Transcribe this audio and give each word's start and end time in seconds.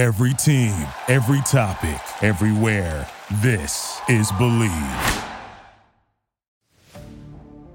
Every 0.00 0.32
team, 0.32 0.88
every 1.08 1.42
topic, 1.42 2.00
everywhere. 2.22 3.06
This 3.42 4.00
is 4.08 4.32
Bleav. 4.32 5.28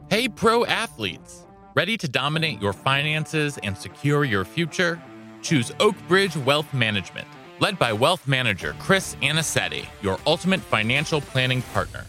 Hey, 0.10 0.28
pro 0.30 0.66
athletes. 0.66 1.44
Ready 1.76 1.98
to 1.98 2.08
dominate 2.08 2.60
your 2.60 2.74
finances 2.74 3.60
and 3.62 3.78
secure 3.78 4.24
your 4.24 4.44
future? 4.44 5.00
Choose 5.44 5.70
Oakbridge 5.74 6.44
Wealth 6.44 6.74
Management, 6.74 7.28
led 7.60 7.78
by 7.78 7.94
wealth 7.94 8.28
manager 8.28 8.76
Chris 8.80 9.16
Anicete, 9.22 9.86
your 10.02 10.18
ultimate 10.26 10.62
financial 10.62 11.22
planning 11.22 11.62
partner. 11.74 12.06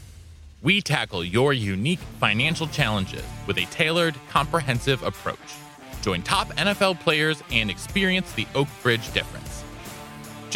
We 0.62 0.80
tackle 0.80 1.24
your 1.24 1.52
unique 1.52 2.00
financial 2.20 2.68
challenges 2.68 3.24
with 3.46 3.58
a 3.58 3.66
tailored, 3.66 4.14
comprehensive 4.30 5.02
approach. 5.02 5.56
Join 6.00 6.22
top 6.22 6.48
NFL 6.54 7.00
players 7.00 7.42
and 7.50 7.70
experience 7.70 8.32
the 8.32 8.46
Oakbridge 8.54 9.12
difference. 9.12 9.55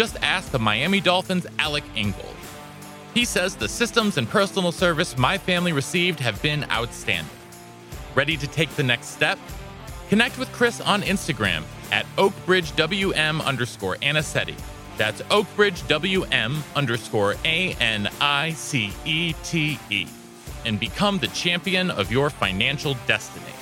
Just 0.00 0.16
ask 0.22 0.50
the 0.50 0.58
Miami 0.58 0.98
Dolphins' 0.98 1.46
Alec 1.58 1.84
Ingold. 1.94 2.34
He 3.12 3.26
says 3.26 3.54
the 3.54 3.68
systems 3.68 4.16
and 4.16 4.26
personal 4.26 4.72
service 4.72 5.18
my 5.18 5.36
family 5.36 5.74
received 5.74 6.20
have 6.20 6.40
been 6.40 6.64
outstanding. 6.70 7.30
Ready 8.14 8.38
to 8.38 8.46
take 8.46 8.70
the 8.76 8.82
next 8.82 9.08
step? 9.08 9.38
Connect 10.08 10.38
with 10.38 10.50
Chris 10.52 10.80
on 10.80 11.02
Instagram 11.02 11.64
at 11.92 12.06
OakbridgeWM 12.16 13.44
underscore 13.44 13.96
Anicete. 13.96 14.58
That's 14.96 15.20
OakbridgeWM 15.20 16.62
underscore 16.74 17.34
A 17.44 17.74
N 17.74 18.08
I 18.22 18.52
C 18.52 18.94
E 19.04 19.34
T 19.44 19.78
E. 19.90 20.06
And 20.64 20.80
become 20.80 21.18
the 21.18 21.28
champion 21.28 21.90
of 21.90 22.10
your 22.10 22.30
financial 22.30 22.96
destiny. 23.06 23.52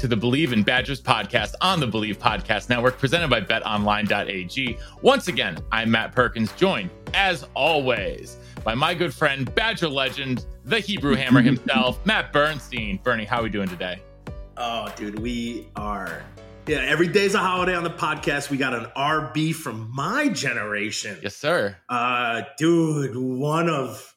To 0.00 0.08
the 0.08 0.16
Bleav 0.16 0.54
in 0.54 0.62
Badgers 0.62 0.98
podcast 0.98 1.52
on 1.60 1.78
the 1.78 1.86
Bleav 1.86 2.16
Podcast 2.16 2.70
Network, 2.70 2.96
presented 2.96 3.28
by 3.28 3.42
betonline.ag. 3.42 4.78
Once 5.02 5.28
again, 5.28 5.58
I'm 5.70 5.90
Matt 5.90 6.12
Perkins, 6.14 6.50
joined, 6.52 6.88
as 7.12 7.46
always, 7.52 8.38
by 8.64 8.74
my 8.74 8.94
good 8.94 9.12
friend, 9.12 9.54
Badger 9.54 9.90
legend, 9.90 10.46
the 10.64 10.80
Hebrew 10.80 11.16
Hammer 11.16 11.42
himself, 11.42 12.00
Matt 12.06 12.32
Bernstein. 12.32 12.98
Bernie, 13.02 13.26
how 13.26 13.40
are 13.40 13.42
we 13.42 13.50
doing 13.50 13.68
today? 13.68 14.00
Oh, 14.56 14.90
dude, 14.96 15.18
we 15.18 15.68
are. 15.76 16.22
Yeah, 16.66 16.78
every 16.78 17.08
day's 17.08 17.34
a 17.34 17.38
holiday 17.38 17.74
on 17.74 17.84
the 17.84 17.90
podcast. 17.90 18.48
We 18.48 18.56
got 18.56 18.72
an 18.72 18.86
RB 18.96 19.54
from 19.54 19.90
my 19.94 20.30
generation. 20.30 21.18
Yes, 21.22 21.36
sir. 21.36 21.76
Uh, 21.90 22.44
dude, 22.56 23.14
one 23.14 23.68
of 23.68 24.16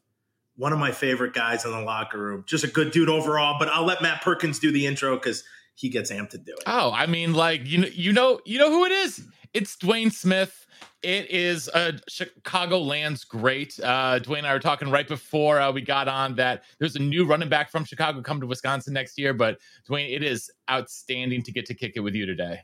one 0.56 0.72
of 0.72 0.80
my 0.80 0.94
favorite 0.94 1.34
guys 1.34 1.66
in 1.66 1.72
the 1.72 1.81
locker 1.81 2.17
room. 2.17 2.45
Just 2.48 2.64
a 2.64 2.67
good 2.67 2.92
dude 2.92 3.09
overall. 3.09 3.58
But 3.59 3.67
I'll 3.67 3.86
let 3.86 4.02
Matt 4.02 4.22
Perkins 4.22 4.59
do 4.59 4.72
the 4.72 4.86
intro 4.86 5.16
because 5.17 5.44
he 5.76 5.90
gets 5.90 6.12
amped 6.12 6.30
to 6.32 6.38
do 6.38 6.54
it. 6.54 6.64
Oh, 6.68 6.92
I 6.92 7.06
mean, 7.06 7.34
like 7.34 7.66
you 7.66 7.80
know, 7.80 7.88
you 7.88 8.14
know, 8.14 8.40
you 8.46 8.60
know 8.60 8.70
who 8.70 8.86
it 8.86 8.92
is. 8.92 9.26
It's 9.54 9.76
Dwayne 9.76 10.12
Smith. 10.12 10.66
It 11.04 11.30
is 11.30 11.70
uh, 11.70 11.94
Chicagoland's 12.10 13.26
great. 13.26 13.78
Uh, 13.82 14.20
Dwayne 14.20 14.40
and 14.40 14.48
I 14.48 14.54
were 14.54 14.60
talking 14.60 14.90
right 14.90 15.08
before 15.08 15.60
uh, 15.60 15.72
we 15.72 15.82
got 15.82 16.08
on 16.08 16.36
that 16.36 16.64
there's 16.80 16.96
a 16.96 17.00
new 17.00 17.26
running 17.26 17.50
back 17.50 17.70
from 17.70 17.84
Chicago 17.84 18.22
coming 18.22 18.42
to 18.42 18.48
Wisconsin 18.48 18.94
next 18.94 19.20
year. 19.20 19.34
But 19.34 19.60
Dwayne, 19.88 20.16
it 20.16 20.24
is 20.24 20.50
outstanding 20.72 21.44
to 21.44 21.52
get 21.52 21.66
to 21.67 21.73
kick 21.73 21.94
it 21.95 22.00
with 22.00 22.16
you 22.16 22.26
today. 22.26 22.62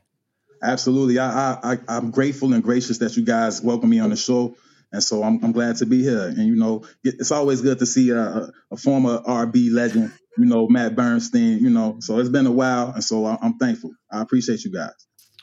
Absolutely. 0.62 1.18
I, 1.18 1.52
I, 1.62 1.78
I 1.88 1.96
am 1.96 2.10
grateful 2.10 2.52
and 2.52 2.62
gracious 2.62 2.98
that 2.98 3.16
you 3.16 3.24
guys 3.24 3.62
welcome 3.62 3.90
me 3.90 4.00
on 4.00 4.10
the 4.10 4.16
show. 4.16 4.56
And 4.92 5.02
so 5.02 5.22
I'm, 5.22 5.42
I'm 5.44 5.52
glad 5.52 5.76
to 5.76 5.86
be 5.86 6.02
here. 6.02 6.26
And, 6.26 6.38
you 6.38 6.56
know, 6.56 6.84
it's 7.04 7.30
always 7.30 7.60
good 7.60 7.78
to 7.78 7.86
see 7.86 8.10
a, 8.10 8.50
a 8.70 8.76
former 8.76 9.20
RB 9.20 9.72
legend, 9.72 10.12
you 10.40 10.46
know, 10.46 10.66
Matt 10.68 10.96
Bernstein, 10.96 11.58
you 11.58 11.70
know, 11.70 11.98
so 12.00 12.18
it's 12.18 12.28
been 12.28 12.46
a 12.46 12.50
while. 12.50 12.92
And 12.92 13.04
so 13.04 13.26
I'm 13.26 13.58
thankful. 13.58 13.90
I 14.10 14.20
appreciate 14.22 14.64
you 14.64 14.72
guys. 14.72 14.90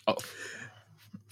Oh, 0.08 0.16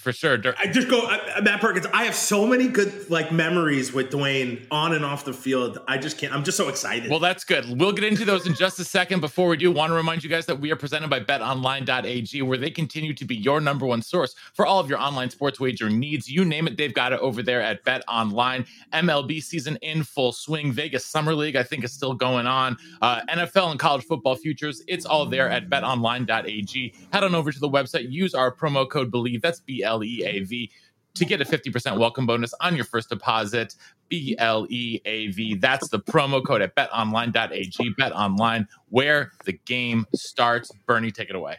for 0.05 0.13
sure. 0.13 0.37
Dur- 0.37 0.53
I 0.59 0.67
just 0.67 0.87
go, 0.87 1.01
I, 1.01 1.41
Matt 1.41 1.59
Perkins. 1.59 1.87
I 1.91 2.05
have 2.05 2.13
so 2.13 2.45
many 2.45 2.67
good 2.67 3.09
like 3.09 3.31
memories 3.31 3.91
with 3.91 4.11
Dwayne 4.11 4.63
on 4.69 4.93
and 4.93 5.03
off 5.03 5.25
the 5.25 5.33
field. 5.33 5.79
I 5.87 5.97
just 5.97 6.19
can't. 6.19 6.31
I'm 6.31 6.43
just 6.43 6.57
so 6.57 6.69
excited. 6.69 7.09
Well, 7.09 7.19
that's 7.19 7.43
good. 7.43 7.65
We'll 7.79 7.91
get 7.91 8.03
into 8.03 8.23
those 8.23 8.45
in 8.45 8.53
just 8.53 8.79
a 8.79 8.83
second. 8.83 9.19
Before 9.19 9.47
we 9.47 9.57
do, 9.57 9.71
want 9.71 9.89
to 9.89 9.95
remind 9.95 10.23
you 10.23 10.29
guys 10.29 10.45
that 10.45 10.59
we 10.59 10.71
are 10.71 10.75
presented 10.75 11.09
by 11.09 11.21
betonline.ag, 11.21 12.39
where 12.43 12.57
they 12.57 12.69
continue 12.69 13.15
to 13.15 13.25
be 13.25 13.35
your 13.35 13.59
number 13.59 13.87
one 13.87 14.03
source 14.03 14.35
for 14.53 14.63
all 14.67 14.79
of 14.79 14.87
your 14.87 14.99
online 14.99 15.31
sports 15.31 15.59
wagering 15.59 15.99
needs. 15.99 16.29
You 16.29 16.45
name 16.45 16.67
it, 16.67 16.77
they've 16.77 16.93
got 16.93 17.11
it 17.11 17.19
over 17.19 17.41
there 17.41 17.61
at 17.61 17.83
betonline. 17.83 18.67
MLB 18.93 19.41
season 19.41 19.75
in 19.81 20.03
full 20.03 20.33
swing. 20.33 20.71
Vegas 20.71 21.03
Summer 21.03 21.33
League, 21.33 21.55
I 21.55 21.63
think, 21.63 21.83
is 21.83 21.91
still 21.91 22.13
going 22.13 22.45
on. 22.45 22.77
Uh, 23.01 23.21
NFL 23.27 23.71
and 23.71 23.79
college 23.79 24.05
football 24.05 24.35
futures, 24.35 24.83
it's 24.87 25.07
all 25.07 25.25
there 25.25 25.49
at 25.49 25.67
betonline.ag. 25.67 26.93
Head 27.11 27.23
on 27.23 27.33
over 27.33 27.51
to 27.51 27.59
the 27.59 27.69
website, 27.69 28.11
use 28.11 28.35
our 28.35 28.53
promo 28.53 28.87
code 28.87 29.11
BLEAV. 29.11 29.41
That's 29.41 29.59
B 29.61 29.81
L 29.83 29.94
E 30.03 30.23
A 30.23 30.41
V 30.41 30.71
to 31.15 31.25
get 31.25 31.41
a 31.41 31.45
50% 31.45 31.97
welcome 31.97 32.25
bonus 32.25 32.53
on 32.59 32.75
your 32.75 32.85
first 32.85 33.09
deposit. 33.09 33.75
B 34.09 34.35
L 34.37 34.67
E 34.69 35.01
A 35.05 35.27
V. 35.27 35.55
That's 35.55 35.89
the 35.89 35.99
promo 35.99 36.45
code 36.45 36.61
at 36.61 36.75
betonline.ag. 36.75 37.95
BetOnline, 37.99 38.67
where 38.89 39.31
the 39.45 39.53
game 39.53 40.05
starts. 40.13 40.71
Bernie, 40.85 41.11
take 41.11 41.29
it 41.29 41.35
away. 41.35 41.57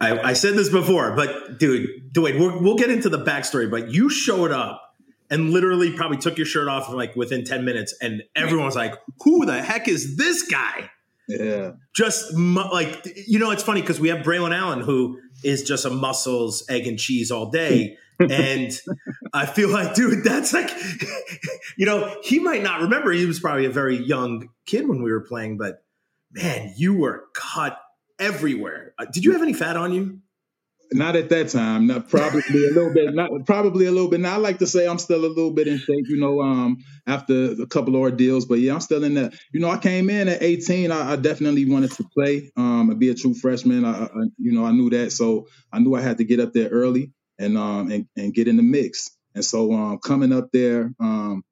I, 0.00 0.18
I 0.30 0.32
said 0.32 0.54
this 0.54 0.68
before, 0.68 1.14
but 1.14 1.58
dude, 1.58 2.12
Dwayne, 2.12 2.38
we'll, 2.38 2.60
we'll 2.60 2.76
get 2.76 2.90
into 2.90 3.08
the 3.08 3.24
backstory. 3.24 3.70
But 3.70 3.90
you 3.90 4.10
showed 4.10 4.50
up 4.50 4.96
and 5.30 5.50
literally 5.50 5.92
probably 5.92 6.18
took 6.18 6.36
your 6.36 6.46
shirt 6.46 6.68
off 6.68 6.90
like 6.90 7.14
within 7.14 7.44
10 7.44 7.64
minutes, 7.64 7.94
and 8.02 8.22
everyone 8.34 8.66
was 8.66 8.76
like, 8.76 8.94
Who 9.22 9.46
the 9.46 9.62
heck 9.62 9.86
is 9.86 10.16
this 10.16 10.42
guy? 10.42 10.90
Yeah. 11.28 11.72
Just 11.94 12.34
mu- 12.34 12.70
like, 12.72 13.06
you 13.26 13.38
know, 13.38 13.50
it's 13.50 13.62
funny 13.62 13.80
because 13.80 14.00
we 14.00 14.08
have 14.08 14.18
Braylon 14.24 14.54
Allen, 14.54 14.80
who 14.80 15.20
is 15.44 15.62
just 15.62 15.84
a 15.84 15.90
muscles, 15.90 16.64
egg, 16.68 16.86
and 16.86 16.98
cheese 16.98 17.30
all 17.30 17.50
day. 17.50 17.96
and 18.30 18.78
I 19.32 19.46
feel 19.46 19.68
like, 19.68 19.94
dude, 19.94 20.24
that's 20.24 20.52
like, 20.52 20.70
you 21.76 21.86
know, 21.86 22.16
he 22.22 22.38
might 22.38 22.62
not 22.62 22.82
remember. 22.82 23.10
He 23.10 23.26
was 23.26 23.40
probably 23.40 23.64
a 23.64 23.70
very 23.70 23.96
young 23.96 24.50
kid 24.66 24.88
when 24.88 25.02
we 25.02 25.10
were 25.10 25.22
playing, 25.22 25.58
but 25.58 25.82
man, 26.30 26.72
you 26.76 26.94
were 26.94 27.24
cut 27.34 27.78
everywhere. 28.18 28.94
Uh, 28.98 29.06
did 29.06 29.24
you 29.24 29.32
have 29.32 29.42
any 29.42 29.52
fat 29.52 29.76
on 29.76 29.92
you? 29.92 30.20
Not 30.92 31.16
at 31.16 31.28
that 31.30 31.48
time. 31.48 31.86
Not 31.86 32.08
probably 32.08 32.66
a 32.66 32.70
little 32.70 32.92
bit. 32.92 33.14
Not 33.14 33.30
probably 33.46 33.86
a 33.86 33.92
little 33.92 34.08
bit. 34.10 34.20
Now 34.20 34.34
I 34.34 34.36
like 34.36 34.58
to 34.58 34.66
say 34.66 34.86
I'm 34.86 34.98
still 34.98 35.24
a 35.24 35.26
little 35.26 35.52
bit 35.52 35.68
in 35.68 35.78
shape, 35.78 36.06
you 36.08 36.18
know, 36.18 36.40
um, 36.40 36.78
after 37.06 37.52
a 37.62 37.66
couple 37.66 37.94
of 37.94 38.00
ordeals. 38.00 38.46
But 38.46 38.58
yeah, 38.60 38.74
I'm 38.74 38.80
still 38.80 39.04
in 39.04 39.14
that. 39.14 39.34
You 39.52 39.60
know, 39.60 39.70
I 39.70 39.78
came 39.78 40.10
in 40.10 40.28
at 40.28 40.42
18. 40.42 40.90
I, 40.90 41.12
I 41.12 41.16
definitely 41.16 41.64
wanted 41.64 41.92
to 41.92 42.04
play, 42.14 42.52
um, 42.56 42.90
and 42.90 42.98
be 42.98 43.10
a 43.10 43.14
true 43.14 43.34
freshman. 43.34 43.84
I, 43.84 44.04
I, 44.04 44.08
you 44.38 44.52
know, 44.52 44.64
I 44.64 44.72
knew 44.72 44.90
that, 44.90 45.12
so 45.12 45.46
I 45.72 45.78
knew 45.78 45.94
I 45.94 46.00
had 46.00 46.18
to 46.18 46.24
get 46.24 46.40
up 46.40 46.52
there 46.52 46.68
early 46.68 47.12
and 47.38 47.56
um 47.58 47.90
and, 47.90 48.06
and 48.16 48.34
get 48.34 48.48
in 48.48 48.56
the 48.56 48.62
mix. 48.62 49.10
And 49.34 49.44
so 49.44 49.72
um, 49.72 49.98
coming 49.98 50.32
up 50.32 50.50
there, 50.52 50.92
um, 51.00 51.42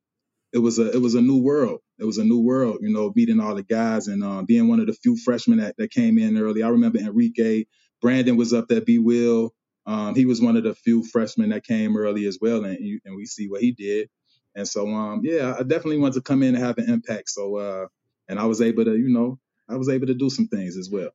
it 0.52 0.58
was 0.58 0.78
a 0.78 0.90
it 0.90 1.00
was 1.00 1.14
a 1.14 1.22
new 1.22 1.38
world. 1.38 1.80
It 1.98 2.04
was 2.04 2.18
a 2.18 2.24
new 2.24 2.40
world, 2.40 2.78
you 2.80 2.90
know, 2.92 3.12
meeting 3.14 3.40
all 3.40 3.54
the 3.54 3.62
guys 3.62 4.08
and 4.08 4.24
uh, 4.24 4.42
being 4.42 4.68
one 4.68 4.80
of 4.80 4.86
the 4.86 4.94
few 4.94 5.16
freshmen 5.16 5.58
that, 5.58 5.76
that 5.76 5.90
came 5.90 6.18
in 6.18 6.38
early. 6.38 6.62
I 6.62 6.68
remember 6.68 6.98
Enrique, 6.98 7.64
Brandon 8.00 8.36
was 8.36 8.52
up 8.52 8.68
there, 8.68 8.80
B. 8.80 8.98
Will. 8.98 9.54
Um, 9.86 10.14
he 10.14 10.26
was 10.26 10.40
one 10.40 10.56
of 10.56 10.64
the 10.64 10.74
few 10.74 11.02
freshmen 11.04 11.50
that 11.50 11.64
came 11.64 11.96
early 11.96 12.26
as 12.26 12.38
well, 12.40 12.64
and 12.64 12.78
you, 12.78 13.00
and 13.04 13.16
we 13.16 13.26
see 13.26 13.48
what 13.48 13.60
he 13.60 13.72
did. 13.72 14.08
And 14.54 14.66
so, 14.66 14.88
um, 14.88 15.20
yeah, 15.24 15.54
I 15.58 15.62
definitely 15.62 15.98
wanted 15.98 16.14
to 16.14 16.22
come 16.22 16.42
in 16.42 16.54
and 16.54 16.64
have 16.64 16.78
an 16.78 16.90
impact. 16.90 17.30
So, 17.30 17.56
uh, 17.56 17.86
and 18.28 18.38
I 18.38 18.44
was 18.44 18.60
able 18.60 18.84
to, 18.84 18.96
you 18.96 19.08
know, 19.08 19.38
I 19.68 19.76
was 19.76 19.88
able 19.88 20.06
to 20.08 20.14
do 20.14 20.28
some 20.30 20.48
things 20.48 20.76
as 20.76 20.90
well. 20.90 21.10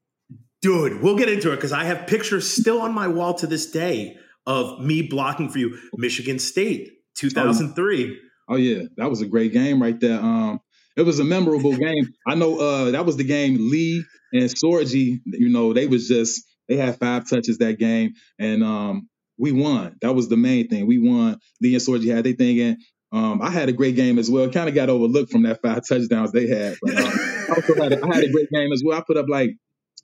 Dude, 0.62 1.02
we'll 1.02 1.18
get 1.18 1.30
into 1.30 1.52
it 1.52 1.58
because 1.58 1.74
I 1.74 1.84
have 1.84 2.08
pictures 2.08 2.50
still 2.50 2.82
on 2.82 2.94
my 2.94 3.08
wall 3.08 3.34
to 3.36 3.48
this 3.48 3.70
day 3.70 4.18
of 4.48 4.80
me 4.80 5.04
blocking 5.04 5.50
for 5.50 5.60
you, 5.60 5.78
Michigan 5.96 6.40
State, 6.40 6.92
2003. 7.18 8.20
Oh 8.48 8.56
yeah, 8.56 8.84
that 8.98 9.10
was 9.10 9.22
a 9.22 9.26
great 9.26 9.54
game 9.54 9.82
right 9.82 10.00
there. 10.00 10.20
Um, 10.20 10.60
it 10.96 11.02
was 11.02 11.20
a 11.20 11.24
memorable 11.24 11.76
game. 11.76 12.14
I 12.28 12.36
know 12.36 12.60
uh, 12.60 12.92
that 12.92 13.06
was 13.06 13.18
the 13.18 13.24
game 13.24 13.58
Lee 13.70 14.04
and 14.34 14.44
Sorgi, 14.44 15.20
you 15.26 15.50
know, 15.50 15.74
they 15.74 15.88
was 15.88 16.08
just 16.08 16.44
they 16.68 16.78
had 16.78 17.00
five 17.00 17.30
touches 17.30 17.58
that 17.60 17.78
game, 17.80 18.14
and 18.40 18.64
um, 18.64 19.10
we 19.38 19.52
won. 19.52 19.96
That 20.02 20.14
was 20.16 20.30
the 20.30 20.38
main 20.38 20.68
thing. 20.68 20.88
We 20.88 21.00
won. 21.00 21.40
Lee 21.62 21.74
and 21.76 21.84
Sorgi 21.84 22.14
had 22.14 22.26
their 22.26 22.34
thing, 22.34 22.60
and 22.60 22.78
um, 23.12 23.42
I 23.42 23.50
had 23.50 23.70
a 23.70 23.74
great 23.74 23.96
game 23.96 24.20
as 24.20 24.30
well. 24.30 24.50
Kind 24.50 24.70
of 24.70 24.76
got 24.76 24.90
overlooked 24.90 25.32
from 25.32 25.44
that 25.44 25.62
five 25.62 25.82
touchdowns 25.88 26.32
they 26.32 26.48
had. 26.48 26.76
But, 26.82 26.98
um, 26.98 27.06
I, 27.06 27.84
had 27.84 27.94
a, 27.94 28.06
I 28.06 28.16
had 28.16 28.24
a 28.24 28.32
great 28.32 28.50
game 28.52 28.72
as 28.74 28.82
well. 28.86 28.98
I 28.98 29.04
put 29.06 29.18
up 29.18 29.28
like 29.30 29.52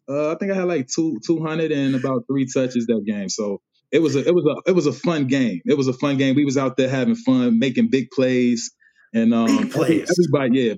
uh, 0.10 0.32
I 0.32 0.36
think 0.36 0.52
I 0.52 0.56
had 0.56 0.66
like 0.68 0.88
two 0.88 1.20
two 1.26 1.44
hundred 1.44 1.72
and 1.72 1.96
about 1.96 2.24
three 2.28 2.48
touches 2.52 2.86
that 2.88 3.04
game. 3.06 3.30
So 3.30 3.62
it 3.92 4.00
was 4.00 4.16
a 4.16 4.28
it 4.28 4.34
was 4.34 4.46
a 4.46 4.70
it 4.72 4.76
was 4.76 4.86
a 4.88 4.94
fun 4.94 5.28
game. 5.28 5.62
It 5.66 5.78
was 5.78 5.88
a 5.88 5.94
fun 5.94 6.18
game. 6.18 6.36
We 6.36 6.46
was 6.46 6.58
out 6.58 6.78
there 6.78 6.90
having 6.90 7.16
fun, 7.16 7.60
making 7.60 7.90
big 7.90 8.10
plays, 8.12 8.72
and 9.14 9.34
um, 9.34 9.48
Big 9.58 9.72
plays. 9.72 10.10
everybody, 10.10 10.60
yeah, 10.60 10.74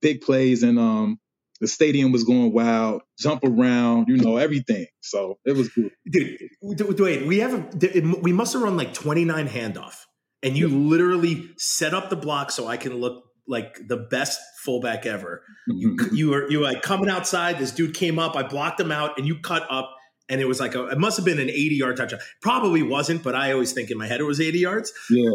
big 0.00 0.20
plays, 0.20 0.62
and 0.62 0.78
um, 0.78 1.18
the 1.62 1.68
stadium 1.68 2.10
was 2.10 2.24
going 2.24 2.52
wild, 2.52 3.02
jump 3.20 3.44
around, 3.44 4.08
you 4.08 4.16
know, 4.16 4.36
everything. 4.36 4.86
So 5.00 5.38
it 5.44 5.56
was 5.56 5.68
good. 5.68 5.92
Dude, 6.10 6.98
wait, 6.98 7.24
we 7.24 7.38
have 7.38 7.54
a, 7.54 8.00
we 8.20 8.32
must 8.32 8.52
have 8.54 8.62
run 8.62 8.76
like 8.76 8.92
29 8.92 9.48
handoff, 9.48 9.94
and 10.42 10.56
you 10.56 10.66
literally 10.66 11.50
set 11.56 11.94
up 11.94 12.10
the 12.10 12.16
block 12.16 12.50
so 12.50 12.66
I 12.66 12.76
can 12.76 12.96
look 12.96 13.22
like 13.46 13.86
the 13.86 13.96
best 13.96 14.40
fullback 14.64 15.06
ever. 15.06 15.44
You, 15.68 15.90
mm-hmm. 15.96 16.14
you 16.14 16.30
were 16.30 16.50
you 16.50 16.58
were 16.58 16.64
like 16.64 16.82
coming 16.82 17.08
outside. 17.08 17.60
This 17.60 17.70
dude 17.70 17.94
came 17.94 18.18
up. 18.18 18.34
I 18.34 18.42
blocked 18.42 18.80
him 18.80 18.90
out, 18.90 19.16
and 19.16 19.24
you 19.24 19.38
cut 19.38 19.64
up, 19.70 19.94
and 20.28 20.40
it 20.40 20.48
was 20.48 20.58
like 20.58 20.74
a, 20.74 20.88
it 20.88 20.98
must 20.98 21.16
have 21.16 21.24
been 21.24 21.38
an 21.38 21.48
80 21.48 21.76
yard 21.76 21.96
touchdown. 21.96 22.20
Probably 22.40 22.82
wasn't, 22.82 23.22
but 23.22 23.36
I 23.36 23.52
always 23.52 23.72
think 23.72 23.88
in 23.92 23.98
my 23.98 24.08
head 24.08 24.18
it 24.18 24.24
was 24.24 24.40
80 24.40 24.58
yards. 24.58 24.92
yeah, 25.10 25.30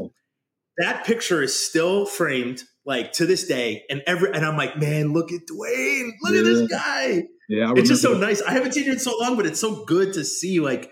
That 0.79 1.05
picture 1.05 1.41
is 1.41 1.57
still 1.57 2.05
framed 2.05 2.63
like 2.87 3.11
to 3.13 3.25
this 3.27 3.45
day, 3.45 3.83
and 3.89 4.01
every 4.07 4.31
and 4.33 4.43
I'm 4.43 4.57
like, 4.57 4.77
man, 4.77 5.13
look 5.13 5.31
at 5.31 5.41
Dwayne, 5.45 6.09
look 6.23 6.33
at 6.33 6.43
this 6.45 6.67
guy. 6.71 7.23
yeah. 7.49 7.73
It's 7.75 7.89
just 7.89 8.01
so 8.01 8.13
remember- 8.13 8.27
nice. 8.27 8.41
I 8.41 8.51
haven't 8.51 8.73
seen 8.73 8.85
you 8.85 8.93
in 8.93 8.99
so 8.99 9.15
long, 9.19 9.35
but 9.35 9.45
it's 9.45 9.59
so 9.59 9.83
good 9.85 10.13
to 10.13 10.23
see. 10.23 10.59
Like, 10.61 10.91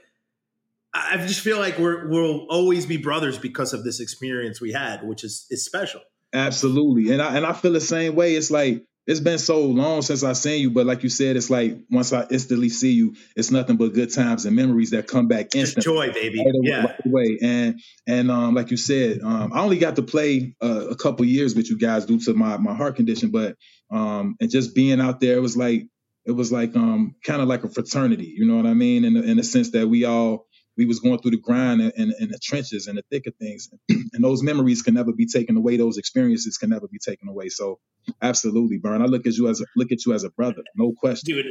I 0.94 1.14
I 1.14 1.26
just 1.26 1.40
feel 1.40 1.58
like 1.58 1.80
we're 1.80 2.08
we'll 2.10 2.46
always 2.50 2.86
be 2.86 2.98
brothers 2.98 3.38
because 3.40 3.74
of 3.74 3.84
this 3.84 4.00
experience 4.00 4.60
we 4.62 4.74
had, 4.74 5.08
which 5.08 5.24
is 5.24 5.48
is 5.50 5.64
special. 5.66 6.02
Absolutely. 6.34 7.14
And 7.14 7.22
I 7.22 7.38
and 7.38 7.46
I 7.46 7.54
feel 7.54 7.72
the 7.72 7.80
same 7.82 8.14
way. 8.16 8.36
It's 8.36 8.52
like 8.52 8.84
it's 9.08 9.20
been 9.20 9.38
so 9.38 9.62
long 9.66 10.02
since 10.02 10.24
I 10.24 10.34
seen 10.34 10.62
you, 10.62 10.72
but 10.72 10.86
like 10.86 11.04
you 11.04 11.10
said, 11.10 11.36
it's 11.36 11.50
like 11.50 11.78
once 11.92 12.12
I 12.12 12.26
instantly 12.32 12.70
see 12.70 12.92
you, 12.92 13.16
it's 13.36 13.52
nothing 13.52 13.78
but 13.78 13.94
good 13.94 14.14
times 14.14 14.46
and 14.46 14.56
memories 14.56 14.92
that 14.92 15.08
come 15.08 15.28
back 15.28 15.52
Just 15.52 15.78
instantly. 15.78 16.08
joy, 16.08 16.14
baby. 16.14 16.40
Right 16.40 16.56
away, 16.56 16.68
Yeah. 16.70 16.86
right 16.86 17.06
away. 17.06 17.38
And 17.42 17.80
and 18.08 18.32
um, 18.32 18.56
like 18.56 18.72
you 18.72 18.78
said, 18.78 19.22
um, 19.22 19.54
I 19.54 19.62
only 19.62 19.78
got 19.78 19.96
to 19.98 20.02
play 20.02 20.56
uh, 20.62 20.88
a 20.90 20.96
couple 20.96 21.26
years 21.26 21.56
with 21.56 21.70
you 21.70 21.78
guys 21.78 22.06
due 22.06 22.20
to 22.22 22.34
my 22.34 22.58
my 22.58 22.74
heart 22.74 22.96
condition, 22.96 23.30
but 23.30 23.56
um, 23.92 24.36
and 24.40 24.50
just 24.50 24.74
being 24.74 25.00
out 25.00 25.20
there, 25.20 25.36
it 25.38 25.42
was 25.42 25.56
like 25.56 25.88
it 26.26 26.32
was 26.32 26.52
like 26.52 26.76
um, 26.76 27.16
kind 27.24 27.42
of 27.42 27.48
like 27.48 27.64
a 27.64 27.70
fraternity. 27.70 28.34
You 28.36 28.48
know 28.48 28.56
what 28.56 28.66
I 28.66 28.74
mean? 28.74 29.06
In 29.06 29.14
the, 29.14 29.24
in 29.24 29.38
the 29.38 29.44
sense 29.44 29.72
that 29.72 29.88
we 29.88 30.06
all 30.06 30.48
we 30.78 30.86
was 30.86 31.00
going 31.00 31.20
through 31.20 31.32
the 31.32 31.38
grind 31.38 31.82
and 31.82 32.14
in, 32.20 32.30
the 32.30 32.40
trenches 32.40 32.88
and 32.88 32.98
the 32.98 33.04
thick 33.12 33.28
of 33.28 33.36
things, 33.36 33.70
and 33.90 34.24
those 34.24 34.44
memories 34.44 34.82
can 34.82 34.94
never 34.94 35.14
be 35.14 35.26
taken 35.26 35.58
away. 35.58 35.78
Those 35.78 35.98
experiences 35.98 36.58
can 36.58 36.70
never 36.70 36.88
be 36.88 37.00
taken 37.00 37.28
away. 37.30 37.50
So 37.50 37.80
absolutely, 38.22 38.78
Burn. 38.78 39.02
I 39.02 39.06
look 39.06 39.26
at 39.26 39.36
you 39.36 39.48
as 39.48 39.62
a, 39.62 39.66
look 39.76 39.92
at 39.92 40.06
you 40.06 40.14
as 40.14 40.24
a 40.24 40.30
brother, 40.30 40.64
no 40.76 40.94
question. 40.94 41.36
Dude. 41.36 41.46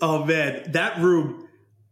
Oh 0.00 0.24
man, 0.24 0.72
that 0.72 0.98
room, 0.98 1.48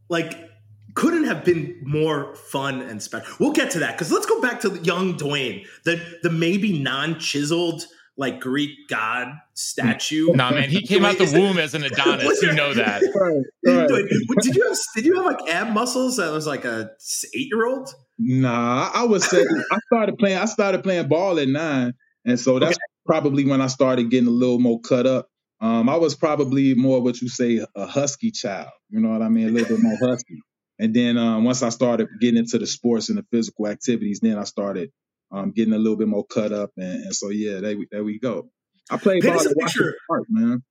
like, 0.09 0.51
couldn't 0.95 1.25
have 1.25 1.45
been 1.45 1.81
more 1.83 2.35
fun 2.35 2.83
and 2.83 3.01
special. 3.03 3.33
We'll 3.39 3.53
get 3.53 3.71
to 3.73 3.79
that 3.81 3.93
because 3.93 4.11
let's 4.11 4.27
go 4.27 4.41
back 4.41 4.61
to 4.63 4.77
young 4.83 5.17
Dwayne, 5.17 5.67
the 5.85 6.19
the 6.23 6.31
maybe 6.31 6.81
non 6.83 7.19
chiseled 7.19 7.85
like 8.21 8.39
Greek 8.39 8.87
god 8.89 9.29
statue. 9.55 10.33
Nah, 10.35 10.51
man, 10.51 10.69
he 10.69 10.83
came 10.83 11.05
out 11.05 11.17
the 11.17 11.25
Wait, 11.25 11.29
is 11.29 11.35
it- 11.35 11.41
womb 11.41 11.59
as 11.59 11.75
an 11.75 11.83
Adonis. 11.85 12.43
You 12.43 12.53
know 12.53 12.75
that. 12.75 13.03
Right, 13.15 13.77
right. 13.77 13.91
Wait, 13.91 14.09
did 14.43 14.55
you 14.55 14.69
have 14.69 14.77
did 14.95 15.05
you 15.07 15.17
have 15.17 15.25
like 15.25 15.49
ab 15.49 15.73
muscles 15.73 16.19
that 16.19 16.31
was 16.31 16.47
like 16.47 16.65
a 16.65 16.91
eight 17.35 17.49
year 17.51 17.67
old? 17.67 17.93
Nah, 18.19 18.91
I 18.95 19.05
was 19.05 19.25
say 19.25 19.41
I 19.43 19.79
started 19.87 20.19
playing. 20.19 20.39
I 20.39 20.45
started 20.45 20.83
playing 20.83 21.09
ball 21.09 21.39
at 21.41 21.49
nine, 21.49 21.95
and 22.25 22.39
so 22.39 22.59
that's 22.59 22.79
probably 23.07 23.47
when 23.47 23.61
I 23.61 23.67
started 23.69 24.11
getting 24.11 24.29
a 24.29 24.33
little 24.33 24.59
more 24.61 24.81
cut 24.81 25.07
up. 25.07 25.29
Um, 25.63 25.89
I 25.89 25.97
was 25.97 26.15
probably 26.15 26.75
more 26.75 27.01
what 27.03 27.21
you 27.21 27.29
say 27.29 27.65
a 27.75 27.87
husky 27.87 28.31
child. 28.31 28.71
You 28.91 29.01
know 29.01 29.11
what 29.11 29.23
I 29.23 29.29
mean? 29.29 29.49
A 29.49 29.51
little 29.51 29.77
bit 29.77 29.83
more 29.83 29.97
husky. 30.01 30.41
And 30.79 30.95
then 30.95 31.19
um, 31.19 31.45
once 31.45 31.63
I 31.63 31.69
started 31.69 32.09
getting 32.21 32.39
into 32.39 32.59
the 32.59 32.67
sports 32.67 33.09
and 33.11 33.19
the 33.19 33.27
physical 33.31 33.67
activities, 33.67 34.21
then 34.21 34.39
I 34.39 34.45
started 34.45 34.91
um, 35.33 35.53
getting 35.53 35.75
a 35.75 35.79
little 35.79 35.97
bit 35.97 36.09
more 36.09 36.25
cut 36.25 36.53
up. 36.53 36.71
And, 36.77 37.05
and 37.05 37.15
so 37.15 37.29
yeah, 37.31 37.61
there 37.61 37.77
we, 37.77 37.87
there 37.91 38.05
we 38.05 38.19
go. 38.19 38.51
I 38.91 38.97
played 38.97 39.23
Paint 39.23 39.35
ball 39.35 39.41
us 39.41 39.47
a 39.47 39.51
at 39.51 39.57
Washington 39.57 39.93
picture. 39.93 39.99
Park, 40.09 40.25
man. 40.29 40.63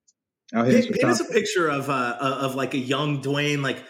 Out 0.53 0.67
here 0.67 0.77
in 0.79 0.93
Paint, 0.93 1.03
us 1.05 1.19
a 1.21 1.25
picture 1.25 1.67
of 1.69 1.89
uh, 1.89 2.17
of 2.19 2.55
like 2.55 2.73
a 2.73 2.79
young 2.79 3.21
Dwayne. 3.21 3.61
Like, 3.61 3.83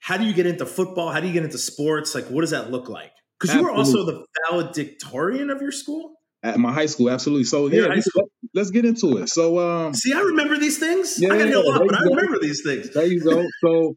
how 0.00 0.16
do 0.16 0.24
you 0.24 0.32
get 0.32 0.46
into 0.46 0.66
football? 0.66 1.10
How 1.10 1.20
do 1.20 1.26
you 1.26 1.32
get 1.32 1.44
into 1.44 1.58
sports? 1.58 2.14
Like, 2.14 2.26
what 2.26 2.42
does 2.42 2.50
that 2.50 2.70
look 2.70 2.88
like? 2.88 3.12
Because 3.38 3.54
you 3.54 3.62
were 3.62 3.70
also 3.72 4.04
the 4.04 4.24
valedictorian 4.48 5.50
of 5.50 5.60
your 5.60 5.72
school. 5.72 6.14
At 6.42 6.58
my 6.58 6.72
high 6.72 6.86
school, 6.86 7.10
absolutely. 7.10 7.44
So 7.44 7.68
yeah, 7.68 7.86
let's, 7.86 8.08
let's 8.52 8.70
get 8.70 8.84
into 8.84 9.16
it. 9.16 9.28
So 9.30 9.58
um, 9.58 9.94
See, 9.94 10.12
I 10.12 10.20
remember 10.20 10.58
these 10.58 10.78
things. 10.78 11.16
Yeah, 11.18 11.32
I 11.32 11.38
got 11.38 11.52
a 11.52 11.60
lot, 11.60 11.82
but 11.86 11.94
I 11.94 12.02
remember 12.02 12.38
these 12.38 12.62
things. 12.62 12.92
There 12.92 13.06
you 13.06 13.20
go. 13.20 13.46
So, 13.62 13.96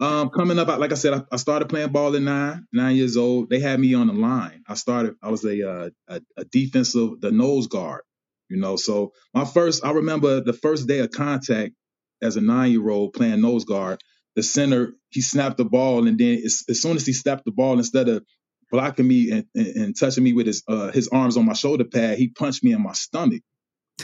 um, 0.00 0.30
coming 0.30 0.58
up, 0.58 0.66
like 0.78 0.92
I 0.92 0.96
said, 0.96 1.14
I, 1.14 1.22
I 1.30 1.36
started 1.36 1.68
playing 1.68 1.90
ball 1.92 2.14
at 2.16 2.22
nine, 2.22 2.66
nine 2.72 2.96
years 2.96 3.16
old. 3.16 3.48
They 3.48 3.60
had 3.60 3.78
me 3.78 3.94
on 3.94 4.08
the 4.08 4.12
line. 4.12 4.62
I 4.68 4.74
started. 4.74 5.14
I 5.22 5.30
was 5.30 5.44
a 5.44 5.68
uh, 5.68 5.90
a, 6.08 6.20
a 6.36 6.44
defensive, 6.44 7.20
the 7.20 7.30
nose 7.30 7.68
guard. 7.68 8.02
You 8.50 8.58
know, 8.58 8.76
so 8.76 9.12
my 9.32 9.44
first, 9.44 9.84
I 9.84 9.92
remember 9.92 10.40
the 10.40 10.52
first 10.52 10.86
day 10.86 10.98
of 10.98 11.10
contact 11.10 11.74
as 12.22 12.36
a 12.36 12.40
nine 12.40 12.72
year 12.72 12.88
old 12.90 13.12
playing 13.12 13.40
nose 13.40 13.64
guard. 13.64 14.00
The 14.36 14.42
center, 14.42 14.94
he 15.10 15.20
snapped 15.20 15.58
the 15.58 15.64
ball, 15.64 16.08
and 16.08 16.18
then 16.18 16.42
as, 16.44 16.64
as 16.68 16.82
soon 16.82 16.96
as 16.96 17.06
he 17.06 17.12
snapped 17.12 17.44
the 17.44 17.52
ball, 17.52 17.78
instead 17.78 18.08
of 18.08 18.24
blocking 18.72 19.06
me 19.06 19.30
and, 19.30 19.46
and, 19.54 19.66
and 19.66 19.98
touching 19.98 20.24
me 20.24 20.32
with 20.32 20.46
his 20.46 20.64
uh, 20.66 20.90
his 20.90 21.08
arms 21.08 21.36
on 21.36 21.46
my 21.46 21.52
shoulder 21.52 21.84
pad, 21.84 22.18
he 22.18 22.28
punched 22.28 22.64
me 22.64 22.72
in 22.72 22.82
my 22.82 22.92
stomach. 22.92 23.42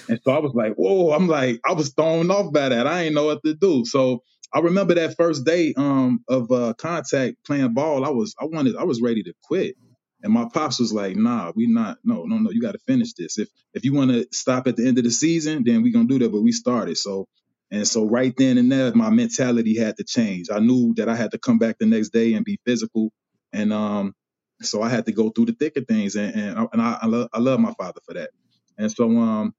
And 0.08 0.20
so 0.24 0.30
I 0.30 0.38
was 0.38 0.52
like, 0.54 0.74
whoa, 0.74 1.10
I'm 1.12 1.26
like, 1.26 1.60
I 1.68 1.72
was 1.72 1.92
thrown 1.92 2.30
off 2.30 2.52
by 2.52 2.68
that. 2.68 2.86
I 2.86 3.02
ain't 3.02 3.14
know 3.14 3.26
what 3.26 3.42
to 3.44 3.54
do. 3.54 3.84
So 3.84 4.22
I 4.54 4.60
remember 4.60 4.94
that 4.96 5.16
first 5.16 5.46
day 5.46 5.74
um, 5.76 6.24
of 6.28 6.52
uh, 6.52 6.74
contact 6.78 7.36
playing 7.46 7.74
ball. 7.74 8.04
I 8.04 8.10
was, 8.10 8.34
I 8.40 8.46
wanted, 8.46 8.76
I 8.76 8.84
was 8.84 9.02
ready 9.02 9.22
to 9.24 9.34
quit. 9.44 9.76
And 10.22 10.34
my 10.34 10.46
pops 10.52 10.80
was 10.80 10.92
like, 10.92 11.16
nah, 11.16 11.52
we 11.56 11.66
not, 11.68 11.98
no, 12.04 12.24
no, 12.24 12.38
no, 12.38 12.50
you 12.50 12.60
got 12.62 12.72
to 12.72 12.80
finish 12.80 13.14
this. 13.14 13.38
If 13.38 13.48
if 13.74 13.84
you 13.86 13.94
want 13.94 14.12
to 14.12 14.26
stop 14.32 14.68
at 14.68 14.76
the 14.76 14.86
end 14.86 14.98
of 14.98 15.04
the 15.04 15.12
season, 15.12 15.64
then 15.64 15.82
we 15.82 15.92
gonna 15.92 16.08
do 16.08 16.20
that. 16.20 16.32
But 16.32 16.42
we 16.42 16.52
started. 16.52 16.98
So 16.98 17.26
and 17.72 17.88
so 17.88 18.06
right 18.06 18.34
then 18.36 18.58
and 18.58 18.72
there, 18.72 18.94
my 18.94 19.10
mentality 19.10 19.78
had 19.78 19.96
to 19.98 20.04
change. 20.04 20.48
I 20.52 20.60
knew 20.60 20.94
that 20.98 21.08
I 21.08 21.16
had 21.16 21.32
to 21.32 21.38
come 21.38 21.58
back 21.58 21.78
the 21.80 21.86
next 21.86 22.10
day 22.10 22.34
and 22.34 22.44
be 22.44 22.60
physical. 22.66 23.12
And 23.54 23.72
um, 23.72 24.14
so 24.62 24.82
I 24.82 24.90
had 24.90 25.06
to 25.06 25.12
go 25.12 25.30
through 25.30 25.46
the 25.46 25.54
thick 25.54 25.78
of 25.78 25.86
things. 25.88 26.16
And 26.16 26.34
and, 26.36 26.58
I- 26.60 26.68
and 26.74 26.82
I, 26.82 26.98
I 27.02 27.06
love 27.06 27.28
I 27.34 27.40
love 27.40 27.60
my 27.60 27.74
father 27.74 28.00
for 28.06 28.14
that. 28.14 28.30
And 28.78 28.92
so 28.92 29.10
um, 29.18 29.54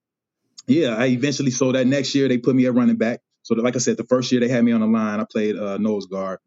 yeah, 0.67 0.95
I 0.97 1.07
eventually 1.07 1.51
so 1.51 1.71
that 1.73 1.87
next 1.87 2.15
year 2.15 2.27
they 2.29 2.39
put 2.39 2.55
me 2.55 2.67
at 2.67 2.75
running 2.75 2.97
back. 2.97 3.21
So 3.43 3.55
like 3.55 3.75
I 3.75 3.79
said, 3.79 3.97
the 3.97 4.03
first 4.03 4.31
year 4.31 4.41
they 4.41 4.47
had 4.47 4.63
me 4.63 4.71
on 4.71 4.81
the 4.81 4.87
line, 4.87 5.19
I 5.19 5.25
played 5.29 5.57
uh, 5.57 5.77
nose 5.77 6.05
guard. 6.07 6.39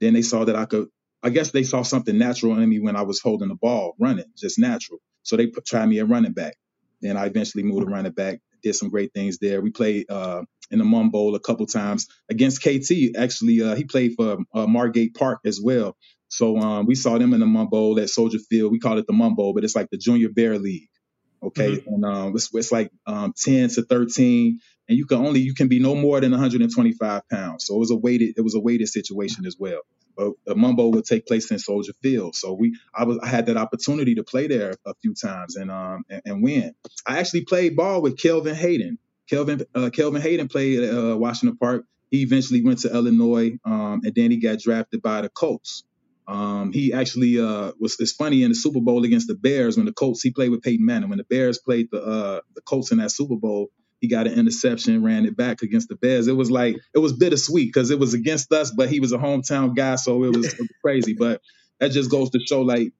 Then 0.00 0.14
they 0.14 0.22
saw 0.22 0.44
that 0.44 0.56
I 0.56 0.64
could. 0.64 0.88
I 1.22 1.30
guess 1.30 1.50
they 1.50 1.64
saw 1.64 1.82
something 1.82 2.16
natural 2.16 2.58
in 2.58 2.68
me 2.68 2.80
when 2.80 2.96
I 2.96 3.02
was 3.02 3.20
holding 3.20 3.48
the 3.48 3.54
ball, 3.54 3.94
running, 3.98 4.24
just 4.38 4.58
natural. 4.58 5.00
So 5.22 5.36
they 5.36 5.48
put, 5.48 5.66
tried 5.66 5.86
me 5.86 5.98
at 6.00 6.08
running 6.08 6.32
back. 6.32 6.56
Then 7.02 7.16
I 7.16 7.26
eventually 7.26 7.62
moved 7.62 7.86
to 7.86 7.92
running 7.92 8.12
back. 8.12 8.40
Did 8.62 8.74
some 8.74 8.88
great 8.88 9.12
things 9.14 9.38
there. 9.38 9.60
We 9.60 9.70
played 9.70 10.10
uh, 10.10 10.42
in 10.70 10.78
the 10.78 10.84
Mum 10.84 11.10
Bowl 11.10 11.34
a 11.34 11.40
couple 11.40 11.66
times 11.66 12.06
against 12.30 12.62
KT. 12.62 13.16
Actually, 13.16 13.62
uh, 13.62 13.74
he 13.74 13.84
played 13.84 14.14
for 14.16 14.38
uh, 14.54 14.66
Margate 14.66 15.14
Park 15.14 15.40
as 15.44 15.60
well. 15.60 15.96
So 16.28 16.58
um, 16.58 16.86
we 16.86 16.94
saw 16.94 17.18
them 17.18 17.34
in 17.34 17.40
the 17.40 17.46
Mum 17.46 17.68
Bowl 17.68 17.98
at 17.98 18.08
Soldier 18.08 18.38
Field. 18.38 18.70
We 18.70 18.78
call 18.78 18.98
it 18.98 19.06
the 19.06 19.12
Mum 19.12 19.34
Bowl, 19.34 19.52
but 19.54 19.64
it's 19.64 19.74
like 19.74 19.88
the 19.90 19.98
Junior 19.98 20.28
Bear 20.28 20.58
League. 20.58 20.88
Okay, 21.42 21.82
and 21.86 22.04
um, 22.04 22.34
it's, 22.34 22.54
it's 22.54 22.70
like 22.70 22.90
um, 23.06 23.32
10 23.34 23.70
to 23.70 23.82
13, 23.82 24.60
and 24.88 24.98
you 24.98 25.06
can 25.06 25.24
only 25.24 25.40
you 25.40 25.54
can 25.54 25.68
be 25.68 25.78
no 25.78 25.94
more 25.94 26.20
than 26.20 26.32
125 26.32 27.28
pounds. 27.28 27.64
So 27.64 27.76
it 27.76 27.78
was 27.78 27.90
a 27.90 27.96
weighted 27.96 28.34
it 28.36 28.42
was 28.42 28.54
a 28.54 28.60
weighted 28.60 28.88
situation 28.88 29.46
as 29.46 29.56
well. 29.58 29.80
But 30.16 30.32
the 30.44 30.54
Mum 30.54 30.76
Bowl 30.76 30.90
would 30.92 31.06
take 31.06 31.26
place 31.26 31.50
in 31.50 31.58
Soldier 31.58 31.92
Field, 32.02 32.34
so 32.34 32.52
we 32.52 32.76
I 32.94 33.04
was 33.04 33.18
I 33.22 33.28
had 33.28 33.46
that 33.46 33.56
opportunity 33.56 34.16
to 34.16 34.22
play 34.22 34.48
there 34.48 34.74
a 34.84 34.94
few 35.00 35.14
times 35.14 35.56
and 35.56 35.70
um 35.70 36.04
and, 36.10 36.22
and 36.26 36.42
win. 36.42 36.74
I 37.06 37.18
actually 37.18 37.44
played 37.44 37.74
ball 37.74 38.02
with 38.02 38.18
Kelvin 38.18 38.54
Hayden. 38.54 38.98
Kelvin 39.28 39.62
uh, 39.74 39.90
Kelvin 39.90 40.20
Hayden 40.20 40.48
played 40.48 40.80
at 40.80 40.94
uh, 40.94 41.16
Washington 41.16 41.56
Park. 41.56 41.84
He 42.10 42.22
eventually 42.22 42.62
went 42.62 42.80
to 42.80 42.92
Illinois, 42.92 43.52
um, 43.64 44.02
and 44.04 44.14
then 44.14 44.30
he 44.30 44.38
got 44.38 44.58
drafted 44.58 45.00
by 45.00 45.22
the 45.22 45.28
Colts. 45.28 45.84
Um, 46.30 46.72
he 46.72 46.92
actually 46.92 47.40
uh, 47.40 47.72
was. 47.80 47.96
It's 47.98 48.12
funny 48.12 48.44
in 48.44 48.50
the 48.50 48.54
Super 48.54 48.80
Bowl 48.80 49.04
against 49.04 49.26
the 49.26 49.34
Bears 49.34 49.76
when 49.76 49.86
the 49.86 49.92
Colts. 49.92 50.22
He 50.22 50.30
played 50.30 50.50
with 50.50 50.62
Peyton 50.62 50.86
Manning. 50.86 51.08
When 51.08 51.18
the 51.18 51.24
Bears 51.24 51.58
played 51.58 51.88
the 51.90 52.00
uh, 52.00 52.40
the 52.54 52.60
Colts 52.62 52.92
in 52.92 52.98
that 52.98 53.10
Super 53.10 53.34
Bowl, 53.34 53.70
he 54.00 54.06
got 54.06 54.28
an 54.28 54.34
interception, 54.34 55.02
ran 55.02 55.26
it 55.26 55.36
back 55.36 55.62
against 55.62 55.88
the 55.88 55.96
Bears. 55.96 56.28
It 56.28 56.36
was 56.36 56.48
like 56.48 56.76
it 56.94 57.00
was 57.00 57.14
bittersweet 57.14 57.72
because 57.72 57.90
it 57.90 57.98
was 57.98 58.14
against 58.14 58.52
us, 58.52 58.70
but 58.70 58.88
he 58.88 59.00
was 59.00 59.12
a 59.12 59.18
hometown 59.18 59.74
guy, 59.74 59.96
so 59.96 60.22
it 60.22 60.36
was, 60.36 60.46
it 60.46 60.58
was 60.60 60.68
crazy. 60.84 61.14
But 61.18 61.40
that 61.80 61.90
just 61.90 62.10
goes 62.10 62.30
to 62.30 62.38
show, 62.38 62.62
like, 62.62 62.92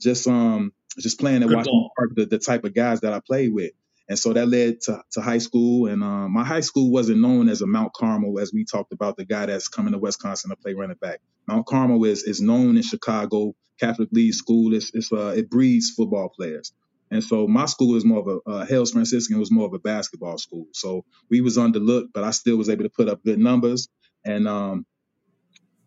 just 0.00 0.26
um, 0.26 0.72
just 0.98 1.20
playing 1.20 1.42
at 1.42 1.48
Good. 1.50 1.66
Park, 1.66 2.10
the, 2.14 2.24
the 2.24 2.38
type 2.38 2.64
of 2.64 2.74
guys 2.74 3.02
that 3.02 3.12
I 3.12 3.20
played 3.20 3.52
with. 3.52 3.72
And 4.08 4.18
so 4.18 4.32
that 4.32 4.48
led 4.48 4.80
to, 4.82 5.02
to 5.12 5.20
high 5.20 5.38
school. 5.38 5.86
And 5.86 6.02
um, 6.02 6.32
my 6.32 6.44
high 6.44 6.60
school 6.60 6.90
wasn't 6.90 7.20
known 7.20 7.50
as 7.50 7.60
a 7.60 7.66
Mount 7.66 7.92
Carmel, 7.92 8.38
as 8.38 8.50
we 8.50 8.64
talked 8.64 8.92
about, 8.92 9.18
the 9.18 9.26
guy 9.26 9.44
that's 9.44 9.68
coming 9.68 9.92
to 9.92 9.98
Wisconsin 9.98 10.48
to 10.48 10.56
play 10.56 10.72
running 10.72 10.96
back. 10.96 11.20
Mount 11.48 11.66
Carmel 11.66 12.04
is 12.04 12.22
is 12.24 12.40
known 12.40 12.76
in 12.76 12.82
Chicago, 12.82 13.54
Catholic 13.80 14.10
League 14.12 14.34
school. 14.34 14.74
It's, 14.74 14.90
it's 14.94 15.12
uh, 15.12 15.34
it 15.36 15.50
breeds 15.50 15.90
football 15.90 16.28
players. 16.28 16.72
And 17.10 17.24
so 17.24 17.48
my 17.48 17.64
school 17.64 17.96
is 17.96 18.04
more 18.04 18.20
of 18.20 18.28
a 18.28 18.50
uh, 18.50 18.66
Hales 18.66 18.92
Franciscan 18.92 19.38
was 19.38 19.50
more 19.50 19.66
of 19.66 19.72
a 19.72 19.78
basketball 19.78 20.36
school. 20.36 20.66
So 20.72 21.06
we 21.30 21.40
was 21.40 21.56
underlooked, 21.56 22.08
but 22.12 22.22
I 22.22 22.32
still 22.32 22.56
was 22.56 22.68
able 22.68 22.84
to 22.84 22.90
put 22.90 23.08
up 23.08 23.24
good 23.24 23.38
numbers. 23.38 23.88
And 24.26 24.46
um, 24.46 24.84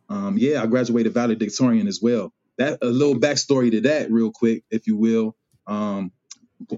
um, 0.09 0.37
yeah, 0.39 0.63
I 0.63 0.65
graduated 0.65 1.13
valedictorian 1.13 1.87
as 1.87 2.01
well 2.01 2.33
that 2.57 2.79
a 2.81 2.87
little 2.87 3.15
backstory 3.15 3.71
to 3.71 3.81
that, 3.81 4.11
real 4.11 4.31
quick, 4.31 4.63
if 4.69 4.87
you 4.87 4.97
will. 4.97 5.35
Um, 5.67 6.11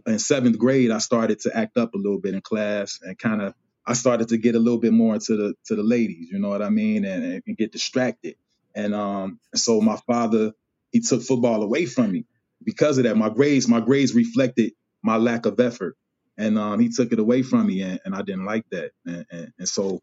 in 0.05 0.19
seventh 0.19 0.57
grade, 0.57 0.91
I 0.91 0.99
started 0.99 1.39
to 1.41 1.55
act 1.55 1.77
up 1.77 1.93
a 1.93 1.97
little 1.97 2.19
bit 2.19 2.33
in 2.33 2.41
class 2.41 2.99
and 3.01 3.17
kind 3.17 3.41
of 3.41 3.53
I 3.85 3.93
started 3.93 4.29
to 4.29 4.37
get 4.37 4.55
a 4.55 4.59
little 4.59 4.79
bit 4.79 4.93
more 4.93 5.13
into 5.13 5.35
the 5.35 5.53
to 5.65 5.75
the 5.75 5.83
ladies, 5.83 6.29
you 6.31 6.39
know 6.39 6.49
what 6.49 6.61
I 6.61 6.69
mean, 6.69 7.05
and, 7.05 7.41
and 7.45 7.57
get 7.57 7.71
distracted. 7.71 8.35
And 8.75 8.93
um, 8.93 9.39
so 9.55 9.81
my 9.81 9.97
father 10.07 10.53
he 10.91 11.01
took 11.01 11.23
football 11.23 11.63
away 11.63 11.85
from 11.85 12.11
me 12.11 12.25
because 12.63 12.97
of 12.97 13.03
that. 13.05 13.17
My 13.17 13.29
grades 13.29 13.67
my 13.67 13.81
grades 13.81 14.13
reflected 14.13 14.73
my 15.01 15.17
lack 15.17 15.45
of 15.45 15.59
effort, 15.59 15.97
and 16.37 16.57
um, 16.57 16.79
he 16.79 16.89
took 16.89 17.11
it 17.11 17.19
away 17.19 17.41
from 17.41 17.67
me, 17.67 17.81
and, 17.81 17.99
and 18.05 18.15
I 18.15 18.21
didn't 18.21 18.45
like 18.45 18.65
that. 18.71 18.91
And, 19.05 19.25
and, 19.31 19.53
and 19.59 19.67
so 19.67 20.01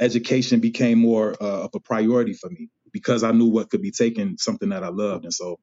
education 0.00 0.60
became 0.60 0.98
more 0.98 1.36
uh, 1.40 1.64
of 1.64 1.70
a 1.74 1.80
priority 1.80 2.32
for 2.32 2.50
me 2.50 2.70
because 2.92 3.22
I 3.22 3.32
knew 3.32 3.46
what 3.46 3.70
could 3.70 3.82
be 3.82 3.90
taken, 3.90 4.38
something 4.38 4.70
that 4.70 4.82
I 4.82 4.88
loved, 4.88 5.24
and 5.24 5.34
so 5.34 5.58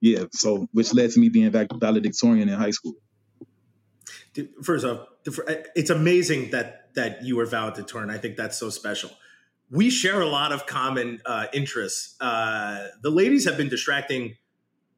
yeah, 0.00 0.24
so 0.32 0.68
which 0.72 0.94
led 0.94 1.10
to 1.10 1.20
me 1.20 1.28
being 1.28 1.50
valedictorian 1.50 2.48
in 2.48 2.58
high 2.58 2.70
school. 2.70 2.94
First 4.62 4.84
off, 4.84 5.08
it's 5.74 5.90
amazing 5.90 6.50
that 6.50 6.94
that 6.94 7.24
you 7.24 7.36
were 7.36 7.46
valedictorian. 7.46 8.10
I 8.10 8.18
think 8.18 8.36
that's 8.36 8.58
so 8.58 8.70
special. 8.70 9.10
We 9.70 9.90
share 9.90 10.20
a 10.20 10.26
lot 10.26 10.52
of 10.52 10.66
common 10.66 11.20
uh, 11.24 11.46
interests. 11.52 12.16
Uh, 12.20 12.88
the 13.02 13.10
ladies 13.10 13.44
have 13.44 13.56
been 13.56 13.68
distracting 13.68 14.36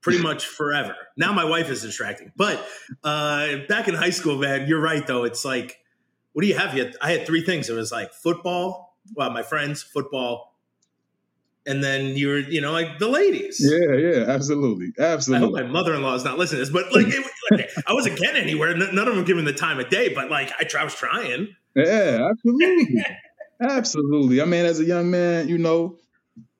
pretty 0.00 0.22
much 0.22 0.46
forever. 0.46 0.96
Now 1.16 1.32
my 1.32 1.44
wife 1.44 1.70
is 1.70 1.82
distracting, 1.82 2.32
but 2.36 2.66
uh, 3.04 3.58
back 3.68 3.88
in 3.88 3.94
high 3.94 4.10
school, 4.10 4.38
man, 4.38 4.66
you're 4.66 4.80
right 4.80 5.06
though. 5.06 5.24
It's 5.24 5.44
like, 5.44 5.78
what 6.32 6.42
do 6.42 6.48
you 6.48 6.56
have? 6.56 6.76
Yet 6.76 6.96
I 7.00 7.12
had 7.12 7.26
three 7.26 7.44
things. 7.44 7.68
It 7.68 7.74
was 7.74 7.92
like 7.92 8.12
football. 8.12 8.96
Well, 9.14 9.30
my 9.30 9.42
friends, 9.42 9.82
football, 9.82 10.52
and 11.66 11.82
then 11.82 12.16
you 12.16 12.28
were, 12.28 12.38
you 12.38 12.60
know, 12.60 12.72
like 12.72 12.98
the 12.98 13.08
ladies. 13.08 13.60
Yeah, 13.60 13.96
yeah, 13.96 14.24
absolutely, 14.28 14.92
absolutely. 14.98 15.60
I 15.60 15.62
hope 15.62 15.66
my 15.66 15.72
mother-in-law 15.72 16.14
is 16.14 16.24
not 16.24 16.38
listening 16.38 16.64
to 16.64 16.70
this, 16.70 16.72
but 16.72 16.92
like, 16.94 17.06
it, 17.08 17.24
like 17.50 17.70
I 17.86 17.92
wasn't 17.92 18.18
getting 18.18 18.42
anywhere. 18.42 18.76
None 18.76 19.08
of 19.08 19.14
them 19.14 19.24
giving 19.24 19.44
the 19.44 19.52
time 19.52 19.78
of 19.78 19.88
day, 19.88 20.12
but 20.12 20.30
like 20.30 20.50
I, 20.58 20.66
I 20.78 20.84
was 20.84 20.94
trying. 20.94 21.54
Yeah, 21.74 22.28
absolutely, 22.30 23.04
absolutely. 23.62 24.40
I 24.40 24.44
mean, 24.44 24.64
as 24.64 24.80
a 24.80 24.84
young 24.84 25.10
man, 25.10 25.48
you 25.48 25.58
know, 25.58 25.98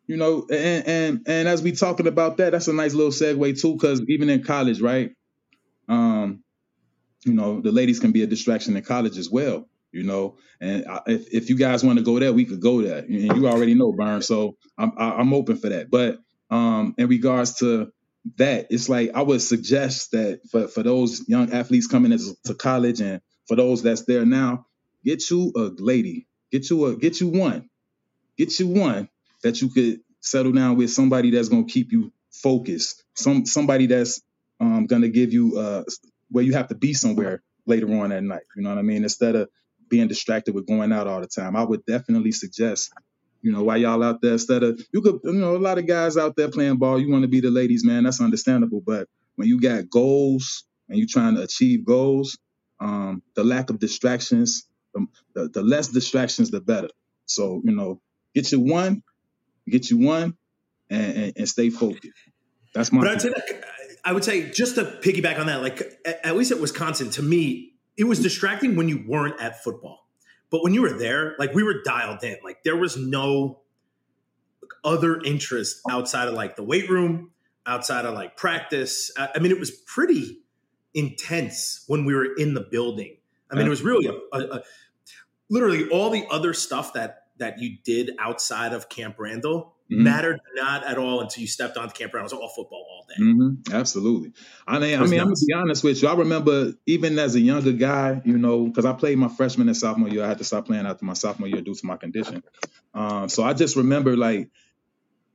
you 0.07 0.17
know, 0.17 0.47
and 0.51 0.87
and 0.89 1.23
and 1.27 1.49
as 1.49 1.63
we 1.63 1.73
talking 1.73 2.07
about 2.07 2.39
that, 2.39 2.53
that's 2.53 2.69
a 2.69 2.73
nice 2.73 2.95
little 2.95 3.13
segue 3.13 3.61
too, 3.61 3.75
because 3.75 4.03
even 4.09 4.31
in 4.31 4.43
college, 4.45 4.81
right? 4.81 5.13
Um, 5.89 6.45
you 7.25 7.35
know, 7.35 7.61
the 7.61 7.73
ladies 7.73 8.01
can 8.01 8.13
be 8.13 8.23
a 8.23 8.27
distraction 8.27 8.77
in 8.77 8.83
college 8.83 9.19
as 9.19 9.31
well 9.31 9.69
you 9.93 10.05
know. 10.05 10.37
And 10.61 10.87
if, 11.07 11.33
if 11.35 11.51
you 11.51 11.57
guys 11.57 11.85
want 11.85 11.99
to 11.99 12.05
go 12.05 12.19
there, 12.19 12.33
we 12.33 12.45
could 12.47 12.61
go 12.61 12.83
there. 12.83 12.99
And 12.99 13.11
you 13.37 13.49
already 13.49 13.75
know, 13.75 13.93
Burn. 13.93 14.23
So 14.23 14.57
I'm 14.79 14.93
I'm 14.99 15.35
open 15.35 15.57
for 15.57 15.69
that. 15.71 15.91
But 15.91 16.19
um, 16.51 16.95
in 16.99 17.09
regards 17.09 17.57
to 17.61 17.93
that, 18.37 18.69
it's 18.71 18.89
like 18.89 19.11
I 19.15 19.23
would 19.23 19.43
suggest 19.43 20.13
that 20.13 20.41
for 20.51 20.69
for 20.69 20.83
those 20.83 21.29
young 21.29 21.53
athletes 21.53 21.89
coming 21.89 22.13
into 22.13 22.35
to 22.47 22.55
college 22.55 23.01
and 23.01 23.21
for 23.49 23.57
those 23.57 23.83
that's 23.83 24.05
there 24.07 24.25
now, 24.27 24.67
get 25.05 25.29
you 25.31 25.53
a 25.57 25.71
lady, 25.79 26.27
get 26.53 26.71
you 26.71 26.87
a 26.87 26.97
get 26.97 27.21
you 27.21 27.29
one, 27.29 27.69
get 28.37 28.59
you 28.61 28.69
one 28.69 29.09
that 29.43 29.61
you 29.61 29.69
could 29.71 30.01
settle 30.21 30.53
down 30.53 30.77
with 30.77 30.91
somebody 30.91 31.31
that's 31.31 31.49
gonna 31.49 31.65
keep 31.65 31.91
you 31.91 32.13
focused, 32.31 33.03
some 33.15 33.47
somebody 33.47 33.87
that's 33.87 34.23
um, 34.61 34.87
gonna 34.87 35.09
give 35.09 35.33
you 35.33 35.59
uh, 35.59 35.83
where 36.31 36.45
you 36.45 36.53
have 36.53 36.69
to 36.69 36.75
be 36.75 36.93
somewhere 36.93 37.43
later 37.67 37.93
on 38.01 38.13
at 38.13 38.23
night. 38.23 38.43
You 38.57 38.63
know 38.63 38.69
what 38.69 38.79
I 38.79 38.83
mean? 38.83 39.03
Instead 39.03 39.35
of 39.35 39.49
being 39.93 40.09
distracted 40.09 40.55
with 40.55 40.67
going 40.67 40.91
out 40.91 41.07
all 41.07 41.21
the 41.21 41.27
time. 41.27 41.55
I 41.55 41.63
would 41.63 41.85
definitely 41.85 42.33
suggest, 42.33 42.91
you 43.43 43.53
know, 43.53 43.63
while 43.63 43.77
y'all 43.77 44.03
out 44.03 44.23
there, 44.23 44.33
instead 44.33 44.63
of 44.63 44.81
you 44.91 45.03
could, 45.03 45.21
you 45.23 45.35
know, 45.35 45.55
a 45.55 45.59
lot 45.59 45.77
of 45.77 45.87
guys 45.87 46.17
out 46.17 46.35
there 46.35 46.49
playing 46.51 46.79
ball, 46.79 46.99
you 46.99 47.13
want 47.13 47.25
to 47.25 47.29
be 47.29 47.41
the 47.41 47.51
ladies, 47.51 47.85
man. 47.85 48.05
That's 48.05 48.21
understandable. 48.21 48.81
But 48.81 49.07
when 49.37 49.49
you 49.49 49.61
got 49.61 49.91
goals 49.91 50.65
and 50.89 50.99
you're 50.99 51.07
trying 51.11 51.35
to 51.35 51.43
achieve 51.43 51.85
goals, 51.85 52.39
um, 52.81 53.23
the 53.37 53.45
lack 53.45 53.69
of 53.69 53.79
distractions, 53.79 54.67
the, 54.95 55.07
the, 55.35 55.49
the 55.49 55.63
less 55.63 55.89
distractions, 55.89 56.51
the 56.51 56.61
better. 56.61 56.89
So, 57.27 57.61
you 57.65 57.73
know, 57.73 58.01
get 58.35 58.53
you 58.53 58.61
one, 58.61 59.03
get 59.69 59.91
you 59.91 59.99
one, 59.99 60.37
and, 60.91 61.17
and, 61.17 61.33
and 61.37 61.49
stay 61.49 61.71
focused. 61.71 62.09
That's 62.75 62.93
my. 62.93 63.03
But 63.03 63.11
I'd 63.11 63.23
say 63.23 63.29
that 63.31 63.65
I 64.05 64.13
would 64.13 64.25
say 64.25 64.51
just 64.51 64.75
to 64.77 64.85
piggyback 64.85 65.39
on 65.39 65.47
that, 65.47 65.63
like 65.63 65.83
at 66.25 66.37
least 66.37 66.51
at 66.51 66.61
Wisconsin, 66.61 67.11
to 67.11 67.23
me, 67.23 67.75
it 67.97 68.05
was 68.05 68.21
distracting 68.21 68.77
when 68.77 68.89
you 68.89 69.05
weren't 69.07 69.41
at 69.41 69.63
football. 69.63 70.09
But 70.51 70.63
when 70.63 70.75
you 70.75 70.83
were 70.83 70.93
there, 70.93 71.35
like 71.39 71.55
we 71.55 71.63
were 71.63 71.83
dialed 71.83 72.23
in. 72.25 72.37
Like 72.45 72.63
there 72.63 72.77
was 72.77 72.97
no 72.97 73.61
other 74.85 75.21
interest 75.21 75.81
outside 75.89 76.29
of 76.29 76.35
like 76.35 76.57
the 76.57 76.63
weight 76.63 76.91
room, 76.91 77.31
outside 77.67 78.05
of 78.05 78.15
like 78.15 78.37
practice. 78.37 79.13
I 79.17 79.39
mean, 79.39 79.53
it 79.53 79.59
was 79.61 79.71
pretty 79.71 80.41
intense 80.95 81.85
when 81.87 82.05
we 82.05 82.15
were 82.15 82.35
in 82.37 82.55
the 82.55 82.61
building. 82.61 83.17
I 83.51 83.55
mean, 83.55 83.67
it 83.67 83.71
was 83.71 83.83
really 83.83 84.07
a, 84.07 84.37
a, 84.37 84.41
a, 84.41 84.63
literally 85.53 85.89
all 85.91 86.09
the 86.09 86.27
other 86.31 86.55
stuff 86.55 86.95
that 86.95 87.27
that 87.37 87.61
you 87.61 87.77
did 87.85 88.13
outside 88.19 88.73
of 88.73 88.89
Camp 88.89 89.17
Randall 89.19 89.75
mm-hmm. 89.91 90.03
mattered 90.03 90.41
not 90.55 90.85
at 90.85 90.97
all 90.97 91.21
until 91.21 91.43
you 91.43 91.47
stepped 91.47 91.77
onto 91.77 91.93
Camp 91.93 92.15
Randall. 92.15 92.39
It 92.39 92.41
was 92.41 92.43
all 92.43 92.49
football 92.49 92.87
all 92.89 93.07
day. 93.09 93.23
Mm-hmm. 93.23 93.75
Absolutely. 93.75 94.33
I 94.67 94.79
mean, 94.79 94.99
I 94.99 95.07
mean, 95.07 95.21
I'm 95.21 95.27
gonna 95.27 95.37
be 95.47 95.55
honest 95.55 95.85
with 95.85 96.03
you. 96.03 96.09
I 96.09 96.15
remember 96.15 96.73
even 96.87 97.19
as 97.19 97.35
a 97.35 97.41
younger 97.41 97.73
guy, 97.73 98.23
you 98.25 98.39
know, 98.39 98.67
because 98.67 98.87
I 98.87 98.95
played 98.95 99.19
my 99.19 99.29
freshman 99.29 99.69
and 99.69 99.77
sophomore 99.77 100.09
year. 100.09 100.25
I 100.25 100.29
had 100.29 100.39
to 100.39 100.45
stop 100.45 100.67
playing 100.67 100.87
after 100.87 101.05
my 101.05 101.13
sophomore 101.13 101.49
year 101.49 101.61
due 101.61 101.75
to 101.75 101.87
my 101.87 101.97
condition. 101.97 102.43
Um, 102.95 103.29
so 103.29 103.43
I 103.45 103.53
just 103.53 103.77
remember 103.77 104.17
like 104.17 104.51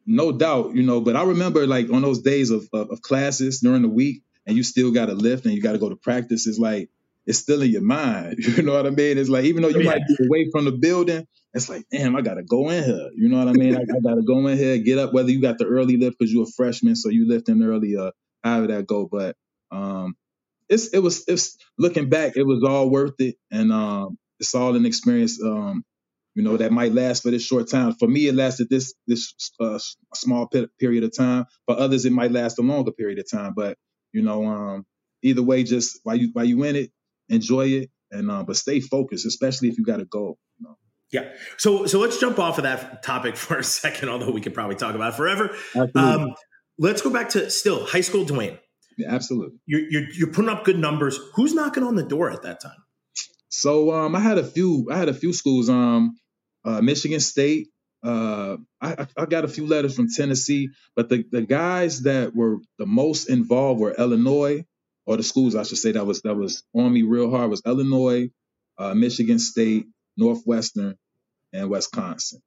no 0.07 0.31
doubt, 0.31 0.73
you 0.73 0.83
know, 0.83 1.01
but 1.01 1.15
I 1.15 1.23
remember 1.23 1.67
like 1.67 1.91
on 1.91 2.01
those 2.01 2.21
days 2.21 2.49
of, 2.49 2.67
of, 2.73 2.89
of 2.89 3.01
classes 3.01 3.59
during 3.59 3.83
the 3.83 3.89
week 3.89 4.23
and 4.47 4.55
you 4.55 4.63
still 4.63 4.91
got 4.91 5.07
to 5.07 5.13
lift 5.13 5.45
and 5.45 5.53
you 5.53 5.61
got 5.61 5.73
to 5.73 5.77
go 5.77 5.89
to 5.89 5.97
practice. 5.97 6.47
It's 6.47 6.57
like, 6.57 6.89
it's 7.27 7.39
still 7.39 7.61
in 7.61 7.69
your 7.69 7.81
mind. 7.81 8.37
You 8.57 8.63
know 8.63 8.73
what 8.73 8.87
I 8.87 8.89
mean? 8.89 9.17
It's 9.17 9.29
like, 9.29 9.45
even 9.45 9.61
though 9.61 9.69
you 9.69 9.81
yeah. 9.81 9.91
might 9.91 10.07
be 10.07 10.25
away 10.25 10.49
from 10.51 10.65
the 10.65 10.71
building, 10.71 11.27
it's 11.53 11.69
like, 11.69 11.85
damn, 11.91 12.15
I 12.15 12.21
gotta 12.21 12.43
go 12.43 12.69
in 12.69 12.83
here. 12.83 13.09
You 13.15 13.29
know 13.29 13.37
what 13.37 13.49
I 13.49 13.53
mean? 13.53 13.75
I, 13.75 13.81
I 13.81 13.99
gotta 14.03 14.23
go 14.23 14.47
in 14.47 14.57
here, 14.57 14.77
get 14.77 14.97
up. 14.97 15.13
Whether 15.13 15.31
you 15.31 15.41
got 15.41 15.57
the 15.57 15.65
early 15.65 15.97
lift 15.97 16.17
because 16.17 16.33
you're 16.33 16.43
a 16.43 16.51
freshman, 16.55 16.95
so 16.95 17.09
you 17.09 17.27
lift 17.27 17.49
in 17.49 17.61
early, 17.61 17.97
uh, 17.97 18.11
however 18.43 18.67
that 18.67 18.87
go. 18.87 19.07
But 19.11 19.35
um, 19.71 20.15
it's 20.69 20.87
it 20.93 20.99
was 20.99 21.23
it's 21.27 21.57
looking 21.77 22.09
back, 22.09 22.37
it 22.37 22.43
was 22.43 22.63
all 22.63 22.89
worth 22.89 23.19
it, 23.19 23.35
and 23.51 23.71
um, 23.71 24.17
it's 24.39 24.55
all 24.55 24.75
an 24.75 24.85
experience. 24.85 25.41
Um, 25.43 25.83
you 26.35 26.43
know 26.43 26.57
that 26.57 26.71
might 26.71 26.93
last 26.93 27.23
for 27.23 27.31
this 27.31 27.43
short 27.43 27.69
time. 27.69 27.93
For 27.93 28.07
me, 28.07 28.27
it 28.27 28.35
lasted 28.35 28.69
this 28.69 28.93
this 29.07 29.33
uh, 29.59 29.79
small 30.13 30.49
period 30.79 31.03
of 31.03 31.15
time. 31.15 31.45
For 31.65 31.77
others, 31.77 32.05
it 32.05 32.11
might 32.11 32.31
last 32.31 32.59
a 32.59 32.61
longer 32.61 32.91
period 32.91 33.19
of 33.19 33.29
time. 33.29 33.53
But 33.55 33.77
you 34.13 34.21
know, 34.21 34.45
um, 34.45 34.85
either 35.23 35.41
way, 35.41 35.63
just 35.63 35.99
while 36.03 36.15
you 36.15 36.29
while 36.33 36.45
you 36.45 36.63
in 36.63 36.75
it, 36.75 36.91
enjoy 37.29 37.67
it, 37.67 37.89
and 38.11 38.29
uh, 38.31 38.43
but 38.43 38.55
stay 38.55 38.79
focused, 38.79 39.25
especially 39.25 39.69
if 39.69 39.77
you 39.77 39.85
got 39.85 39.99
a 39.99 40.05
goal. 40.05 40.37
You 40.59 40.67
know? 40.67 40.77
Yeah. 41.11 41.31
So 41.57 41.85
so 41.85 41.99
let's 41.99 42.19
jump 42.19 42.39
off 42.39 42.57
of 42.57 42.63
that 42.63 43.03
topic 43.03 43.35
for 43.37 43.57
a 43.57 43.63
second, 43.63 44.09
although 44.09 44.31
we 44.31 44.41
could 44.41 44.53
probably 44.53 44.75
talk 44.75 44.95
about 44.95 45.13
it 45.13 45.17
forever. 45.17 45.55
Um, 45.95 46.33
let's 46.77 47.01
go 47.01 47.09
back 47.09 47.29
to 47.29 47.49
still 47.49 47.85
high 47.85 48.01
school 48.01 48.25
Dwayne. 48.25 48.59
Yeah, 48.97 49.13
absolutely. 49.13 49.59
You're, 49.67 49.81
you're, 49.89 50.09
you're 50.11 50.31
putting 50.31 50.49
up 50.49 50.65
good 50.65 50.79
numbers. 50.79 51.19
Who's 51.35 51.53
knocking 51.53 51.83
on 51.83 51.95
the 51.95 52.03
door 52.03 52.31
at 52.31 52.41
that 52.41 52.59
time? 52.59 52.83
So 53.49 53.93
um, 53.93 54.15
I 54.15 54.19
had 54.19 54.39
a 54.39 54.43
few. 54.43 54.87
I 54.91 54.97
had 54.97 55.09
a 55.09 55.13
few 55.13 55.33
schools. 55.33 55.69
Um, 55.69 56.17
uh, 56.65 56.81
Michigan 56.81 57.19
State. 57.19 57.69
Uh, 58.03 58.57
I, 58.81 59.07
I 59.17 59.25
got 59.25 59.43
a 59.43 59.47
few 59.47 59.65
letters 59.65 59.95
from 59.95 60.07
Tennessee, 60.09 60.69
but 60.95 61.09
the, 61.09 61.25
the 61.31 61.41
guys 61.41 62.03
that 62.03 62.35
were 62.35 62.57
the 62.77 62.85
most 62.85 63.29
involved 63.29 63.81
were 63.81 63.93
Illinois, 63.93 64.63
or 65.07 65.17
the 65.17 65.23
schools 65.23 65.55
I 65.55 65.63
should 65.63 65.77
say 65.77 65.93
that 65.93 66.05
was 66.05 66.21
that 66.21 66.35
was 66.35 66.63
on 66.75 66.93
me 66.93 67.01
real 67.01 67.31
hard 67.31 67.49
was 67.49 67.63
Illinois, 67.65 68.29
uh, 68.77 68.93
Michigan 68.93 69.39
State, 69.39 69.87
Northwestern, 70.17 70.95
and 71.53 71.69
Wisconsin. 71.69 72.41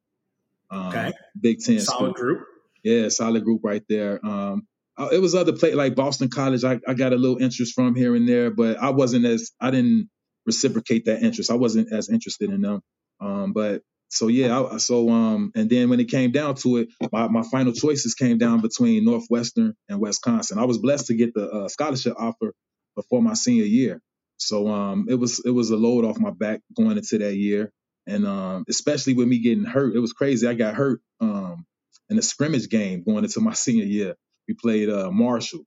Um, 0.71 0.89
okay. 0.89 1.13
Big 1.41 1.59
Ten. 1.61 1.81
Solid 1.81 1.99
school. 1.99 2.13
group. 2.13 2.47
Yeah, 2.85 3.09
solid 3.09 3.45
group 3.45 3.63
right 3.65 3.83
there. 3.89 4.25
Um, 4.25 4.67
it 5.11 5.21
was 5.21 5.35
other 5.35 5.55
play 5.55 5.75
like 5.75 5.95
Boston 5.95 6.29
College. 6.29 6.63
I, 6.63 6.79
I 6.87 6.95
got 6.95 7.15
a 7.15 7.17
little 7.17 7.39
interest 7.39 7.75
from 7.75 7.95
here 7.95 8.15
and 8.15 8.29
there, 8.29 8.51
but 8.51 8.77
I 8.77 8.91
wasn't 8.91 9.25
as 9.25 9.51
I 9.61 9.71
didn't 9.71 10.11
reciprocate 10.45 11.07
that 11.07 11.23
interest. 11.23 11.51
I 11.51 11.55
wasn't 11.55 11.93
as 11.93 12.11
interested 12.11 12.51
in 12.51 12.61
them. 12.61 12.83
Um, 13.21 13.53
but 13.53 13.83
so 14.11 14.29
yeah, 14.29 14.63
I, 14.63 14.79
so 14.79 15.11
um, 15.11 15.53
and 15.57 15.71
then 15.71 15.91
when 15.91 16.01
it 16.01 16.11
came 16.11 16.33
down 16.33 16.57
to 16.57 16.79
it, 16.79 16.91
my, 17.13 17.29
my 17.29 17.43
final 17.45 17.75
choices 17.75 18.15
came 18.15 18.39
down 18.39 18.63
between 18.63 19.05
Northwestern 19.07 19.75
and 19.91 20.01
Wisconsin. 20.01 20.59
I 20.61 20.67
was 20.67 20.79
blessed 20.79 21.09
to 21.09 21.17
get 21.17 21.35
the 21.35 21.51
uh, 21.51 21.69
scholarship 21.69 22.15
offer 22.19 22.55
before 22.97 23.23
my 23.23 23.35
senior 23.35 23.67
year, 23.67 24.03
so 24.39 24.69
um, 24.69 25.09
it 25.11 25.17
was 25.17 25.43
it 25.47 25.53
was 25.53 25.71
a 25.73 25.77
load 25.79 26.07
off 26.07 26.21
my 26.21 26.33
back 26.33 26.63
going 26.77 26.99
into 26.99 27.19
that 27.19 27.37
year, 27.37 27.73
and 28.09 28.27
um, 28.27 28.67
especially 28.71 29.15
with 29.15 29.29
me 29.29 29.41
getting 29.41 29.67
hurt, 29.67 29.97
it 29.97 30.01
was 30.01 30.15
crazy. 30.15 30.49
I 30.49 30.55
got 30.55 30.77
hurt 30.77 31.03
um, 31.21 31.67
in 32.11 32.19
a 32.19 32.23
scrimmage 32.23 32.71
game 32.71 33.05
going 33.05 33.25
into 33.25 33.41
my 33.43 33.55
senior 33.55 33.87
year. 33.87 34.17
We 34.49 34.55
played 34.55 34.91
uh, 34.91 35.11
Marshall, 35.13 35.65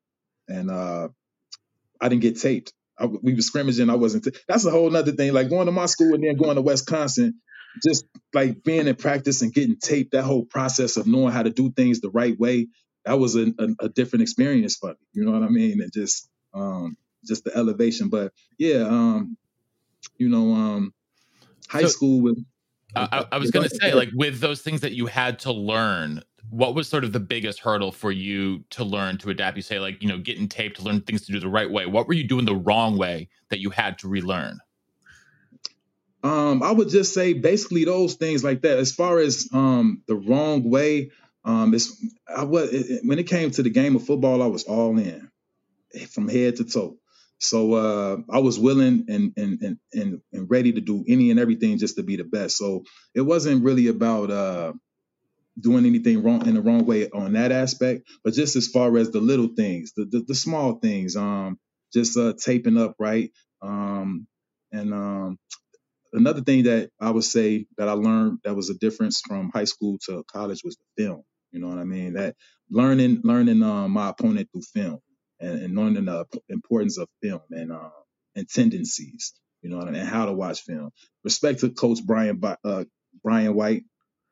and 0.50 0.72
uh, 0.72 1.10
I 2.02 2.10
didn't 2.10 2.22
get 2.22 2.40
taped. 2.40 2.74
I, 3.00 3.06
we 3.06 3.34
were 3.34 3.42
scrimmaging. 3.42 3.90
I 3.90 3.96
wasn't. 3.96 4.26
T- 4.26 4.32
That's 4.48 4.66
a 4.66 4.72
whole 4.72 4.96
other 4.96 5.12
thing. 5.12 5.34
Like 5.34 5.50
going 5.50 5.66
to 5.68 5.72
my 5.72 5.86
school 5.88 6.14
and 6.14 6.24
then 6.24 6.38
going 6.38 6.56
to 6.56 6.62
Wisconsin, 6.62 7.42
just 7.86 8.06
like 8.34 8.64
being 8.64 8.88
in 8.88 8.96
practice 8.96 9.42
and 9.42 9.54
getting 9.54 9.78
taped. 9.78 10.12
That 10.12 10.24
whole 10.24 10.46
process 10.46 10.98
of 10.98 11.08
knowing 11.08 11.32
how 11.34 11.44
to 11.44 11.50
do 11.50 11.72
things 11.72 12.02
the 12.02 12.10
right 12.10 12.38
way 12.38 12.68
that 13.06 13.20
was 13.20 13.36
a, 13.36 13.54
a, 13.60 13.86
a 13.86 13.90
different 13.90 14.24
experience 14.24 14.76
for 14.78 14.90
me. 14.90 14.96
You 15.14 15.26
know 15.26 15.32
what 15.32 15.44
I 15.44 15.50
mean? 15.50 15.82
And 15.82 15.92
just 15.92 16.30
um, 16.54 16.98
just 17.26 17.44
the 17.44 17.56
elevation. 17.56 18.10
But 18.10 18.32
yeah, 18.58 18.82
um, 18.88 19.38
you 20.18 20.30
know, 20.30 20.54
um, 20.54 20.94
high 21.68 21.82
So- 21.82 21.88
school 21.88 22.22
with. 22.22 22.44
I, 22.96 23.26
I 23.32 23.38
was 23.40 23.50
going 23.50 23.68
to 23.68 23.76
say, 23.76 23.96
like, 23.96 24.10
with 24.14 24.40
those 24.40 24.62
things 24.62 24.82
that 24.82 24.92
you 24.92 25.08
had 25.08 25.40
to 25.40 25.52
learn, 25.52 26.22
what 26.52 26.76
was 26.76 26.88
sort 26.88 27.04
of 27.04 27.12
the 27.12 27.20
biggest 27.20 27.58
hurdle 27.62 27.92
for 27.92 28.12
you 28.12 28.66
to 28.70 28.84
learn 28.84 29.18
to 29.18 29.32
adapt? 29.32 29.58
You 29.58 29.64
say, 29.64 29.80
like, 29.80 30.04
you 30.04 30.08
know, 30.08 30.20
getting 30.20 30.48
taped 30.48 30.78
to 30.78 30.84
learn 30.84 31.02
things 31.02 31.26
to 31.26 31.32
do 31.32 31.40
the 31.40 31.50
right 31.50 31.72
way. 31.72 31.88
What 31.88 32.08
were 32.08 32.14
you 32.14 32.28
doing 32.28 32.46
the 32.46 32.56
wrong 32.56 32.96
way 32.96 33.30
that 33.50 33.60
you 33.60 33.72
had 33.72 33.98
to 33.98 34.08
relearn? 34.08 34.60
Um, 36.24 36.64
I 36.64 36.72
would 36.72 36.90
just 36.90 37.14
say 37.14 37.34
basically 37.34 37.86
those 37.86 38.16
things 38.16 38.44
like 38.44 38.62
that. 38.64 38.80
As 38.80 38.94
far 38.94 39.20
as 39.20 39.50
um 39.54 40.04
the 40.08 40.16
wrong 40.16 40.70
way, 40.70 41.12
um, 41.46 41.74
it's 41.74 42.04
I 42.28 42.46
was 42.46 42.74
it, 42.74 43.02
when 43.06 43.20
it 43.20 43.26
came 43.28 43.52
to 43.52 43.64
the 43.64 43.70
game 43.70 43.96
of 43.96 44.06
football, 44.06 44.42
I 44.44 44.48
was 44.48 44.64
all 44.66 44.98
in 44.98 45.30
from 46.12 46.28
head 46.30 46.58
to 46.58 46.66
toe. 46.66 46.98
So 47.40 47.74
uh, 47.74 48.18
I 48.32 48.40
was 48.40 48.60
willing 48.60 49.06
and, 49.10 49.34
and 49.38 49.62
and 49.62 49.78
and 49.94 50.22
and 50.34 50.50
ready 50.50 50.74
to 50.74 50.82
do 50.82 51.04
any 51.08 51.32
and 51.32 51.40
everything 51.40 51.78
just 51.78 51.98
to 51.98 52.04
be 52.04 52.18
the 52.18 52.24
best. 52.24 52.58
So 52.58 52.84
it 53.16 53.22
wasn't 53.22 53.64
really 53.64 53.88
about 53.88 54.32
uh 54.32 54.74
doing 55.60 55.86
anything 55.86 56.24
wrong 56.24 56.48
in 56.48 56.56
the 56.56 56.62
wrong 56.62 56.86
way 56.86 57.10
on 57.12 57.34
that 57.34 57.52
aspect, 57.52 58.08
but 58.24 58.34
just 58.34 58.56
as 58.56 58.68
far 58.68 58.98
as 58.98 59.12
the 59.12 59.22
little 59.22 59.50
things, 59.56 59.94
the 59.96 60.06
the, 60.06 60.22
the 60.28 60.36
small 60.36 60.76
things, 60.80 61.16
um, 61.16 61.60
just 61.94 62.18
uh 62.18 62.34
taping 62.40 62.78
up 62.78 62.96
right, 63.00 63.32
um, 63.62 64.28
and 64.72 64.94
um 64.94 65.38
another 66.14 66.42
thing 66.42 66.64
that 66.64 66.90
I 67.02 67.12
would 67.12 67.24
say 67.24 67.66
that 67.78 67.90
I 67.90 67.94
learned 67.94 68.40
that 68.44 68.56
was 68.56 68.70
a 68.70 68.76
difference 68.76 69.22
from 69.26 69.52
high 69.54 69.66
school 69.66 69.98
to 70.06 70.24
college 70.32 70.62
was 70.64 70.78
the 70.78 71.04
film. 71.04 71.24
You 71.52 71.60
know 71.60 71.68
what 71.68 71.80
I 71.80 71.84
mean? 71.84 72.14
That 72.14 72.36
learning 72.70 73.22
learning 73.24 73.64
um, 73.64 73.92
my 73.92 74.10
opponent 74.10 74.50
through 74.52 74.64
film 74.74 75.00
and, 75.40 75.62
and 75.64 75.76
learning 75.76 76.06
the 76.06 76.26
importance 76.50 76.98
of 76.98 77.08
film 77.22 77.42
and 77.52 77.72
uh, 77.72 77.90
and 78.36 78.50
tendencies. 78.50 79.34
You 79.62 79.70
know, 79.70 79.78
what 79.78 79.88
I 79.88 79.92
mean? 79.92 80.02
and 80.02 80.10
how 80.10 80.26
to 80.26 80.34
watch 80.34 80.62
film. 80.62 80.90
Respect 81.24 81.62
to 81.62 81.70
Coach 81.70 82.00
Brian 82.06 82.42
uh, 82.66 82.86
Brian 83.24 83.56
White. 83.56 83.84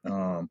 Um, 0.09 0.49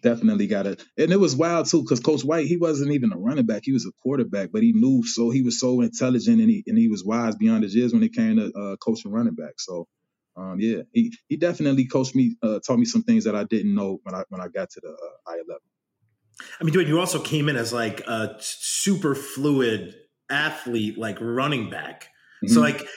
definitely 0.00 0.46
got 0.46 0.66
it. 0.66 0.84
And 0.98 1.12
it 1.12 1.18
was 1.20 1.36
wild 1.36 1.66
too, 1.66 1.82
because 1.82 2.00
Coach 2.00 2.22
White, 2.24 2.46
he 2.46 2.56
wasn't 2.56 2.92
even 2.92 3.12
a 3.12 3.18
running 3.18 3.46
back; 3.46 3.62
he 3.64 3.72
was 3.72 3.86
a 3.86 3.92
quarterback. 4.02 4.50
But 4.52 4.62
he 4.62 4.72
knew 4.72 5.04
so 5.04 5.30
he 5.30 5.42
was 5.42 5.58
so 5.58 5.80
intelligent 5.80 6.40
and 6.40 6.50
he 6.50 6.64
and 6.66 6.78
he 6.78 6.88
was 6.88 7.04
wise 7.04 7.36
beyond 7.36 7.64
his 7.64 7.74
years 7.74 7.92
when 7.92 8.02
it 8.02 8.14
came 8.14 8.36
to 8.36 8.52
uh, 8.52 8.76
coaching 8.76 9.12
running 9.12 9.34
back. 9.34 9.54
So, 9.58 9.86
um, 10.36 10.56
yeah, 10.58 10.82
he 10.92 11.12
he 11.28 11.36
definitely 11.36 11.86
coached 11.86 12.14
me, 12.14 12.36
uh, 12.42 12.60
taught 12.66 12.78
me 12.78 12.84
some 12.84 13.02
things 13.02 13.24
that 13.24 13.36
I 13.36 13.44
didn't 13.44 13.74
know 13.74 14.00
when 14.02 14.14
I 14.14 14.24
when 14.28 14.40
I 14.40 14.48
got 14.48 14.70
to 14.70 14.80
the 14.80 14.88
uh, 14.90 14.96
higher 15.26 15.42
level. 15.48 15.62
I 16.60 16.64
mean, 16.64 16.72
dude, 16.72 16.88
you 16.88 16.98
also 16.98 17.20
came 17.20 17.48
in 17.48 17.56
as 17.56 17.72
like 17.72 18.00
a 18.00 18.36
super 18.40 19.14
fluid 19.14 19.94
athlete, 20.30 20.98
like 20.98 21.18
running 21.20 21.70
back. 21.70 22.08
So, 22.46 22.60
Mhm. 22.60 22.62
like, 22.62 22.88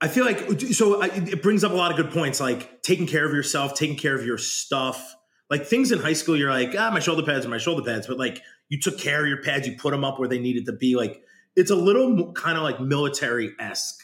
I 0.00 0.08
feel 0.08 0.26
like 0.26 0.60
so 0.72 1.00
I, 1.00 1.06
it 1.06 1.42
brings 1.42 1.64
up 1.64 1.72
a 1.72 1.74
lot 1.74 1.90
of 1.90 1.96
good 1.96 2.12
points, 2.12 2.38
like 2.40 2.82
taking 2.82 3.06
care 3.06 3.24
of 3.24 3.32
yourself, 3.32 3.74
taking 3.74 3.96
care 3.96 4.14
of 4.14 4.26
your 4.26 4.38
stuff. 4.38 5.14
Like 5.48 5.64
things 5.64 5.92
in 5.92 6.00
high 6.00 6.12
school, 6.12 6.36
you're 6.36 6.50
like, 6.50 6.74
ah, 6.78 6.90
my 6.92 7.00
shoulder 7.00 7.22
pads 7.22 7.46
are 7.46 7.48
my 7.48 7.58
shoulder 7.58 7.82
pads, 7.82 8.06
but 8.06 8.18
like 8.18 8.42
you 8.68 8.78
took 8.80 8.98
care 8.98 9.22
of 9.22 9.28
your 9.28 9.42
pads, 9.42 9.66
you 9.66 9.76
put 9.76 9.92
them 9.92 10.04
up 10.04 10.18
where 10.18 10.28
they 10.28 10.38
needed 10.38 10.66
to 10.66 10.72
be. 10.72 10.96
Like 10.96 11.22
it's 11.54 11.70
a 11.70 11.76
little 11.76 12.32
kind 12.34 12.58
of 12.58 12.64
like 12.64 12.80
military 12.80 13.52
esque, 13.58 14.02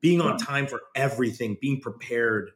being 0.00 0.20
on 0.20 0.38
time 0.38 0.66
for 0.66 0.80
everything, 0.94 1.56
being 1.60 1.80
prepared, 1.80 2.50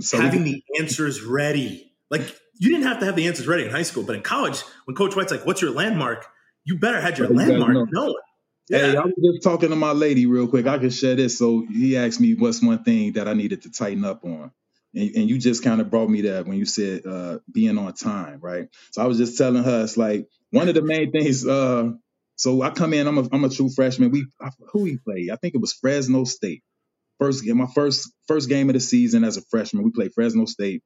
so 0.00 0.18
having 0.18 0.44
the 0.44 0.62
answers 0.78 1.22
ready. 1.22 1.92
Like 2.10 2.22
you 2.58 2.70
didn't 2.70 2.86
have 2.86 3.00
to 3.00 3.06
have 3.06 3.16
the 3.16 3.26
answers 3.26 3.46
ready 3.46 3.64
in 3.64 3.70
high 3.70 3.82
school, 3.82 4.02
but 4.02 4.16
in 4.16 4.22
college, 4.22 4.62
when 4.84 4.94
Coach 4.96 5.16
White's 5.16 5.30
like, 5.30 5.46
"What's 5.46 5.62
your 5.62 5.70
landmark?" 5.70 6.26
You 6.64 6.78
better 6.78 7.00
had 7.00 7.18
your 7.18 7.28
You 7.28 7.36
landmark 7.36 7.74
know. 7.74 7.86
known. 7.90 8.14
Hey, 8.68 8.96
I 8.96 9.00
was 9.00 9.14
just 9.32 9.42
talking 9.42 9.70
to 9.70 9.76
my 9.76 9.92
lady 9.92 10.26
real 10.26 10.46
quick. 10.46 10.66
I 10.66 10.78
can 10.78 10.90
share 10.90 11.16
this. 11.16 11.36
So 11.36 11.66
he 11.68 11.96
asked 11.96 12.20
me 12.20 12.34
what's 12.34 12.62
one 12.62 12.84
thing 12.84 13.14
that 13.14 13.26
I 13.26 13.32
needed 13.32 13.62
to 13.62 13.70
tighten 13.70 14.04
up 14.04 14.24
on. 14.24 14.52
And, 14.94 15.10
and 15.16 15.28
you 15.28 15.38
just 15.38 15.64
kind 15.64 15.80
of 15.80 15.90
brought 15.90 16.08
me 16.08 16.22
that 16.22 16.46
when 16.46 16.56
you 16.58 16.66
said 16.66 17.04
uh, 17.06 17.38
being 17.50 17.78
on 17.78 17.92
time, 17.94 18.38
right? 18.40 18.68
So 18.92 19.02
I 19.02 19.06
was 19.06 19.18
just 19.18 19.36
telling 19.36 19.64
her 19.64 19.82
it's 19.84 19.96
like 19.96 20.28
one 20.50 20.68
of 20.68 20.74
the 20.74 20.82
main 20.82 21.10
things. 21.10 21.44
Uh, 21.46 21.92
so 22.40 22.62
I 22.62 22.70
come 22.70 22.94
in, 22.94 23.06
I'm 23.06 23.18
a 23.18 23.28
I'm 23.32 23.44
a 23.44 23.50
true 23.50 23.68
freshman. 23.68 24.10
We 24.10 24.24
who 24.72 24.84
we 24.84 24.96
played? 24.96 25.28
I 25.30 25.36
think 25.36 25.54
it 25.54 25.60
was 25.60 25.74
Fresno 25.74 26.24
State. 26.24 26.62
First 27.18 27.44
game, 27.44 27.58
my 27.58 27.66
first 27.66 28.10
first 28.26 28.48
game 28.48 28.70
of 28.70 28.72
the 28.72 28.80
season 28.80 29.24
as 29.24 29.36
a 29.36 29.42
freshman. 29.50 29.84
We 29.84 29.90
played 29.90 30.14
Fresno 30.14 30.46
State. 30.46 30.82